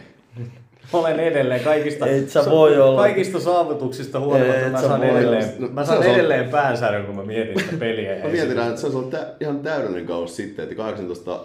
Olen 0.94 1.20
edelleen 1.20 1.64
kaikista, 1.64 2.08
Et 2.08 2.30
sä 2.30 2.46
voi 2.50 2.80
olla. 2.80 3.02
kaikista 3.02 3.40
saavutuksista 3.40 4.20
huolimatta. 4.20 4.70
mä 4.72 4.82
saan 4.82 5.04
edelleen, 5.04 5.54
no, 5.60 5.68
mä 5.68 5.86
saan 5.86 6.04
edelleen 6.04 6.46
on... 6.46 6.52
päänsärön, 6.52 7.06
kun 7.06 7.16
mä 7.16 7.24
mietin 7.24 7.60
sitä 7.60 7.78
peliä. 7.80 8.16
mä 8.24 8.30
mietin, 8.30 8.60
että 8.60 8.76
se 8.76 8.88
on 8.88 8.96
ollut 8.96 9.10
tä- 9.10 9.34
ihan 9.42 9.60
täydellinen 9.60 10.06
kausi 10.06 10.36
sitten, 10.36 10.64
että 10.64 10.76
18, 10.76 11.40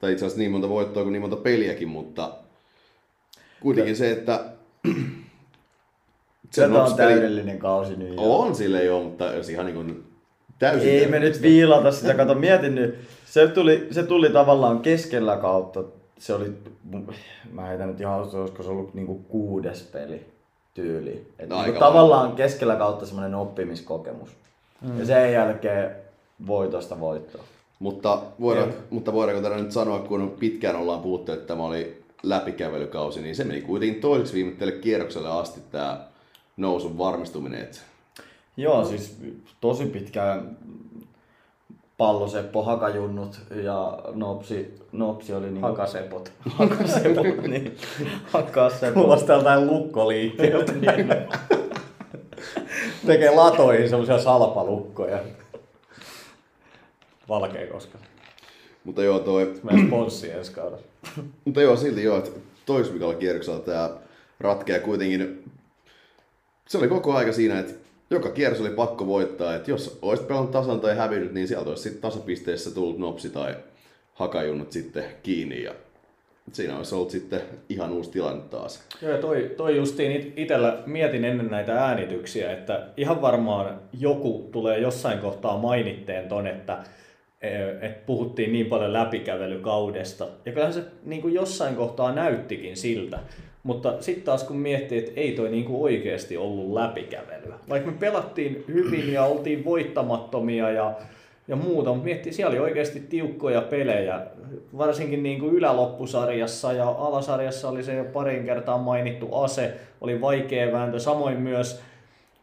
tai 0.00 0.12
itse 0.12 0.24
asiassa 0.24 0.38
niin 0.38 0.50
monta 0.50 0.68
voittoa 0.68 1.02
kuin 1.02 1.12
niin 1.12 1.20
monta 1.20 1.36
peliäkin, 1.36 1.88
mutta 1.88 2.30
kuitenkin 3.60 3.96
se, 3.96 4.10
että 4.10 4.40
se 6.50 6.66
on 6.66 6.96
täydellinen 6.96 7.58
kausi 7.58 7.96
nyt. 7.96 8.14
On 8.16 8.54
sille 8.54 8.84
jo, 8.84 9.02
mutta 9.02 9.24
jos 9.24 9.48
ihan 9.48 9.66
niin 9.66 9.76
kuin 9.76 10.04
täysin... 10.58 10.88
Ei 10.88 11.06
me 11.06 11.18
nyt 11.18 11.42
viilata 11.42 11.92
sitä, 11.92 12.14
kato 12.14 12.34
mietin 12.34 12.74
nyt. 12.74 12.98
Se 13.26 13.48
tuli, 13.48 13.88
se 13.90 14.02
tuli 14.02 14.30
tavallaan 14.30 14.80
keskellä 14.80 15.36
kautta. 15.36 15.82
Se 16.20 16.34
oli, 16.34 16.52
mä 17.52 17.62
heitän 17.62 17.88
nyt 17.88 18.00
ihan 18.00 18.20
olisiko 18.20 18.62
se 18.62 18.68
ollut 18.68 18.94
niinku 18.94 19.14
kuudes 19.14 19.82
peli 19.82 20.26
tyyli. 20.74 21.26
Et 21.38 21.48
no, 21.48 21.62
niinku 21.62 21.78
tavallaan 21.78 22.32
keskellä 22.32 22.76
kautta 22.76 23.06
semmoinen 23.06 23.34
oppimiskokemus. 23.34 24.30
Mm. 24.80 24.98
Ja 24.98 25.06
sen 25.06 25.32
jälkeen 25.32 25.90
voitosta 26.46 27.00
voittoa. 27.00 27.44
Mutta, 27.78 28.22
voidaan, 28.40 28.72
mutta 28.90 29.12
voidaanko 29.12 29.42
tätä 29.42 29.62
nyt 29.62 29.72
sanoa, 29.72 29.98
kun 29.98 30.36
pitkään 30.38 30.76
ollaan 30.76 31.00
puhuttu, 31.00 31.32
että 31.32 31.46
tämä 31.46 31.64
oli 31.64 32.02
läpikävelykausi, 32.22 33.20
niin 33.20 33.36
se 33.36 33.44
meni 33.44 33.62
kuitenkin 33.62 34.00
toiseksi 34.00 34.34
viimeiselle 34.34 34.72
kierrokselle 34.72 35.28
asti 35.28 35.60
tämä 35.70 36.04
nousun 36.56 36.98
varmistuminen. 36.98 37.68
Joo, 38.56 38.84
siis 38.84 39.18
tosi 39.60 39.86
pitkään 39.86 40.56
palloseppo, 42.00 42.62
hakajunnut 42.62 43.40
ja 43.62 43.98
nopsi, 44.14 44.74
nopsi 44.92 45.34
oli 45.34 45.50
niin... 45.50 45.62
Hakasepot. 45.62 46.32
Hakasepot, 46.58 47.42
niin. 47.42 47.76
Hakasepot. 48.32 48.94
Kuulostaa 48.94 49.36
jotain 49.36 49.66
lukkoliikkeeltä. 49.66 50.72
Tekee 53.06 53.30
latoihin 53.30 53.88
semmoisia 53.88 54.18
salpalukkoja. 54.18 55.18
Valkeakoska. 57.28 57.98
Mutta 58.84 59.02
joo, 59.02 59.18
toi... 59.18 59.54
Meidän 59.62 59.86
sponssi 59.86 60.30
ensi 60.30 60.52
kaudella. 60.52 60.82
Mutta 61.44 61.62
joo, 61.62 61.76
silti 61.76 62.02
joo, 62.02 62.18
että 62.18 62.30
toisvikalla 62.66 63.14
kierroksella 63.14 63.60
tämä 63.60 63.90
ratkeaa 64.40 64.80
kuitenkin. 64.80 65.44
Se 66.68 66.78
oli 66.78 66.88
koko 66.88 67.14
aika 67.14 67.32
siinä, 67.32 67.58
että 67.58 67.72
joka 68.10 68.30
kierros 68.30 68.60
oli 68.60 68.70
pakko 68.70 69.06
voittaa, 69.06 69.54
että 69.54 69.70
jos 69.70 69.98
olisit 70.02 70.28
pelannut 70.28 70.50
tasan 70.50 70.80
tai 70.80 70.96
hävinnyt, 70.96 71.32
niin 71.32 71.48
sieltä 71.48 71.68
olisi 71.68 71.82
sitten 71.82 72.02
tasapisteessä 72.02 72.74
tullut 72.74 72.98
nopsi 72.98 73.30
tai 73.30 73.56
hakajunnut 74.14 74.72
sitten 74.72 75.04
kiinni 75.22 75.62
ja 75.62 75.74
siinä 76.52 76.76
olisi 76.76 76.94
ollut 76.94 77.10
sitten 77.10 77.40
ihan 77.68 77.92
uusi 77.92 78.10
tilanne 78.10 78.42
taas. 78.50 78.82
Joo, 79.02 79.18
toi, 79.18 79.54
toi 79.56 79.76
justiin 79.76 80.32
itellä 80.36 80.82
mietin 80.86 81.24
ennen 81.24 81.50
näitä 81.50 81.84
äänityksiä, 81.84 82.52
että 82.52 82.86
ihan 82.96 83.22
varmaan 83.22 83.80
joku 84.00 84.48
tulee 84.52 84.78
jossain 84.78 85.18
kohtaa 85.18 85.58
mainitteen 85.58 86.28
ton, 86.28 86.46
että 86.46 86.78
että 87.80 88.06
puhuttiin 88.06 88.52
niin 88.52 88.66
paljon 88.66 88.92
läpikävelykaudesta. 88.92 90.28
Ja 90.44 90.52
kyllähän 90.52 90.74
se 90.74 90.84
niin 91.04 91.22
kuin 91.22 91.34
jossain 91.34 91.76
kohtaa 91.76 92.12
näyttikin 92.12 92.76
siltä. 92.76 93.18
Mutta 93.62 94.02
sitten 94.02 94.24
taas 94.24 94.44
kun 94.44 94.56
miettii, 94.56 94.98
että 94.98 95.12
ei 95.16 95.32
toi 95.32 95.50
niin 95.50 95.64
kuin 95.64 95.82
oikeasti 95.82 96.36
ollut 96.36 96.72
läpikävelyä. 96.72 97.54
Vaikka 97.68 97.90
me 97.90 97.96
pelattiin 98.00 98.64
hyvin 98.68 99.12
ja 99.12 99.24
oltiin 99.24 99.64
voittamattomia 99.64 100.70
ja, 100.70 100.92
ja 101.48 101.56
muuta, 101.56 101.90
mutta 101.90 102.04
miettii, 102.04 102.32
siellä 102.32 102.50
oli 102.50 102.58
oikeasti 102.58 103.00
tiukkoja 103.00 103.60
pelejä. 103.60 104.20
Varsinkin 104.78 105.22
niin 105.22 105.40
kuin 105.40 105.54
yläloppusarjassa 105.54 106.72
ja 106.72 106.88
alasarjassa 106.88 107.68
oli 107.68 107.82
se 107.82 107.94
jo 107.94 108.04
parin 108.04 108.44
kertaa 108.44 108.78
mainittu 108.78 109.34
ase, 109.34 109.74
oli 110.00 110.20
vaikea 110.20 110.72
vääntö. 110.72 110.98
Samoin 110.98 111.40
myös 111.40 111.80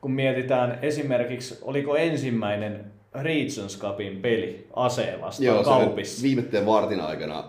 kun 0.01 0.11
mietitään 0.11 0.79
esimerkiksi, 0.81 1.59
oliko 1.61 1.95
ensimmäinen 1.95 2.85
Regions 3.13 3.79
Cupin 3.79 4.17
peli 4.21 4.67
aseen 4.73 5.21
vastaan 5.21 5.45
Joo, 5.45 5.63
kaupissa. 5.63 6.23
viimeisten 6.23 6.65
vartin 6.65 7.01
aikana 7.01 7.43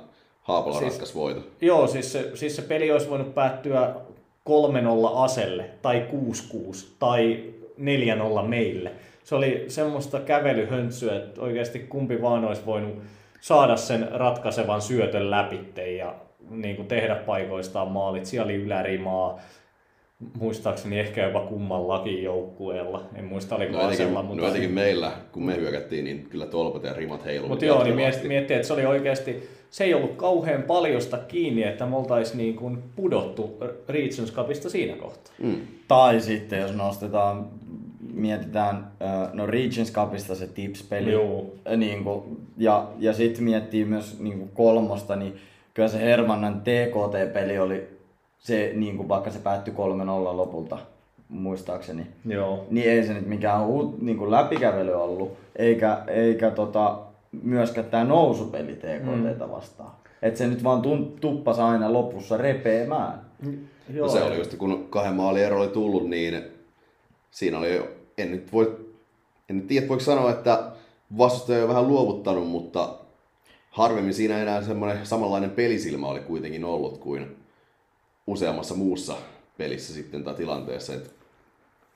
Haapala 0.49 0.79
siis, 0.79 0.93
ratkaisi 0.93 1.15
voito. 1.15 1.41
Joo, 1.61 1.87
siis 1.87 2.13
se, 2.13 2.31
siis 2.35 2.57
se 2.57 2.63
peli 2.63 2.93
olisi 2.93 3.11
voinut 3.11 3.35
päättyä 3.35 3.95
3-0 4.49 4.53
aselle 5.15 5.65
tai 5.83 6.07
6-6 6.73 6.87
tai 6.99 7.45
4-0 8.43 8.43
meille. 8.47 8.93
Se 9.25 9.35
oli 9.35 9.65
semmoista 9.69 10.21
kävelyhöntsyä, 10.21 11.17
että 11.17 11.41
oikeasti 11.41 11.79
kumpi 11.79 12.23
vaan 12.23 12.45
olisi 12.45 12.67
voinut 12.67 12.95
saada 13.41 13.77
sen 13.77 14.09
ratkaisevan 14.13 14.83
syötön 14.83 15.31
läpi 15.31 15.61
ja 15.99 16.15
niin 16.51 16.77
kuin 16.77 16.89
tehdä 16.89 17.15
paikoistaan 17.15 17.89
maalit. 17.89 18.27
Siellä 18.27 18.45
oli 18.45 18.55
ylärimaa, 18.55 19.41
muistaakseni 20.39 20.99
ehkä 20.99 21.27
jopa 21.27 21.41
kummallakin 21.41 22.23
joukkueella. 22.23 23.03
En 23.15 23.25
muista 23.25 23.57
oliko 23.57 23.73
No 23.73 23.79
etenkin, 23.79 24.07
asella, 24.07 24.35
no 24.35 24.49
etenkin 24.49 24.71
meillä, 24.71 25.13
kun 25.33 25.47
me 25.47 25.57
hyökättiin, 25.57 26.05
niin 26.05 26.27
kyllä 26.31 26.47
tolpat 26.47 26.85
ja 26.85 26.93
rimat 26.93 27.25
heiluivat. 27.25 27.49
mutta 27.49 27.65
joo, 27.65 27.85
niin 27.85 27.97
miettii, 27.97 28.57
että 28.57 28.67
se 28.67 28.73
oli 28.73 28.87
oikeasti, 28.87 29.49
se 29.71 29.85
ei 29.85 29.95
ollut 29.95 30.17
kauhean 30.17 30.63
paljosta 30.63 31.19
kiinni, 31.19 31.63
että 31.63 31.87
me 31.87 31.97
oltaisiin 31.97 32.39
niin 32.39 32.57
kuin 32.57 32.83
pudottu 32.97 33.59
Regions 33.89 34.33
Cupista 34.33 34.71
siinä 34.71 34.97
kohtaa. 34.97 35.35
Mm. 35.43 35.61
Tai 35.89 36.21
sitten 36.21 36.61
jos 36.61 36.75
nostetaan, 36.75 37.47
mietitään, 38.13 38.87
no 39.33 39.47
Regions 39.47 39.93
Cupista 39.93 40.35
se 40.35 40.47
Tips-peli. 40.47 41.13
Joo. 41.13 41.47
Niin 41.77 42.05
kuin, 42.05 42.23
ja, 42.57 42.89
ja 42.99 43.13
sitten 43.13 43.45
miettii 43.45 43.85
myös 43.85 44.21
niin 44.21 44.39
kuin 44.39 44.51
kolmosta, 44.55 45.17
niin 45.17 45.37
kyllä 45.75 45.89
se 45.89 46.01
Hermannan 46.01 46.61
TKT-peli 46.61 47.59
oli 47.59 47.89
se, 48.39 48.73
niin 48.75 48.97
kuin 48.97 49.09
vaikka 49.09 49.31
se 49.31 49.39
päättyi 49.39 49.75
3-0 49.75 49.77
lopulta, 50.37 50.79
muistaakseni. 51.29 52.07
Joo. 52.27 52.67
Niin 52.71 52.91
ei 52.91 53.07
se 53.07 53.15
nyt 53.15 53.27
mikään 53.27 53.67
uut, 53.67 54.03
niin 54.03 54.17
kuin 54.17 54.31
läpikävely 54.31 55.03
ollut, 55.03 55.33
eikä, 55.57 55.99
eikä 56.07 56.51
tota, 56.51 56.99
myöskään 57.43 57.87
tämä 57.91 58.05
nousupeli 58.05 58.73
TKTtä 58.75 59.47
Mm. 59.47 59.51
vastaan. 59.53 59.91
Että 60.23 60.39
se 60.39 60.47
nyt 60.47 60.65
vaan 60.65 60.83
tuppasi 61.21 61.61
aina 61.61 61.93
lopussa 61.93 62.37
repeämään. 62.37 63.21
Joo. 63.95 64.07
No 64.07 64.13
se 64.13 64.23
oli 64.23 64.39
just, 64.39 64.55
kun 64.55 64.87
kahden 64.91 65.15
maalin 65.15 65.43
ero 65.45 65.59
oli 65.61 65.69
tullut, 65.69 66.09
niin 66.09 66.43
siinä 67.31 67.59
oli 67.59 67.75
jo, 67.75 67.89
en 68.19 68.31
nyt 68.31 68.53
voi, 68.53 68.87
en 69.51 69.57
nyt 69.57 69.67
tiedä 69.67 69.89
voiko 69.89 70.05
sanoa, 70.05 70.31
että 70.31 70.71
vastustaja 71.19 71.63
on 71.63 71.69
vähän 71.69 71.89
luovuttanut, 71.89 72.47
mutta 72.49 72.95
harvemmin 73.71 74.15
siinä 74.15 74.39
enää 74.43 74.63
semmoinen 74.63 75.07
samanlainen 75.07 75.51
pelisilmä 75.51 76.07
oli 76.07 76.21
kuitenkin 76.21 76.65
ollut 76.65 76.99
kuin 76.99 77.37
useammassa 78.27 78.75
muussa 78.75 79.17
pelissä 79.59 79.95
sitten 79.95 80.25
tai 80.25 80.35
tilanteessa. 80.35 80.95
Et 80.95 81.11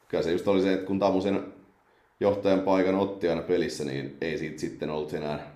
kyllä 0.09 0.23
se 0.25 0.33
just 0.33 0.49
oli 0.49 0.63
se, 0.63 0.73
että 0.73 0.87
kun 0.87 0.99
Tamu 0.99 1.21
sen 1.21 1.45
johtajan 2.23 2.61
paikan 2.61 2.95
otti 2.95 3.29
aina 3.29 3.43
pelissä, 3.43 3.85
niin 3.85 4.17
ei 4.21 4.39
siitä 4.39 4.61
sitten 4.61 4.91
ollut 4.91 5.15
enää 5.15 5.53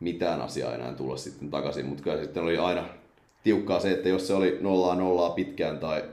mitään 0.00 0.40
asiaa 0.40 0.74
enää 0.74 0.92
tulla 0.92 1.16
sitten 1.16 1.50
takaisin, 1.50 1.86
mutta 1.86 2.02
kyllä 2.02 2.22
sitten 2.22 2.42
oli 2.42 2.58
aina 2.58 2.84
tiukkaa 3.44 3.80
se, 3.80 3.90
että 3.90 4.08
jos 4.08 4.26
se 4.26 4.34
oli 4.34 4.58
nollaa 4.60 4.94
nollaa 4.94 5.30
pitkään 5.30 5.78
tai 5.78 6.04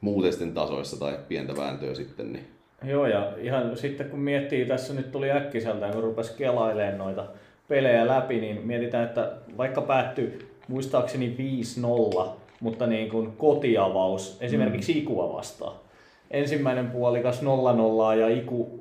muuten 0.00 0.32
sitten 0.32 0.54
tasoissa 0.54 1.00
tai 1.00 1.18
pientä 1.28 1.56
vääntöä 1.56 1.94
sitten, 1.94 2.32
niin 2.32 2.46
Joo, 2.84 3.06
ja 3.06 3.32
ihan 3.38 3.76
sitten 3.76 4.10
kun 4.10 4.18
miettii, 4.18 4.66
tässä 4.66 4.94
nyt 4.94 5.12
tuli 5.12 5.30
äkkiseltään, 5.30 5.92
kun 5.92 6.02
rupesi 6.02 6.36
kelailemaan 6.36 6.98
noita 6.98 7.26
pelejä 7.68 8.06
läpi, 8.06 8.40
niin 8.40 8.66
mietitään, 8.66 9.04
että 9.04 9.32
vaikka 9.56 9.80
päättyi 9.80 10.48
muistaakseni 10.68 11.36
5-0, 12.24 12.28
mutta 12.60 12.86
niin 12.86 13.10
kuin 13.10 13.32
kotiavaus 13.32 14.36
esimerkiksi 14.40 14.98
Ikua 14.98 15.32
vastaan. 15.32 15.76
Ensimmäinen 16.30 16.90
puolikas 16.90 17.42
0-0 17.42 17.46
ja 18.18 18.28
Iku 18.28 18.78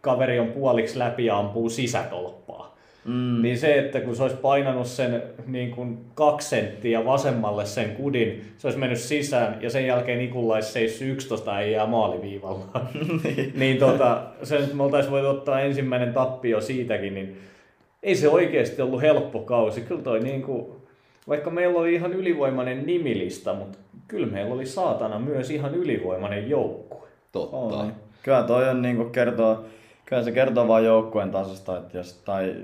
kaveri 0.00 0.38
on 0.38 0.48
puoliksi 0.48 0.98
läpi 0.98 1.26
ja 1.26 1.38
ampuu 1.38 1.70
sisätolppaa. 1.70 2.76
Mm. 3.04 3.42
Niin 3.42 3.58
se, 3.58 3.78
että 3.78 4.00
kun 4.00 4.16
se 4.16 4.22
olisi 4.22 4.36
painanut 4.36 4.86
sen 4.86 5.22
niin 5.46 5.70
kuin 5.70 5.98
kaksi 6.14 6.48
senttiä 6.48 7.04
vasemmalle 7.04 7.66
sen 7.66 7.90
kudin, 7.90 8.44
se 8.58 8.66
olisi 8.66 8.78
mennyt 8.78 8.98
sisään 8.98 9.58
ja 9.60 9.70
sen 9.70 9.86
jälkeen 9.86 10.20
Ikulla 10.20 10.54
olisi 10.54 10.72
seissyt 10.72 11.08
11 11.08 11.54
äijää 11.56 11.86
maaliviivalla. 11.86 12.64
niin 13.54 13.78
tota, 13.78 14.22
se 14.42 14.58
nyt 14.58 14.74
me 14.74 14.82
oltaisiin 14.82 15.12
voitu 15.12 15.28
ottaa 15.28 15.60
ensimmäinen 15.60 16.12
tappio 16.12 16.60
siitäkin, 16.60 17.14
niin 17.14 17.36
ei 18.02 18.14
se 18.14 18.28
oikeasti 18.28 18.82
ollut 18.82 19.02
helppo 19.02 19.38
kausi. 19.38 19.80
Kyllä 19.80 20.02
toi 20.02 20.20
niin 20.20 20.42
kuin, 20.42 20.66
vaikka 21.28 21.50
meillä 21.50 21.78
oli 21.78 21.94
ihan 21.94 22.12
ylivoimainen 22.12 22.86
nimilista, 22.86 23.54
mutta 23.54 23.78
kyllä 24.08 24.26
meillä 24.26 24.54
oli 24.54 24.66
saatana 24.66 25.18
myös 25.18 25.50
ihan 25.50 25.74
ylivoimainen 25.74 26.50
joukkue. 26.50 27.08
totta. 27.32 27.56
Oli. 27.56 27.92
Kyllä 28.22 28.42
toi 28.42 28.68
on 28.68 28.82
niinku 28.82 29.04
kertoo, 29.04 29.64
kyllä 30.04 30.22
se 30.22 30.32
kertoo 30.32 30.68
vaan 30.68 30.84
joukkueen 30.84 31.30
tasosta, 31.30 31.78
että 31.78 31.98
jos, 31.98 32.12
tai 32.12 32.56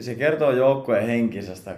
se 0.00 0.14
kertoo 0.14 0.50
joukkueen 0.50 1.06
henkisestä, 1.06 1.76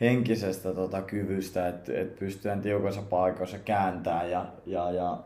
henkisestä 0.00 0.74
tota, 0.74 1.02
kyvystä, 1.02 1.68
että 1.68 1.92
et 2.00 2.18
pystyy 2.18 2.52
tiukoissa 2.62 3.02
paikoissa 3.02 3.58
kääntää 3.58 4.24
ja, 4.24 4.46
ja, 4.66 4.90
ja 4.90 5.18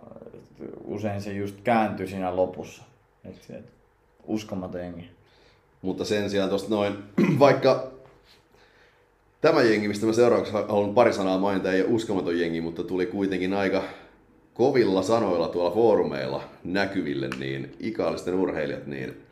usein 0.84 1.22
se 1.22 1.32
just 1.32 1.56
kääntyy 1.64 2.06
siinä 2.06 2.36
lopussa. 2.36 2.82
Et, 3.24 3.36
et, 3.50 3.64
uskomaton 4.26 4.80
jengi. 4.80 5.10
Mutta 5.82 6.04
sen 6.04 6.30
sijaan 6.30 6.48
tuosta 6.48 6.70
noin, 6.70 6.98
vaikka 7.38 7.97
tämä 9.40 9.62
jengi, 9.62 9.88
mistä 9.88 10.06
mä 10.06 10.12
seuraavaksi 10.12 10.52
haluan 10.52 10.94
pari 10.94 11.12
sanaa 11.12 11.38
mainita, 11.38 11.72
ei 11.72 11.82
ole 11.82 11.90
uskomaton 11.90 12.38
jengi, 12.38 12.60
mutta 12.60 12.82
tuli 12.82 13.06
kuitenkin 13.06 13.54
aika 13.54 13.82
kovilla 14.54 15.02
sanoilla 15.02 15.48
tuolla 15.48 15.70
foorumeilla 15.70 16.42
näkyville, 16.64 17.28
niin 17.38 17.76
ikaalisten 17.80 18.34
urheilijat, 18.34 18.86
niin 18.86 19.22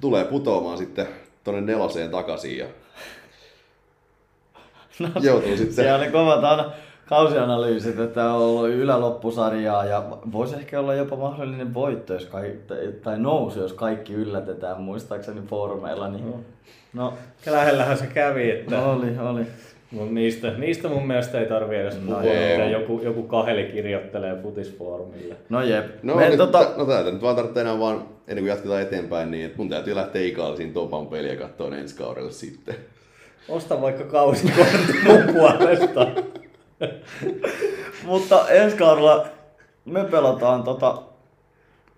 tulee 0.00 0.24
putoamaan 0.24 0.78
sitten 0.78 1.08
tonne 1.44 1.60
neloseen 1.60 2.10
takaisin 2.10 2.58
ja 2.58 2.66
joutuu 5.20 5.56
sitten... 5.56 5.74
Siellä 5.74 5.96
oli 5.96 6.10
kovat 6.10 6.44
ana- 6.44 6.72
kausianalyysit, 7.08 7.98
että 7.98 8.32
on 8.32 8.42
ollut 8.42 8.68
yläloppusarjaa 8.68 9.84
ja 9.84 10.04
voisi 10.32 10.54
ehkä 10.56 10.80
olla 10.80 10.94
jopa 10.94 11.16
mahdollinen 11.16 11.74
voitto 11.74 12.12
jos 12.12 12.24
kai, 12.26 12.54
tai, 13.02 13.18
nousu, 13.18 13.60
jos 13.60 13.72
kaikki 13.72 14.12
yllätetään, 14.12 14.80
muistaakseni 14.80 15.40
foorumeilla. 15.40 16.08
Niin, 16.08 16.34
no, 16.96 17.14
Lähellähän 17.46 17.98
se 17.98 18.06
kävi, 18.06 18.50
että 18.50 18.76
no, 18.76 18.92
oli, 18.92 19.18
oli. 19.18 19.46
Mut 19.90 20.12
niistä, 20.12 20.50
niistä 20.50 20.88
mun 20.88 21.06
mielestä 21.06 21.40
ei 21.40 21.46
tarvi 21.46 21.76
edes 21.76 21.94
puhua, 21.94 22.22
ei. 22.22 22.56
mitä 22.56 22.68
joku, 22.68 23.00
joku 23.04 23.22
kaheli 23.22 23.64
kirjoittelee 23.64 24.42
futisfoorumille. 24.42 25.36
No 25.48 25.62
jep. 25.62 25.86
No, 26.02 26.14
Me, 26.14 26.28
nyt, 26.28 26.36
tota, 26.36 26.70
no 26.76 26.84
täältä 26.84 27.10
nyt 27.10 27.22
vaan 27.22 27.36
tarvitsee 27.36 27.60
enää 27.60 27.78
vaan, 27.78 28.08
ennen 28.28 28.44
kuin 28.44 28.48
jatketaan 28.48 28.82
eteenpäin, 28.82 29.30
niin 29.30 29.52
mun 29.56 29.68
täytyy 29.68 29.94
lähteä 29.94 30.22
ikaalisiin 30.22 30.72
Topan 30.72 31.06
peliä 31.06 31.36
katsoa 31.36 31.76
ensi 31.76 31.96
kaudelle 31.96 32.32
sitten. 32.32 32.74
Osta 33.48 33.80
vaikka 33.80 34.04
kausikortti 34.04 34.92
mun 35.06 35.34
puolesta. 35.34 36.06
mutta 38.06 38.48
ensi 38.48 38.76
kaudella 38.76 39.26
me 39.84 40.04
pelataan 40.04 40.62
tota 40.62 41.02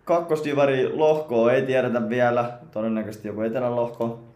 kakkosdivari 0.04 0.92
lohkoa, 0.92 1.52
ei 1.52 1.62
tiedetä 1.62 2.08
vielä, 2.08 2.52
todennäköisesti 2.72 3.28
joku 3.28 3.40
etelän 3.40 3.76
lohko. 3.76 4.27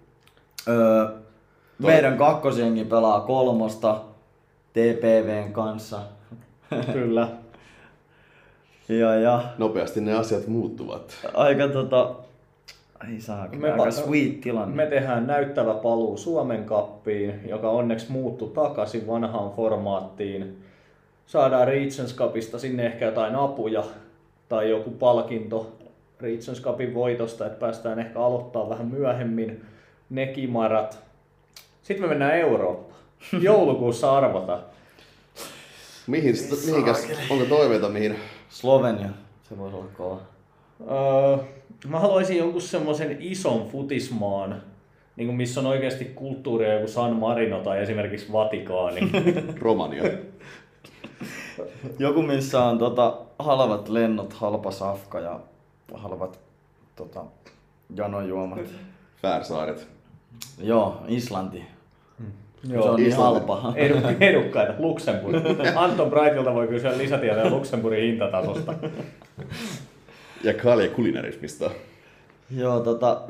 Öö, 0.69 1.07
meidän 1.79 2.19
kakkosjengi 2.19 2.85
pelaa 2.85 3.21
kolmosta 3.21 4.01
TPVn 4.73 5.53
kanssa. 5.53 5.99
Kyllä. 6.93 7.29
Ja, 8.89 9.15
ja 9.15 9.43
Nopeasti 9.59 10.01
ne 10.01 10.15
asiat 10.15 10.47
muuttuvat. 10.47 11.15
aika 11.35 11.69
tota... 11.69 12.15
Ei 13.13 13.21
saa, 13.21 13.49
Me 13.57 13.73
aika 13.73 13.85
pa- 13.85 13.91
sweet 13.93 14.41
tilanne. 14.41 14.77
Me 14.77 14.87
tehdään 14.87 15.27
näyttävä 15.27 15.75
paluu 15.75 16.17
Suomen 16.17 16.65
kappiin, 16.65 17.41
joka 17.49 17.71
onneksi 17.71 18.13
muuttui 18.13 18.49
takaisin 18.55 19.07
vanhaan 19.07 19.51
formaattiin. 19.51 20.59
Saadaan 21.27 21.67
Regions 21.69 22.17
Cupista 22.17 22.59
sinne 22.59 22.87
ehkä 22.87 23.05
jotain 23.05 23.37
apuja 23.37 23.85
tai 24.49 24.71
joku 24.71 24.91
palkinto 24.91 25.73
Regions 26.21 26.63
Cupin 26.63 26.95
voitosta, 26.95 27.47
että 27.47 27.59
päästään 27.61 27.99
ehkä 27.99 28.21
aloittaa 28.21 28.69
vähän 28.69 28.87
myöhemmin 28.87 29.65
ne 30.13 30.27
kimarat. 30.27 30.99
Sitten 31.83 32.05
me 32.05 32.09
mennään 32.09 32.35
Eurooppaan. 32.39 33.01
Joulukuussa 33.43 34.17
arvota. 34.17 34.59
Mihin, 36.07 36.37
sit- 36.37 36.67
mihinkäs, 36.67 37.09
onko 37.31 37.45
toiveita 37.45 37.89
mihin? 37.89 38.17
Slovenia, 38.49 39.09
se 39.49 39.59
voisi 39.59 39.77
olla 39.77 39.89
kova. 39.97 40.21
Öö, 40.81 41.45
mä 41.89 41.99
haluaisin 42.01 42.37
jonkun 42.37 42.61
semmoisen 42.61 43.17
ison 43.21 43.69
futismaan, 43.69 44.63
niin 45.17 45.27
kuin 45.27 45.37
missä 45.37 45.61
on 45.61 45.67
oikeasti 45.67 46.05
kulttuuria 46.05 46.75
joku 46.75 46.89
San 46.89 47.17
Marino 47.17 47.61
tai 47.61 47.83
esimerkiksi 47.83 48.33
Vatikaani. 48.33 49.01
Romania. 49.61 50.03
Joku, 51.99 52.23
missä 52.23 52.65
on 52.65 52.79
tota, 52.79 53.19
halvat 53.39 53.89
lennot, 53.89 54.33
halpa 54.33 54.71
safka 54.71 55.21
ja 55.21 55.41
halvat 55.95 56.41
tota, 56.97 57.25
janojuomat. 57.95 58.59
Färsaaret. 59.23 59.89
Joo, 60.63 60.97
Islanti. 61.09 61.65
se 62.69 62.75
Joo, 62.75 62.85
on 62.91 62.97
niin 62.97 63.09
Islanti. 63.09 63.39
halpa. 63.49 63.73
Edu- 63.77 64.17
edukkaita, 64.21 64.73
Luxemburg. 64.79 65.37
Anton 65.77 66.11
Brightilta 66.11 66.55
voi 66.55 66.69
kysyä 66.69 66.99
lisätietoja 66.99 67.51
Luxemburgin 67.51 68.03
hintatasosta. 68.03 68.75
Ja 70.45 70.55
kalja 70.55 70.89
kulinarismista. 70.89 71.71
Joo, 72.57 72.81
tota, 72.81 73.21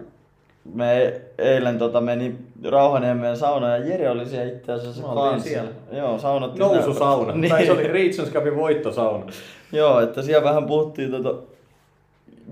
me 0.75 1.21
eilen 1.39 1.79
tota, 1.79 2.01
meni 2.01 2.35
Rauhaniemen 2.65 3.37
sauna 3.37 3.77
ja 3.77 3.85
Jere 3.87 4.11
oli 4.11 4.27
siellä 4.27 4.53
itse 4.53 4.73
asiassa 4.73 5.03
Me 5.03 5.09
oltiin 5.09 5.31
kans. 5.31 5.45
siellä. 5.45 5.71
Joo, 5.93 6.19
saunatti. 6.19 6.59
Noususauna. 6.59 7.33
Niin. 7.35 7.51
Tai 7.51 7.67
se 7.67 7.73
oli 7.73 7.87
Regions 7.87 8.33
Cupin 8.33 8.57
voittosauna. 8.57 9.27
Joo, 9.73 10.01
että 10.01 10.23
siellä 10.23 10.45
vähän 10.45 10.67
puhuttiin 10.67 11.11
tota... 11.11 11.35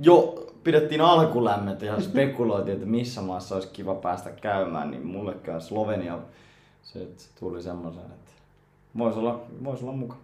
Jo 0.03 0.40
pidettiin 0.65 1.01
alkulämmet 1.01 1.83
ja 1.83 2.01
spekuloitiin, 2.01 2.75
että 2.75 2.87
missä 2.87 3.21
maassa 3.21 3.55
olisi 3.55 3.69
kiva 3.73 3.95
päästä 3.95 4.31
käymään, 4.31 4.91
niin 4.91 5.07
mulle 5.07 5.35
käy 5.43 5.61
Slovenia. 5.61 6.19
Se, 6.83 7.09
tuli 7.41 7.63
semmoisen, 7.63 8.03
että 8.03 8.33
voisi 8.99 9.19
olla, 9.19 9.41
vois 9.65 9.83
olla 9.83 9.93
mukaan. 9.93 10.21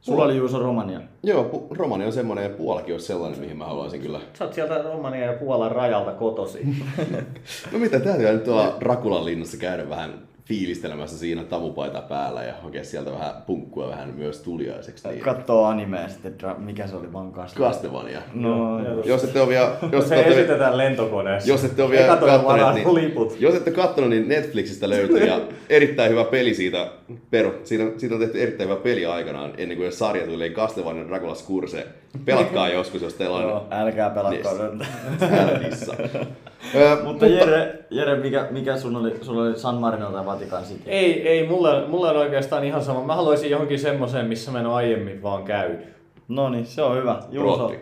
Sulla 0.00 0.24
oli 0.24 0.36
Juuso 0.36 0.58
Romania. 0.58 1.00
Joo, 1.22 1.50
pu- 1.52 1.76
Romani 1.76 2.04
on 2.04 2.12
semmoinen 2.12 2.44
ja 2.44 2.50
Puolakin 2.50 2.94
olisi 2.94 3.06
sellainen, 3.06 3.40
mihin 3.40 3.56
mä 3.56 3.66
haluaisin 3.66 4.00
kyllä. 4.00 4.20
Sä 4.38 4.44
oot 4.44 4.54
sieltä 4.54 4.82
Romania 4.82 5.24
ja 5.26 5.32
Puolan 5.32 5.72
rajalta 5.72 6.12
kotosi. 6.12 6.66
No 7.72 7.78
mitä, 7.78 8.00
täytyy 8.00 8.32
nyt 8.32 8.44
tuolla 8.44 8.76
Rakulan 8.80 9.24
linnassa 9.24 9.56
käydä 9.56 9.88
vähän 9.88 10.28
fiilistelemässä 10.44 11.18
siinä 11.18 11.44
tamupaita 11.44 12.00
päällä 12.00 12.42
ja 12.42 12.54
hakea 12.62 12.84
sieltä 12.84 13.12
vähän 13.12 13.34
punkkua 13.46 13.88
vähän 13.88 14.14
myös 14.16 14.40
tuliaiseksi. 14.40 15.08
Niin. 15.08 15.20
Katsoo 15.20 15.64
animea 15.64 16.08
sitten, 16.08 16.34
mikä 16.58 16.86
se 16.86 16.96
oli 16.96 17.12
vaan. 17.12 17.32
Castlevania. 17.54 18.22
No, 18.34 18.84
Joo. 18.84 19.02
Jos 19.04 19.24
ette 19.24 19.40
ole 19.40 19.48
vielä, 19.48 19.76
jos 19.92 20.08
Se 20.08 20.14
ette 20.14 20.30
ole, 20.30 20.36
esitetään 20.38 20.76
lentokoneessa. 20.76 21.48
jos 21.48 21.64
ette 21.64 21.82
ole 21.82 21.90
vielä 21.90 22.20
varaa 22.20 22.72
niin, 22.72 22.94
liput. 22.94 23.36
jos 23.40 23.54
ette 23.54 23.70
ole 23.70 23.76
kattonut, 23.76 24.10
niin 24.10 24.28
Netflixistä 24.28 24.90
löytyy 24.90 25.26
ja 25.26 25.40
erittäin 25.68 26.10
hyvä 26.10 26.24
peli 26.24 26.54
siitä, 26.54 26.88
peru, 27.30 27.54
siitä, 27.64 27.84
siitä 27.96 28.14
on 28.14 28.20
tehty 28.20 28.42
erittäin 28.42 28.70
hyvä 28.70 28.80
peli 28.80 29.06
aikanaan, 29.06 29.52
ennen 29.58 29.78
kuin 29.78 29.92
sarja 29.92 30.26
tuli, 30.26 30.46
eli 30.46 30.54
Castlevania 30.54 31.08
Draculas 31.08 31.48
Curse. 31.48 31.86
Pelatkaa 32.24 32.68
joskus, 32.68 33.02
jos 33.02 33.14
teillä 33.14 33.36
on 33.36 33.42
Joo, 33.42 33.66
älkää 33.70 34.10
pelatko 34.10 34.48
Yes. 34.50 35.90
nyt. 35.90 35.98
Ö, 36.74 36.96
Mutta 37.04 37.26
Jere, 37.26 37.78
Jere 37.90 38.16
mikä, 38.16 38.48
mikä 38.50 38.76
sun 38.76 38.96
oli, 38.96 39.14
sulla 39.22 39.42
oli 39.42 39.58
San 39.58 39.74
Marino 39.74 40.10
tai 40.12 40.26
Vatikan 40.26 40.62
City? 40.64 40.82
Ei, 40.86 41.28
ei, 41.28 41.48
mulle, 41.48 41.86
mulle 41.88 42.10
on 42.10 42.16
oikeastaan 42.16 42.64
ihan 42.64 42.84
sama. 42.84 43.04
Mä 43.04 43.14
haluaisin 43.16 43.50
johonkin 43.50 43.78
semmoiseen, 43.78 44.26
missä 44.26 44.50
mä 44.50 44.60
en 44.60 44.66
ole 44.66 44.74
aiemmin 44.74 45.22
vaan 45.22 45.44
käynyt. 45.44 45.80
No 46.28 46.48
niin, 46.48 46.66
se 46.66 46.82
on 46.82 46.96
hyvä. 46.96 47.20
Juuso. 47.30 47.72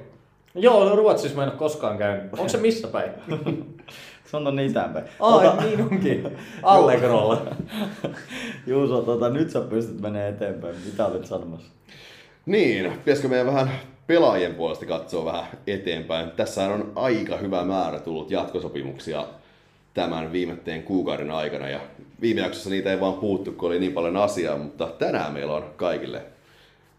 Joo, 0.55 0.97
Ruotsissa 0.97 1.37
mä 1.37 1.43
en 1.43 1.49
ole 1.49 1.59
koskaan 1.59 1.99
käynyt. 1.99 2.33
Onko 2.33 2.49
se 2.49 2.59
missä 2.59 2.89
päin? 2.89 3.11
se 4.31 4.37
on 4.37 4.45
tonne 4.45 4.65
itäänpäin. 4.65 5.05
Ai, 5.21 5.47
Ota- 5.49 5.63
niin 5.65 5.81
onkin. 5.83 6.37
Allegrolla. 6.63 7.43
Juuso, 8.67 9.03
tota, 9.03 9.29
nyt 9.29 9.51
sä 9.51 9.61
pystyt 9.61 10.01
menemään 10.01 10.31
eteenpäin. 10.35 10.75
Mitä 10.87 11.07
olet 11.07 11.27
sanomassa? 11.27 11.73
Niin, 12.47 12.93
pitäisikö 12.93 13.29
meidän 13.29 13.47
vähän 13.47 13.71
pelaajien 14.07 14.55
puolesta 14.55 14.87
katsoa 14.87 15.25
vähän 15.25 15.47
eteenpäin. 15.67 16.31
Tässä 16.31 16.65
on 16.65 16.93
aika 16.97 17.37
hyvä 17.37 17.65
määrä 17.65 18.01
tullut 18.01 18.31
jatkosopimuksia 18.31 19.25
tämän 19.95 20.33
viimeiseen 20.33 20.83
kuukauden 20.83 21.31
aikana 21.31 21.69
ja 21.69 21.81
viime 22.21 22.41
jaksossa 22.41 22.71
niitä 22.71 22.91
ei 22.91 23.01
vaan 23.01 23.15
puuttu, 23.15 23.53
kun 23.53 23.69
oli 23.69 23.79
niin 23.79 23.93
paljon 23.93 24.17
asiaa, 24.17 24.59
mutta 24.59 24.87
tänään 24.87 25.33
meillä 25.33 25.55
on 25.55 25.65
kaikille 25.77 26.23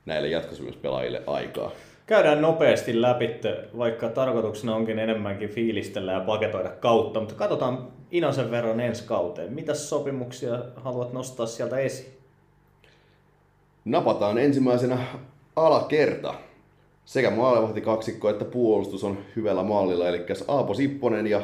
näille 0.05 0.27
jatkosopimuspelaajille 0.27 1.21
aikaa. 1.27 1.71
Käydään 2.05 2.41
nopeasti 2.41 3.01
läpi, 3.01 3.29
vaikka 3.77 4.09
tarkoituksena 4.09 4.75
onkin 4.75 4.99
enemmänkin 4.99 5.49
fiilistellä 5.49 6.11
ja 6.11 6.19
paketoida 6.19 6.69
kautta, 6.69 7.19
mutta 7.19 7.35
katsotaan 7.35 7.87
Inasen 8.11 8.51
verran 8.51 8.79
ensi 8.79 9.03
kauteen. 9.03 9.53
Mitä 9.53 9.73
sopimuksia 9.73 10.59
haluat 10.75 11.13
nostaa 11.13 11.45
sieltä 11.45 11.77
esiin? 11.77 12.17
Napataan 13.85 14.37
ensimmäisenä 14.37 14.97
alakerta. 15.55 16.33
Sekä 17.05 17.29
maalivahti 17.29 17.81
kaksikko 17.81 18.29
että 18.29 18.45
puolustus 18.45 19.03
on 19.03 19.17
hyvällä 19.35 19.63
mallilla, 19.63 20.09
eli 20.09 20.21
Aapo 20.47 20.73
Sipponen 20.73 21.27
ja 21.27 21.41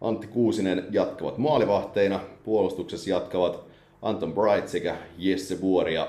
Antti 0.00 0.26
Kuusinen 0.26 0.86
jatkavat 0.90 1.38
maalivahteina. 1.38 2.20
Puolustuksessa 2.44 3.10
jatkavat 3.10 3.64
Anton 4.02 4.32
Bright 4.32 4.68
sekä 4.68 4.96
Jesse 5.18 5.60
Vuori. 5.60 5.94
Ja 5.94 6.08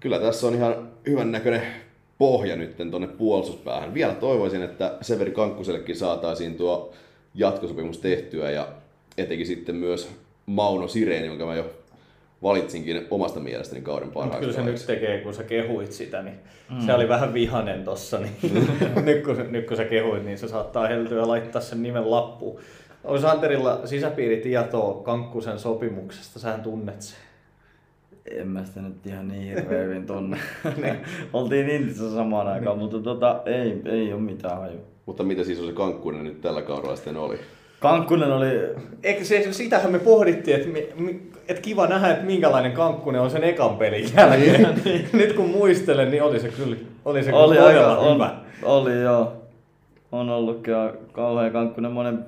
kyllä 0.00 0.18
tässä 0.18 0.46
on 0.46 0.54
ihan 0.54 0.88
hyvän 1.06 1.32
näköinen 1.32 1.62
pohja 2.18 2.56
nyt 2.56 2.76
tuonne 2.90 3.08
puolustuspäähän. 3.08 3.94
Vielä 3.94 4.14
toivoisin, 4.14 4.62
että 4.62 4.98
Severi 5.00 5.30
Kankkusellekin 5.30 5.96
saataisiin 5.96 6.54
tuo 6.54 6.92
jatkosopimus 7.34 7.98
tehtyä 7.98 8.50
ja 8.50 8.68
etenkin 9.18 9.46
sitten 9.46 9.74
myös 9.74 10.08
Mauno 10.46 10.88
Sireen, 10.88 11.26
jonka 11.26 11.46
mä 11.46 11.54
jo 11.54 11.81
valitsinkin 12.42 13.06
omasta 13.10 13.40
mielestäni 13.40 13.82
kauden 13.82 14.10
parhaaksi. 14.10 14.40
kyllä 14.40 14.52
se 14.52 14.62
nyt 14.62 14.86
tekee, 14.86 15.20
kun 15.20 15.34
sä 15.34 15.44
kehuit 15.44 15.92
sitä, 15.92 16.22
niin 16.22 16.36
mm. 16.70 16.80
se 16.80 16.94
oli 16.94 17.08
vähän 17.08 17.34
vihanen 17.34 17.84
tossa. 17.84 18.18
Niin 18.18 18.36
nyt, 19.04 19.24
kun, 19.24 19.46
nyt 19.50 19.66
kun 19.66 19.76
sä 19.76 19.84
kehuit, 19.84 20.24
niin 20.24 20.38
se 20.38 20.48
saattaa 20.48 20.86
heltyä 20.86 21.18
ja 21.18 21.28
laittaa 21.28 21.62
sen 21.62 21.82
nimen 21.82 22.10
lappuun. 22.10 22.60
Onko 23.04 23.28
Anterilla 23.28 23.86
sisäpiiritietoa 23.86 25.02
Kankkusen 25.02 25.58
sopimuksesta? 25.58 26.38
Sähän 26.38 26.62
tunnet 26.62 27.02
sen. 27.02 27.18
En 28.30 28.48
mä 28.48 28.64
sitä 28.64 28.80
nyt 28.80 29.06
ihan 29.06 29.28
niin 29.28 29.42
hirveän 29.42 29.84
hyvin 29.88 30.06
tunne. 30.06 30.38
Oltiin 31.32 31.68
Intissä 31.68 32.14
samaan 32.14 32.48
aikaan, 32.48 32.78
mutta 32.78 32.98
tota, 32.98 33.42
ei, 33.46 33.82
ei 33.84 34.12
ole 34.12 34.20
mitään 34.20 34.58
haju. 34.58 34.78
Mutta 35.06 35.22
mitä 35.22 35.44
siis 35.44 35.60
on 35.60 35.66
se 35.66 35.72
Kankkunen 35.72 36.24
nyt 36.24 36.40
tällä 36.40 36.62
kaudella 36.62 36.96
sitten 36.96 37.16
oli? 37.16 37.38
Kankkunen 37.82 38.32
oli, 38.32 38.46
Eikö 39.02 39.24
se, 39.24 39.52
sitähän 39.52 39.92
me 39.92 39.98
pohdittiin, 39.98 40.56
että, 40.56 40.80
että 41.48 41.62
kiva 41.62 41.86
nähdä, 41.86 42.10
että 42.10 42.24
minkälainen 42.24 42.72
Kankkunen 42.72 43.20
on 43.20 43.30
sen 43.30 43.44
ekan 43.44 43.76
pelin 43.76 44.08
jälkeen. 44.16 44.78
Nyt 45.12 45.32
kun 45.32 45.50
muistelen, 45.50 46.10
niin 46.10 46.22
oli 46.22 46.40
se 46.40 46.48
kyllä, 46.48 46.76
oli 47.04 47.24
se 47.24 47.30
kyllä 47.30 47.42
oli 47.42 47.56
todella 47.56 47.90
aika, 47.90 48.00
on, 48.00 48.14
hyvä. 48.14 48.34
oli 48.62 49.02
joo. 49.02 49.32
On 50.12 50.30
ollut 50.30 50.60
kyllä 50.62 50.92
kauhean 51.12 51.52
kankkunen 51.52 51.92
monen, 51.92 52.24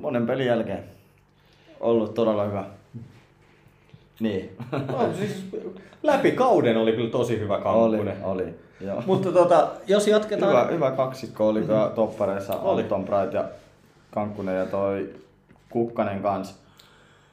monen 0.00 0.26
pelin 0.26 0.46
jälkeen. 0.46 0.84
Ollut 1.80 2.14
todella 2.14 2.44
hyvä. 2.44 2.64
Niin. 4.20 4.56
No, 4.72 5.08
siis 5.18 5.44
läpi 6.02 6.32
kauden 6.32 6.76
oli 6.76 6.92
kyllä 6.92 7.10
tosi 7.10 7.40
hyvä 7.40 7.54
oli, 7.56 7.96
Kankkunen. 7.96 8.24
oli. 8.24 8.54
Joo. 8.80 9.02
Mutta 9.06 9.32
tota, 9.32 9.68
jos 9.86 10.08
jatketaan... 10.08 10.52
Hyvä, 10.52 10.74
hyvä 10.74 10.90
kaksikko 10.90 11.48
oli 11.48 11.60
kyllä 11.60 11.90
toppareissa 11.94 12.56
Oli. 12.56 12.82
Anton 12.82 13.04
Bright 13.04 13.32
ja 13.32 13.44
Kankkunen 14.18 14.56
ja 14.56 14.66
toi 14.66 15.14
Kukkanen 15.70 16.22
kans. 16.22 16.58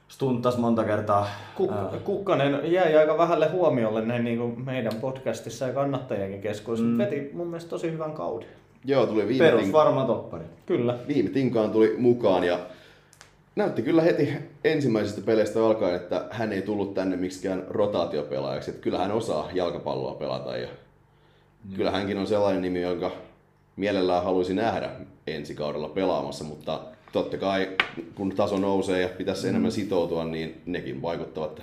Stunttas 0.07 0.57
monta 0.57 0.83
kertaa. 0.83 1.27
Kuk- 1.57 1.99
Kukkanen 2.03 2.71
jäi 2.71 2.97
aika 2.97 3.17
vähälle 3.17 3.49
huomiolle 3.49 4.01
näin 4.05 4.23
niin 4.23 4.37
kuin 4.37 4.65
meidän 4.65 4.93
podcastissa 5.01 5.67
ja 5.67 5.73
kannattajienkin 5.73 6.41
keskuudessa. 6.41 6.85
Mm. 6.85 6.91
Mm. 6.91 6.97
Veti 6.97 7.29
mun 7.33 7.47
mielestä 7.47 7.69
tosi 7.69 7.91
hyvän 7.91 8.13
kauden. 8.13 8.47
Joo, 8.85 9.05
tuli 9.07 9.27
viime, 9.27 9.45
Perus 9.45 9.71
varma 9.71 10.05
toppari. 10.05 10.43
Kyllä. 10.65 10.97
viime 11.07 11.29
tinkaan 11.29 11.71
tuli 11.71 11.95
mukaan 11.97 12.43
ja 12.43 12.59
näytti 13.55 13.81
kyllä 13.81 14.01
heti 14.01 14.33
ensimmäisistä 14.63 15.21
peleistä 15.21 15.65
alkaen, 15.65 15.95
että 15.95 16.25
hän 16.31 16.53
ei 16.53 16.61
tullut 16.61 16.93
tänne 16.93 17.15
miksikään 17.15 17.63
rotaatiopelaajaksi. 17.69 18.71
Että 18.71 18.81
kyllä 18.81 18.97
hän 18.97 19.11
osaa 19.11 19.49
jalkapalloa 19.53 20.13
pelata 20.13 20.57
ja 20.57 20.67
kyllä 21.75 21.91
hänkin 21.91 22.17
on 22.17 22.27
sellainen 22.27 22.61
nimi, 22.61 22.81
jonka 22.81 23.11
mielellään 23.75 24.23
haluaisi 24.23 24.53
nähdä 24.53 24.89
ensi 25.27 25.55
kaudella 25.55 25.89
pelaamassa, 25.89 26.43
mutta 26.43 26.81
totta 27.11 27.37
kai 27.37 27.69
kun 28.15 28.35
taso 28.35 28.57
nousee 28.57 29.01
ja 29.01 29.09
pitäisi 29.09 29.47
enemmän 29.47 29.71
sitoutua, 29.71 30.25
niin 30.25 30.61
nekin 30.65 31.01
vaikuttavat 31.01 31.61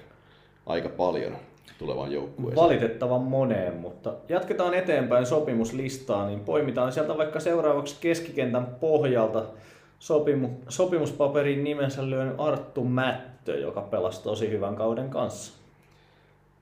aika 0.67 0.89
paljon 0.89 1.37
tulevaan 1.79 2.13
joukkueeseen. 2.13 2.65
Valitettavan 2.65 3.21
moneen, 3.21 3.75
mutta 3.75 4.15
jatketaan 4.29 4.75
eteenpäin 4.75 5.27
sopimuslistaa, 5.27 6.27
niin 6.27 6.41
poimitaan 6.41 6.93
sieltä 6.93 7.19
vaikka 7.19 7.41
seuraavaksi 7.41 7.97
keskikentän 8.01 8.67
pohjalta 8.81 9.45
sopimu, 9.99 10.49
sopimuspaperin 10.69 11.65
nimensä 11.65 12.11
lyön 12.11 12.35
Arttu 12.39 12.85
Mättö, 12.85 13.59
joka 13.59 13.81
pelasi 13.81 14.23
tosi 14.23 14.51
hyvän 14.51 14.77
kauden 14.77 15.11
kanssa. 15.11 15.53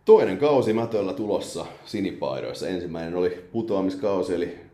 Toinen 0.05 0.39
kausi 0.39 0.73
Mätöllä 0.73 1.13
tulossa 1.13 1.67
sinipaidoissa. 1.85 2.69
Ensimmäinen 2.69 3.15
oli 3.15 3.49
putoamiskausi, 3.53 4.35
eli 4.35 4.70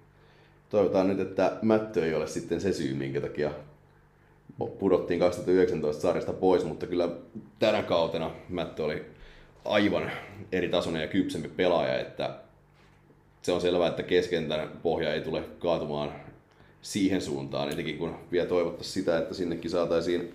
toivotaan 0.71 1.09
nyt, 1.09 1.21
että 1.21 1.59
Mättö 1.62 2.07
ei 2.07 2.14
ole 2.14 2.27
sitten 2.27 2.61
se 2.61 2.73
syy, 2.73 2.95
minkä 2.95 3.21
takia 3.21 3.51
pudottiin 4.79 5.21
2019 5.21 6.03
sarjasta 6.03 6.33
pois, 6.33 6.64
mutta 6.64 6.87
kyllä 6.87 7.09
tänä 7.59 7.83
kautena 7.83 8.31
Mättö 8.49 8.85
oli 8.85 9.05
aivan 9.64 10.11
eri 10.53 10.69
tasoinen 10.69 11.03
ja 11.03 11.09
kypsempi 11.09 11.49
pelaaja, 11.49 12.01
että 12.01 12.39
se 13.43 13.53
on 13.53 13.61
selvää, 13.61 13.89
että 13.89 14.03
keskentän 14.03 14.69
pohja 14.83 15.14
ei 15.14 15.21
tule 15.21 15.43
kaatumaan 15.59 16.12
siihen 16.83 17.21
suuntaan, 17.21 17.73
etenkin 17.73 17.99
kun 17.99 18.17
vielä 18.33 18.49
toivottaisiin 18.49 18.95
sitä, 18.95 19.19
että 19.19 19.35
sinnekin 19.35 19.71
saataisiin 19.71 20.35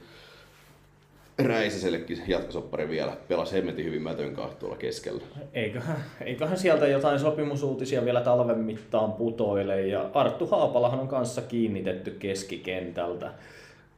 Räisäsellekin 1.45 2.23
jatkosoppari 2.27 2.89
vielä. 2.89 3.17
Pelasi 3.27 3.55
hemmetin 3.55 3.85
hyvin 3.85 4.01
Mätön 4.01 4.33
kanssa 4.33 4.59
tuolla 4.59 4.77
keskellä. 4.77 5.21
Eiköhän, 5.53 5.97
eiköhän 6.21 6.57
sieltä 6.57 6.87
jotain 6.87 7.19
sopimusuutisia 7.19 8.05
vielä 8.05 8.21
talven 8.21 8.59
mittaan 8.59 9.13
putoile. 9.13 9.87
Ja 9.87 10.09
Arttu 10.13 10.47
Haapalahan 10.47 10.99
on 10.99 11.07
kanssa 11.07 11.41
kiinnitetty 11.41 12.11
keskikentältä. 12.11 13.31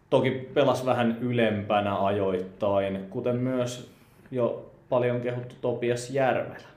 Toki 0.10 0.32
pelas 0.32 0.86
vähän 0.86 1.18
ylempänä 1.22 2.06
ajoittain, 2.06 3.00
kuten 3.10 3.36
myös 3.36 3.92
jo 4.32 4.72
paljon 4.90 5.22
kehuttu 5.22 5.56
Topias 5.62 6.10
Järvelä, 6.10 6.68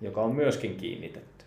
joka 0.00 0.22
on 0.22 0.34
myöskin 0.34 0.76
kiinnitetty. 0.76 1.44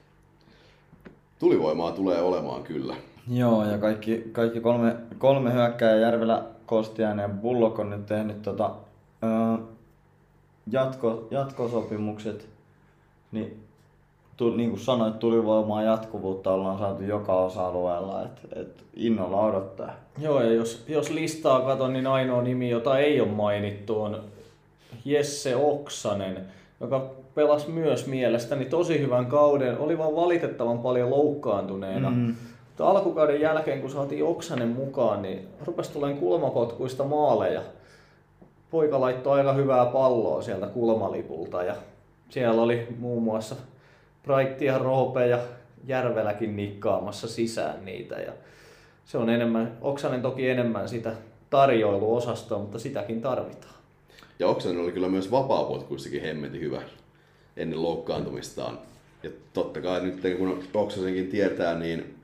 Tulivoimaa 1.39 1.91
tulee 1.91 2.21
olemaan 2.21 2.63
kyllä. 2.63 2.95
Joo, 3.33 3.65
ja 3.65 3.77
kaikki, 3.77 4.23
kaikki 4.31 4.59
kolme, 4.59 4.95
kolme 5.17 5.53
hyökkääjä 5.53 5.95
Järvelä 5.95 6.43
Kostiainen 6.71 7.23
ja 7.23 7.29
Bullock 7.29 7.79
on 7.79 7.89
nyt 7.89 8.05
tehnyt 8.05 8.41
tota, 8.41 8.71
öö, 9.23 9.65
jatko, 10.71 11.27
jatkosopimukset, 11.31 12.47
niin 13.31 13.63
tu, 14.37 14.55
niin 14.55 14.69
kuin 14.69 14.79
sanoit, 14.79 15.19
tulivoimaa 15.19 15.83
jatkuvuutta 15.83 16.51
ollaan 16.51 16.79
saatu 16.79 17.03
joka 17.03 17.33
osa-alueella, 17.33 18.23
että 18.23 18.41
et 18.55 18.83
innolla 18.93 19.41
odottaa. 19.41 19.91
Joo, 20.17 20.41
ja 20.41 20.53
jos, 20.53 20.83
jos 20.87 21.09
listaa 21.09 21.61
katon, 21.61 21.93
niin 21.93 22.07
ainoa 22.07 22.41
nimi, 22.41 22.69
jota 22.69 22.99
ei 22.99 23.21
ole 23.21 23.29
mainittu, 23.29 24.01
on 24.01 24.23
Jesse 25.05 25.55
Oksanen, 25.55 26.45
joka 26.79 27.09
pelasi 27.35 27.69
myös 27.69 28.07
mielestäni 28.07 28.65
tosi 28.65 28.99
hyvän 28.99 29.25
kauden. 29.25 29.77
Oli 29.77 29.97
vaan 29.97 30.15
valitettavan 30.15 30.79
paljon 30.79 31.09
loukkaantuneena. 31.09 32.09
Mm. 32.09 32.35
Mutta 32.71 32.89
alkukauden 32.89 33.41
jälkeen, 33.41 33.81
kun 33.81 33.89
saatiin 33.89 34.23
Oksanen 34.23 34.67
mukaan, 34.67 35.21
niin 35.21 35.47
rupesi 35.65 35.91
tulemaan 35.91 36.19
kulmakotkuista 36.19 37.03
maaleja. 37.03 37.61
Poika 38.71 39.01
laittoi 39.01 39.39
aika 39.39 39.53
hyvää 39.53 39.85
palloa 39.85 40.41
sieltä 40.41 40.67
kulmalipulta 40.67 41.63
ja 41.63 41.75
siellä 42.29 42.61
oli 42.61 42.87
muun 42.99 43.23
muassa 43.23 43.55
Bright 44.23 44.61
ja 44.61 44.77
Roope 44.77 45.27
ja 45.27 45.39
Järveläkin 45.87 46.55
nikkaamassa 46.55 47.27
sisään 47.27 47.85
niitä. 47.85 48.15
Ja 48.15 48.33
se 49.05 49.17
on 49.17 49.29
enemmän, 49.29 49.77
Oksanen 49.81 50.21
toki 50.21 50.49
enemmän 50.49 50.89
sitä 50.89 51.13
tarjoiluosastoa, 51.49 52.59
mutta 52.59 52.79
sitäkin 52.79 53.21
tarvitaan. 53.21 53.75
Ja 54.39 54.47
Oksanen 54.47 54.81
oli 54.81 54.91
kyllä 54.91 55.09
myös 55.09 55.31
vapaapotkuissakin 55.31 56.21
hemmetin 56.21 56.61
hyvä 56.61 56.81
ennen 57.57 57.83
loukkaantumistaan. 57.83 58.79
Ja 59.23 59.29
totta 59.53 59.81
kai 59.81 60.01
nyt 60.01 60.37
kun 60.37 60.63
Oksasenkin 60.73 61.27
tietää, 61.27 61.79
niin 61.79 62.20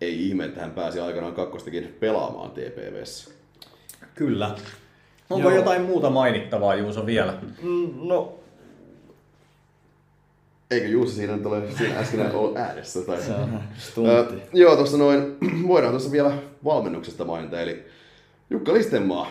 ei 0.00 0.28
ihme, 0.28 0.44
että 0.44 0.60
hän 0.60 0.70
pääsi 0.70 1.00
aikanaan 1.00 1.34
kakkostakin 1.34 1.96
pelaamaan 2.00 2.50
TPVssä. 2.50 3.30
Kyllä. 4.14 4.56
Onko 5.30 5.48
Joo. 5.48 5.58
jotain 5.58 5.82
muuta 5.82 6.10
mainittavaa 6.10 6.74
Juuso 6.74 7.06
vielä? 7.06 7.34
Mm, 7.62 7.90
no 8.08 8.38
Eikö 10.70 10.86
Juuso 10.86 11.14
siinä 11.14 11.36
nyt 11.36 11.46
ole 11.46 11.62
siinä 11.78 11.98
äsken 11.98 12.34
ollut 12.34 12.56
äänessä? 12.56 13.00
Tai... 13.00 13.22
Se 13.22 13.32
on 13.32 13.60
stuntti. 13.78 14.34
Uh, 14.34 14.40
joo, 14.52 14.76
tuossa 14.76 14.96
noin, 14.98 15.36
voidaan 15.68 15.92
tuossa 15.92 16.12
vielä 16.12 16.32
valmennuksesta 16.64 17.24
mainita, 17.24 17.60
eli 17.60 17.84
Jukka 18.50 18.72
Listenmaa. 18.72 19.30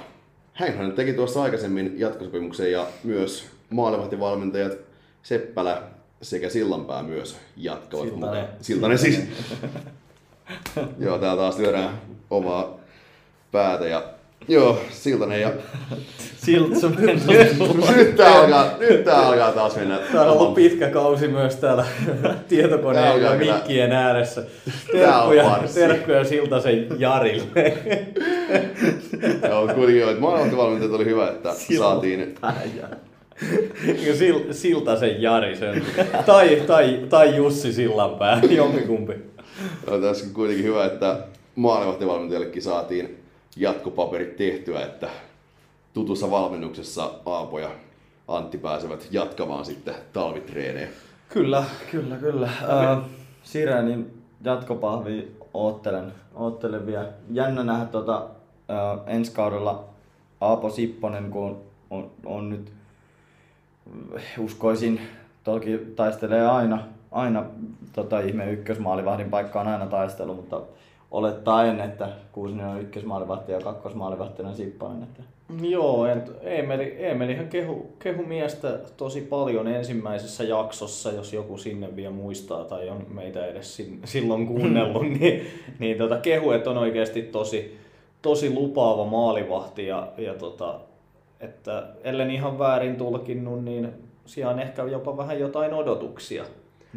Hänhän 0.53 0.91
teki 0.91 1.13
tuossa 1.13 1.43
aikaisemmin 1.43 1.99
jatkosopimuksen 1.99 2.72
ja 2.72 2.88
myös 3.03 3.45
maalivahtivalmentajat 3.70 4.78
Seppälä 5.24 5.82
sekä 6.22 6.49
Sillanpää 6.49 7.03
myös 7.03 7.38
jatkavat. 7.57 8.09
Siltanen. 8.09 8.47
Siltanen 8.61 8.97
siis. 8.97 9.20
joo, 11.00 11.18
täällä 11.18 11.41
taas 11.41 11.58
lyödään 11.58 12.02
omaa 12.30 12.78
päätä 13.52 13.88
ja 13.88 14.04
Joo, 14.48 14.80
Siltanen 14.89 15.41
ja... 15.41 15.52
Siltsu 16.38 16.89
nyt 17.96 18.16
tää 18.16 18.39
alkaa, 18.39 18.78
nyt 18.80 19.04
tää 19.04 19.28
alkaa 19.28 19.52
taas 19.52 19.76
mennä. 19.76 20.00
Tää 20.12 20.22
on 20.22 20.38
ollut 20.38 20.54
pitkä 20.54 20.89
kausi 20.89 21.28
myös 21.28 21.56
täällä 21.56 21.86
tietokoneen 22.50 23.22
ja 23.22 23.32
mikkien 23.32 23.91
ääressä. 23.91 24.43
Terkkuja, 24.91 25.60
terkkuja 25.74 26.24
Siltasen 26.24 26.88
Jarille. 26.98 27.74
Joo, 29.50 29.68
kuitenkin 29.68 30.00
joo, 30.00 30.10
että 30.10 30.22
maailmanvalmentajat 30.22 30.93
oli 30.93 31.06
hyvä, 31.06 31.28
että 31.28 31.54
saatiin... 31.78 32.36
Sil, 34.20 34.38
Siltasen 34.52 35.22
Jari 35.22 35.56
sen. 35.56 35.86
Tai, 36.26 36.64
tai, 36.68 37.00
tai 37.10 37.36
Jussi 37.36 37.74
Sillanpää, 37.74 38.41
jompikumpi. 38.50 39.14
Joo, 39.88 40.01
tässä 40.01 40.26
on 40.26 40.34
kuitenkin 40.34 40.66
hyvä, 40.66 40.86
että 40.86 41.20
maalivahtivalmentajallekin 41.56 42.62
saatiin 42.62 43.24
jatkopaperit 43.56 44.36
tehtyä, 44.36 44.82
että 44.86 45.10
tutussa 45.93 46.32
valmennuksessa 46.32 47.12
Aapo 47.26 47.60
ja 47.60 47.70
Antti 48.28 48.58
pääsevät 48.58 49.08
jatkamaan 49.12 49.66
sitten 49.66 49.95
talvitreenejä. 50.14 50.88
Kyllä, 51.30 51.64
kyllä, 51.91 52.16
kyllä. 52.16 52.45
Äh, 52.45 53.03
Sirenin 53.43 54.24
jatkopahvi 54.43 55.32
oottelen, 55.53 56.14
oottelen 56.34 56.86
vielä. 56.86 57.08
Jännä 57.32 57.64
nähdä 57.64 57.86
tota, 57.86 58.26
äh, 58.70 59.16
ensi 59.16 59.32
kaudella 59.32 59.84
Aapo 60.41 60.70
Sipponen, 60.70 61.32
kun 61.32 61.62
on, 61.89 62.12
on 62.26 62.49
nyt, 62.49 62.72
uskoisin, 64.39 65.01
toki 65.43 65.78
taistelee 65.95 66.47
aina, 66.47 66.84
aina 67.16 67.45
tota 67.93 68.20
ihme 68.20 68.51
ykkösmaalivahdin 68.51 69.30
paikka 69.30 69.61
on 69.61 69.68
aina 69.68 69.86
taistelu, 69.86 70.34
mutta 70.34 70.61
olettaen, 71.11 71.82
että 71.82 72.09
Kuusinen 72.32 72.68
on 72.68 72.82
ykkösmaalivahti 72.82 73.51
ja 73.51 73.59
kakkosmaalivahti 73.59 74.43
on 74.43 74.55
Sippanen. 74.55 75.03
Että... 75.03 75.24
Joo, 75.61 76.05
Eemeli, 76.41 76.84
Eemelihän 76.84 77.47
kehu, 77.47 77.93
kehu 77.99 78.24
miestä 78.24 78.80
tosi 78.97 79.22
paljon 79.22 79.68
ensimmäisessä 79.68 80.43
jaksossa, 80.43 81.11
jos 81.11 81.34
joku 81.34 81.57
sinne 81.57 81.95
vielä 81.95 82.13
muistaa 82.13 82.66
tai 82.66 82.89
on 82.89 83.05
meitä 83.09 83.45
edes 83.45 83.82
silloin 84.03 84.47
kuunnellut, 84.47 85.09
niin, 85.20 85.47
niin 85.80 85.97
tota, 85.97 86.18
kehu, 86.18 86.51
että 86.51 86.70
on 86.70 86.78
oikeasti 86.78 87.22
tosi, 87.22 87.78
tosi 88.22 88.53
lupaava 88.53 89.05
maalivahti 89.05 89.88
ja, 89.88 90.07
ja 90.18 90.34
tota, 90.34 90.80
että 91.39 91.88
ellen 92.03 92.32
ihan 92.32 92.59
väärin 92.59 92.95
tulkinnut, 92.95 93.63
niin 93.63 93.89
siellä 94.26 94.53
on 94.53 94.59
ehkä 94.59 94.84
jopa 94.84 95.18
vähän 95.18 95.39
jotain 95.39 95.74
odotuksia 95.74 96.43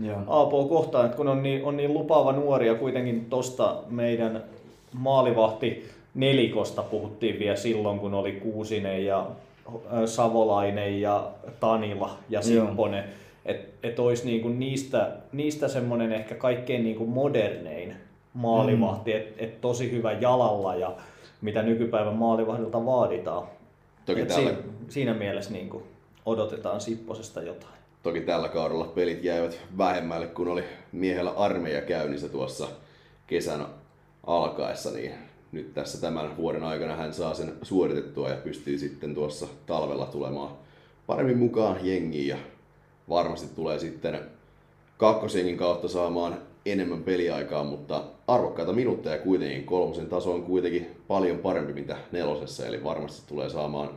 Joo. 0.03 0.19
Aapoa 0.27 0.69
kohtaan, 0.69 1.05
että 1.05 1.17
kun 1.17 1.29
on 1.29 1.43
niin, 1.43 1.65
on 1.65 1.77
niin 1.77 1.95
lupaava 1.95 2.33
nuori 2.33 2.67
ja 2.67 2.75
kuitenkin 2.75 3.27
tosta 3.31 3.77
meidän 3.91 4.45
maalivahti 4.93 5.89
nelikosta 6.15 6.83
puhuttiin 6.83 7.39
vielä 7.39 7.57
silloin, 7.57 7.99
kun 7.99 8.15
oli 8.15 8.33
Kuusinen 8.33 9.05
ja 9.05 9.27
Savolainen 10.07 11.01
ja 11.01 11.31
Tanila 11.61 12.11
ja 12.29 12.43
Sipponen. 12.43 13.05
Että 13.45 13.89
et 13.89 13.99
olisi 13.99 14.27
niinku 14.27 14.49
niistä, 14.49 15.11
niistä 15.33 15.69
semmoinen 15.69 16.13
ehkä 16.13 16.35
kaikkein 16.35 16.85
niinku 16.85 17.07
modernein 17.07 17.95
maalivahti, 18.35 19.13
mm. 19.13 19.17
että 19.17 19.45
et 19.45 19.61
tosi 19.61 19.91
hyvä 19.93 20.13
jalalla 20.13 20.75
ja 20.75 20.93
mitä 21.41 21.63
nykypäivän 21.63 22.17
maalivahdilta 22.17 22.87
vaaditaan. 22.87 23.47
Toki 24.07 24.27
tällä... 24.27 24.35
siinä, 24.35 24.59
siinä 24.89 25.15
mielessä 25.15 25.53
niinku 25.53 25.83
odotetaan 26.27 26.81
Sipposesta 26.81 27.43
jotain. 27.43 27.78
Toki 28.09 28.21
tällä 28.21 28.49
kaudella 28.49 28.85
pelit 28.85 29.25
jäivät 29.25 29.61
vähemmälle, 29.79 30.27
kun 30.27 30.49
oli 30.49 30.65
miehellä 30.93 31.31
armeija 31.31 31.81
käynnissä 31.81 32.29
tuossa 32.29 32.69
kesän 33.27 33.67
alkaessa, 34.27 34.91
niin 34.91 35.15
nyt 35.53 35.75
tässä 35.75 36.01
tämän 36.01 36.37
vuoden 36.37 36.63
aikana 36.63 36.97
hän 36.97 37.15
saa 37.15 37.35
sen 37.35 37.53
suoritettua 37.63 38.29
ja 38.29 38.37
pystyy 38.37 38.79
sitten 38.79 39.15
tuossa 39.15 39.47
talvella 39.67 40.07
tulemaan 40.07 40.51
paremmin 41.07 41.39
mukaan 41.39 41.77
jengiin 41.83 42.29
ja 42.29 42.37
varmasti 43.09 43.55
tulee 43.55 43.79
sitten 43.79 44.21
kakkosjengin 44.99 45.57
kautta 45.57 45.89
saamaan 45.89 46.39
enemmän 46.67 47.03
peliaikaa, 47.03 47.65
mutta 47.65 48.05
arvokkaita 48.27 48.73
minuutteja 48.73 49.19
kuitenkin. 49.19 49.65
Kolmosen 49.65 50.09
taso 50.09 50.35
on 50.35 50.43
kuitenkin 50.43 50.91
paljon 51.09 51.39
parempi 51.39 51.73
mitä 51.73 51.97
nelosessa, 52.13 52.67
eli 52.67 52.85
varmasti 52.85 53.23
tulee 53.29 53.49
saamaan 53.49 53.91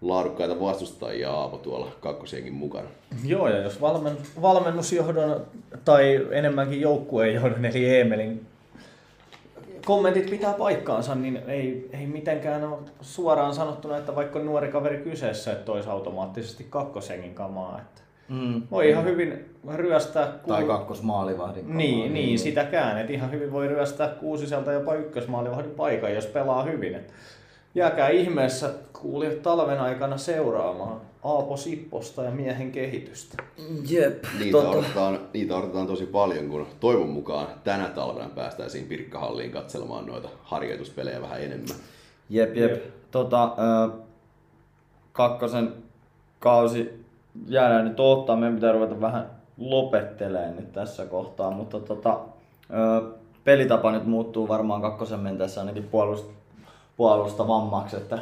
laadukkaita 0.00 0.60
vastustajia 0.60 1.32
Aapo 1.32 1.58
tuolla 1.58 1.92
kakkosjenkin 2.00 2.54
mukana. 2.54 2.88
Joo, 3.24 3.48
ja 3.48 3.58
jos 3.58 3.80
valmen, 3.80 4.16
valmennusjohdon 4.42 5.46
tai 5.84 6.26
enemmänkin 6.30 6.80
joukkueen 6.80 7.34
johdon, 7.34 7.64
eli 7.64 7.88
Eemelin 7.88 8.46
kommentit 9.86 10.30
pitää 10.30 10.52
paikkaansa, 10.52 11.14
niin 11.14 11.42
ei, 11.46 11.90
ei 11.92 12.06
mitenkään 12.06 12.64
ole 12.64 12.78
suoraan 13.00 13.54
sanottuna, 13.54 13.96
että 13.96 14.14
vaikka 14.14 14.38
on 14.38 14.46
nuori 14.46 14.68
kaveri 14.68 14.98
kyseessä, 14.98 15.52
että 15.52 15.72
olisi 15.72 15.88
automaattisesti 15.88 16.66
kakkosjengin 16.70 17.34
kamaa. 17.34 17.78
Että 17.78 18.02
mm. 18.28 18.62
Voi 18.70 18.88
ihan 18.88 19.04
hyvin 19.04 19.56
ryöstää... 19.74 20.26
Kuul... 20.26 20.54
Tai 20.54 20.64
kakkosmaalivahdin 20.64 21.62
kamaa. 21.62 21.76
Niin, 21.76 21.98
niin, 21.98 22.14
niin, 22.14 22.38
sitäkään. 22.38 22.98
Että 22.98 23.12
ihan 23.12 23.30
hyvin 23.30 23.52
voi 23.52 23.68
ryöstää 23.68 24.08
kuusiselta 24.08 24.72
jopa 24.72 24.94
ykkösmaalivahdin 24.94 25.70
paikan, 25.70 26.14
jos 26.14 26.26
pelaa 26.26 26.62
hyvin. 26.62 26.94
Että 26.94 27.12
Jääkää 27.76 28.08
ihmeessä 28.08 28.70
kuulijat 28.92 29.42
talven 29.42 29.80
aikana 29.80 30.16
seuraamaan 30.16 31.00
Aapo 31.24 31.56
Sipposta 31.56 32.22
ja 32.22 32.30
miehen 32.30 32.72
kehitystä. 32.72 33.42
Jep. 33.88 34.24
Niitä, 34.38 34.58
tota... 34.58 34.68
odotetaan, 34.68 35.18
niitä 35.34 35.56
odotetaan 35.56 35.86
tosi 35.86 36.06
paljon, 36.06 36.48
kun 36.48 36.66
toivon 36.80 37.08
mukaan 37.08 37.46
tänä 37.64 37.88
talvena 37.88 38.28
päästäisiin 38.34 38.86
Pirkkahalliin 38.86 39.50
katselemaan 39.50 40.06
noita 40.06 40.28
harjoituspelejä 40.42 41.22
vähän 41.22 41.42
enemmän. 41.42 41.76
Jep, 42.30 42.56
jep. 42.56 42.70
jep. 42.70 42.84
Tota, 43.10 43.44
äh, 43.44 43.98
kakkosen 45.12 45.72
kausi 46.40 47.04
jäädään 47.48 47.84
nyt 47.84 48.00
ottaa. 48.00 48.36
Meidän 48.36 48.54
pitää 48.54 48.72
ruveta 48.72 49.00
vähän 49.00 49.30
lopettelemaan 49.58 50.56
nyt 50.56 50.72
tässä 50.72 51.06
kohtaa, 51.06 51.50
mutta 51.50 51.80
tota, 51.80 52.10
äh, 52.10 53.12
pelitapa 53.44 53.92
nyt 53.92 54.06
muuttuu 54.06 54.48
varmaan 54.48 54.82
kakkosen 54.82 55.20
mentäessä 55.20 55.60
ainakin 55.60 55.88
puolust- 55.92 56.36
puolustavammaksi, 56.96 57.96
että 57.96 58.18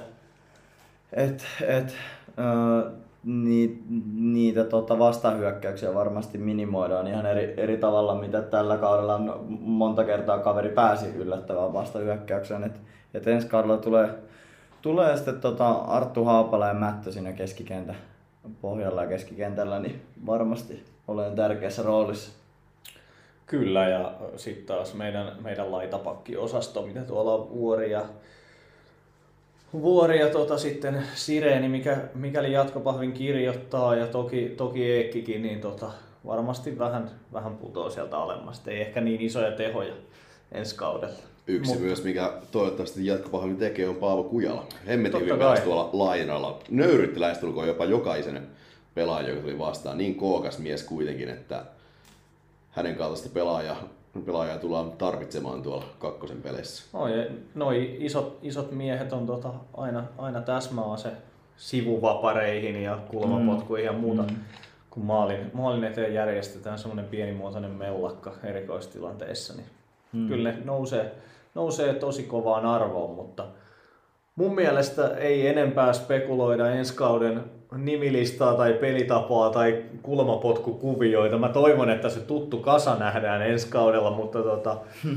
et, 1.12 1.47
et, 1.66 1.95
ö, 2.39 2.91
niitä, 3.25 3.83
niitä 4.14 4.64
tota 4.64 4.99
vastahyökkäyksiä 4.99 5.95
varmasti 5.95 6.39
minimoidaan 6.39 7.07
ihan 7.07 7.27
eri, 7.27 7.55
eri 7.57 7.77
tavalla, 7.77 8.14
mitä 8.14 8.43
tällä 8.43 8.77
kaudella 8.77 9.39
monta 9.61 10.05
kertaa 10.05 10.39
kaveri 10.39 10.68
pääsi 10.68 11.07
yllättävään 11.07 11.72
vastahyökkäykseen. 11.72 12.64
Et, 12.64 12.81
et 13.14 13.27
ensi 13.27 13.49
kaudella 13.49 13.77
tulee, 13.77 14.09
tulee 14.83 15.16
sitten 15.16 15.41
tota 15.41 15.70
Arttu 15.70 16.25
Haapala 16.25 16.68
ja 16.68 16.75
Mättö 16.75 17.12
siinä 17.12 17.33
keskikentä, 17.33 17.95
pohjalla 18.61 19.03
ja 19.03 19.09
keskikentällä, 19.09 19.79
niin 19.79 20.03
varmasti 20.27 20.85
olen 21.09 21.35
tärkeässä 21.35 21.83
roolissa. 21.83 22.33
Kyllä, 23.47 23.89
ja 23.89 24.12
sitten 24.37 24.66
taas 24.66 24.95
meidän, 24.95 25.33
meidän 25.41 25.72
laitapakkiosasto, 25.72 26.83
mitä 26.83 27.01
tuolla 27.01 27.35
on 27.35 27.51
Vuori 27.51 27.91
ja, 27.91 28.03
Vuori 29.83 30.20
ja 30.20 30.29
tota, 30.29 30.59
sitten 30.59 31.03
Sireeni, 31.14 31.68
mikä, 31.68 31.99
mikäli 32.14 32.53
jatkopahvin 32.53 33.12
kirjoittaa, 33.12 33.97
ja 33.97 34.07
toki, 34.07 34.55
toki 34.57 34.93
Eekkikin, 34.93 35.43
niin 35.43 35.61
tota, 35.61 35.91
varmasti 36.27 36.79
vähän, 36.79 37.11
vähän 37.33 37.57
putoo 37.57 37.91
sieltä 37.91 38.16
alemmasta. 38.18 38.70
Ei 38.70 38.81
ehkä 38.81 39.01
niin 39.01 39.20
isoja 39.20 39.53
tehoja 39.53 39.95
ensi 40.53 40.77
kaudella. 40.77 41.14
Yksi 41.47 41.70
Mutta. 41.70 41.85
myös, 41.85 42.05
mikä 42.05 42.33
toivottavasti 42.51 43.07
jatkopahvin 43.07 43.57
tekee, 43.57 43.89
on 43.89 43.97
Paavo 43.97 44.22
Kujala. 44.22 44.66
Hemmetin 44.87 45.20
hyvin 45.20 45.62
tuolla 45.64 45.91
lainalla. 45.93 46.59
Nöyrytti 46.70 47.20
lähestulkoon 47.20 47.68
jopa 47.68 47.85
jokaisen 47.85 48.47
pelaaja, 48.95 49.29
joka 49.29 49.41
tuli 49.41 49.59
vastaan. 49.59 49.99
Niin 49.99 50.14
kookas 50.14 50.59
mies 50.59 50.83
kuitenkin, 50.83 51.29
että 51.29 51.64
hänen 52.70 52.97
kaltaista 52.97 53.29
pelaajaa, 53.35 53.89
pelaajaa 54.23 54.59
tullaan 54.59 54.93
tarvitsemaan 54.93 55.62
tuolla 55.62 55.85
kakkosen 55.99 56.43
peleissä. 56.43 56.85
Noi, 56.93 57.31
noi 57.55 57.97
isot, 58.01 58.39
isot 58.43 58.73
miehet 58.73 59.12
on 59.12 59.27
tota 59.27 59.55
aina, 59.77 60.05
aina 60.19 60.41
täsmäase 60.41 61.09
sivuvapareihin 61.57 62.83
ja 62.83 62.99
kulmapotkuihin 63.09 63.91
mm. 63.91 63.95
ja 63.95 64.01
muuta. 64.01 64.23
Mm. 64.23 64.37
Kun 64.91 65.05
maalin, 65.05 65.51
maalin 65.53 65.85
eteen 65.85 66.15
järjestetään 66.15 66.79
semmoinen 66.79 67.05
pienimuotoinen 67.05 67.71
mellakka 67.71 68.33
erikoistilanteissa, 68.45 69.55
niin 69.55 69.67
mm. 70.12 70.29
kyllä 70.29 70.53
ne 70.53 70.59
nousee, 70.65 71.15
nousee 71.55 71.95
tosi 71.95 72.23
kovaan 72.23 72.67
arvoon, 72.67 73.15
mutta 73.15 73.47
mun 74.37 74.55
mielestä 74.55 75.09
ei 75.09 75.47
enempää 75.47 75.93
spekuloida 75.93 76.71
ensi 76.71 76.95
kauden 76.95 77.45
nimilistaa 77.77 78.55
tai 78.55 78.72
pelitapaa 78.72 79.51
tai 79.51 79.85
kulmapotkukuvioita. 80.03 81.39
Mä 81.39 81.49
toivon, 81.49 81.91
että 81.91 82.09
se 82.09 82.20
tuttu 82.20 82.59
kasa 82.59 82.97
nähdään 82.97 83.43
ensi 83.43 83.68
kaudella, 83.68 84.11
mutta 84.11 84.43
tota, 84.43 84.77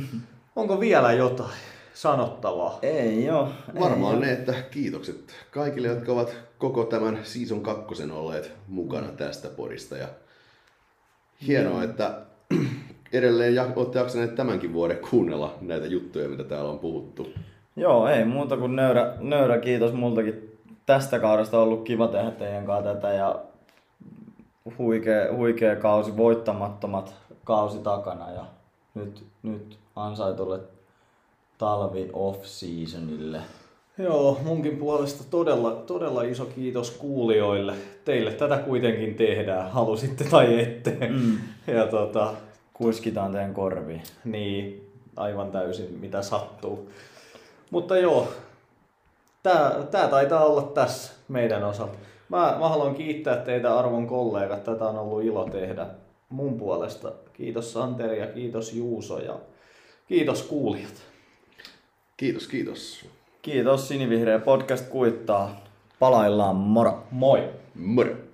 onko 0.56 0.80
vielä 0.80 1.14
jotain 1.14 1.58
sanottavaa? 1.94 2.80
Ei 2.82 3.26
joo. 3.26 3.50
Varmaan 3.80 4.16
ei 4.16 4.22
ne, 4.22 4.32
että 4.32 4.54
kiitokset 4.72 5.36
kaikille, 5.52 5.88
jotka 5.88 6.12
ovat 6.12 6.38
koko 6.58 6.84
tämän 6.84 7.20
season 7.24 7.62
kakkosen 7.62 8.12
olleet 8.12 8.52
mukana 8.68 9.08
tästä 9.08 9.48
podista. 9.48 9.98
Ja 9.98 10.08
hienoa, 11.48 11.84
että 11.84 12.22
edelleen 13.14 13.54
olette 13.76 14.00
jaksaneet 14.00 14.36
tämänkin 14.36 14.74
vuoden 14.74 15.00
kuunnella 15.10 15.58
näitä 15.62 15.86
juttuja, 15.86 16.30
mitä 16.30 16.44
täällä 16.44 16.72
on 16.72 16.80
puhuttu. 16.80 17.28
Joo, 17.76 18.08
ei 18.08 18.26
muuta 18.26 18.58
kuin 18.58 18.76
nöyrä, 18.76 19.14
nöyrä 19.20 19.60
kiitos 19.60 19.94
multakin 19.94 20.57
tästä 20.88 21.20
kaudesta 21.20 21.58
on 21.58 21.64
ollut 21.64 21.84
kiva 21.84 22.08
tehdä 22.08 22.32
teidän 22.32 22.66
kanssa 22.66 22.94
tätä 22.94 23.14
ja 23.14 23.40
huikea, 24.78 25.34
huikea 25.34 25.76
kausi, 25.76 26.18
voittamattomat 26.18 27.16
kausi 27.44 27.78
takana 27.78 28.32
ja 28.32 28.46
nyt, 28.96 29.24
nyt 29.44 29.78
ansaitulle 29.96 30.60
talvi 31.58 32.10
off-seasonille. 32.14 33.40
Joo, 33.98 34.40
munkin 34.44 34.78
puolesta 34.78 35.24
todella, 35.30 35.72
todella 35.72 36.22
iso 36.22 36.46
kiitos 36.46 36.92
kuulijoille. 36.92 37.74
Teille 38.06 38.32
tätä 38.32 38.58
kuitenkin 38.58 39.16
tehdään, 39.16 39.72
halusitte 39.72 40.24
tai 40.24 40.62
ette. 40.62 40.98
Mm. 41.10 41.38
Ja 41.68 41.88
tota, 41.88 42.34
Kuiskitaan 42.78 43.32
teidän 43.32 43.54
korviin. 43.54 44.02
Niin, 44.26 44.92
aivan 45.16 45.52
täysin 45.52 45.98
mitä 46.00 46.22
sattuu. 46.22 46.90
Mutta 47.72 47.98
joo, 47.98 48.28
tää, 49.44 49.84
tää 49.92 50.08
taitaa 50.08 50.46
olla 50.46 50.62
tässä 50.62 51.14
meidän 51.28 51.64
osalta. 51.64 51.98
Mä, 52.30 52.56
mä 52.60 52.70
haluan 52.70 52.96
kiittää 52.96 53.36
teitä 53.36 53.78
arvon 53.78 54.08
kollegat. 54.08 54.64
Tätä 54.64 54.86
on 54.86 54.98
ollut 54.98 55.24
ilo 55.24 55.50
tehdä 55.50 55.88
mun 56.30 56.58
puolesta. 56.58 57.12
Kiitos 57.34 57.74
Santeri 57.74 58.20
ja 58.20 58.28
kiitos 58.28 58.74
Juuso 58.74 59.20
ja 59.20 59.40
kiitos 60.08 60.44
kuulijat. 60.44 60.94
Kiitos, 62.18 62.48
kiitos. 62.48 63.06
Kiitos 63.42 63.88
Sinivihreä 63.88 64.40
podcast 64.40 64.90
kuittaa. 64.90 65.62
Palaillaan, 66.00 66.56
moro. 66.56 67.04
Moi. 67.12 67.50
Moro. 67.76 68.27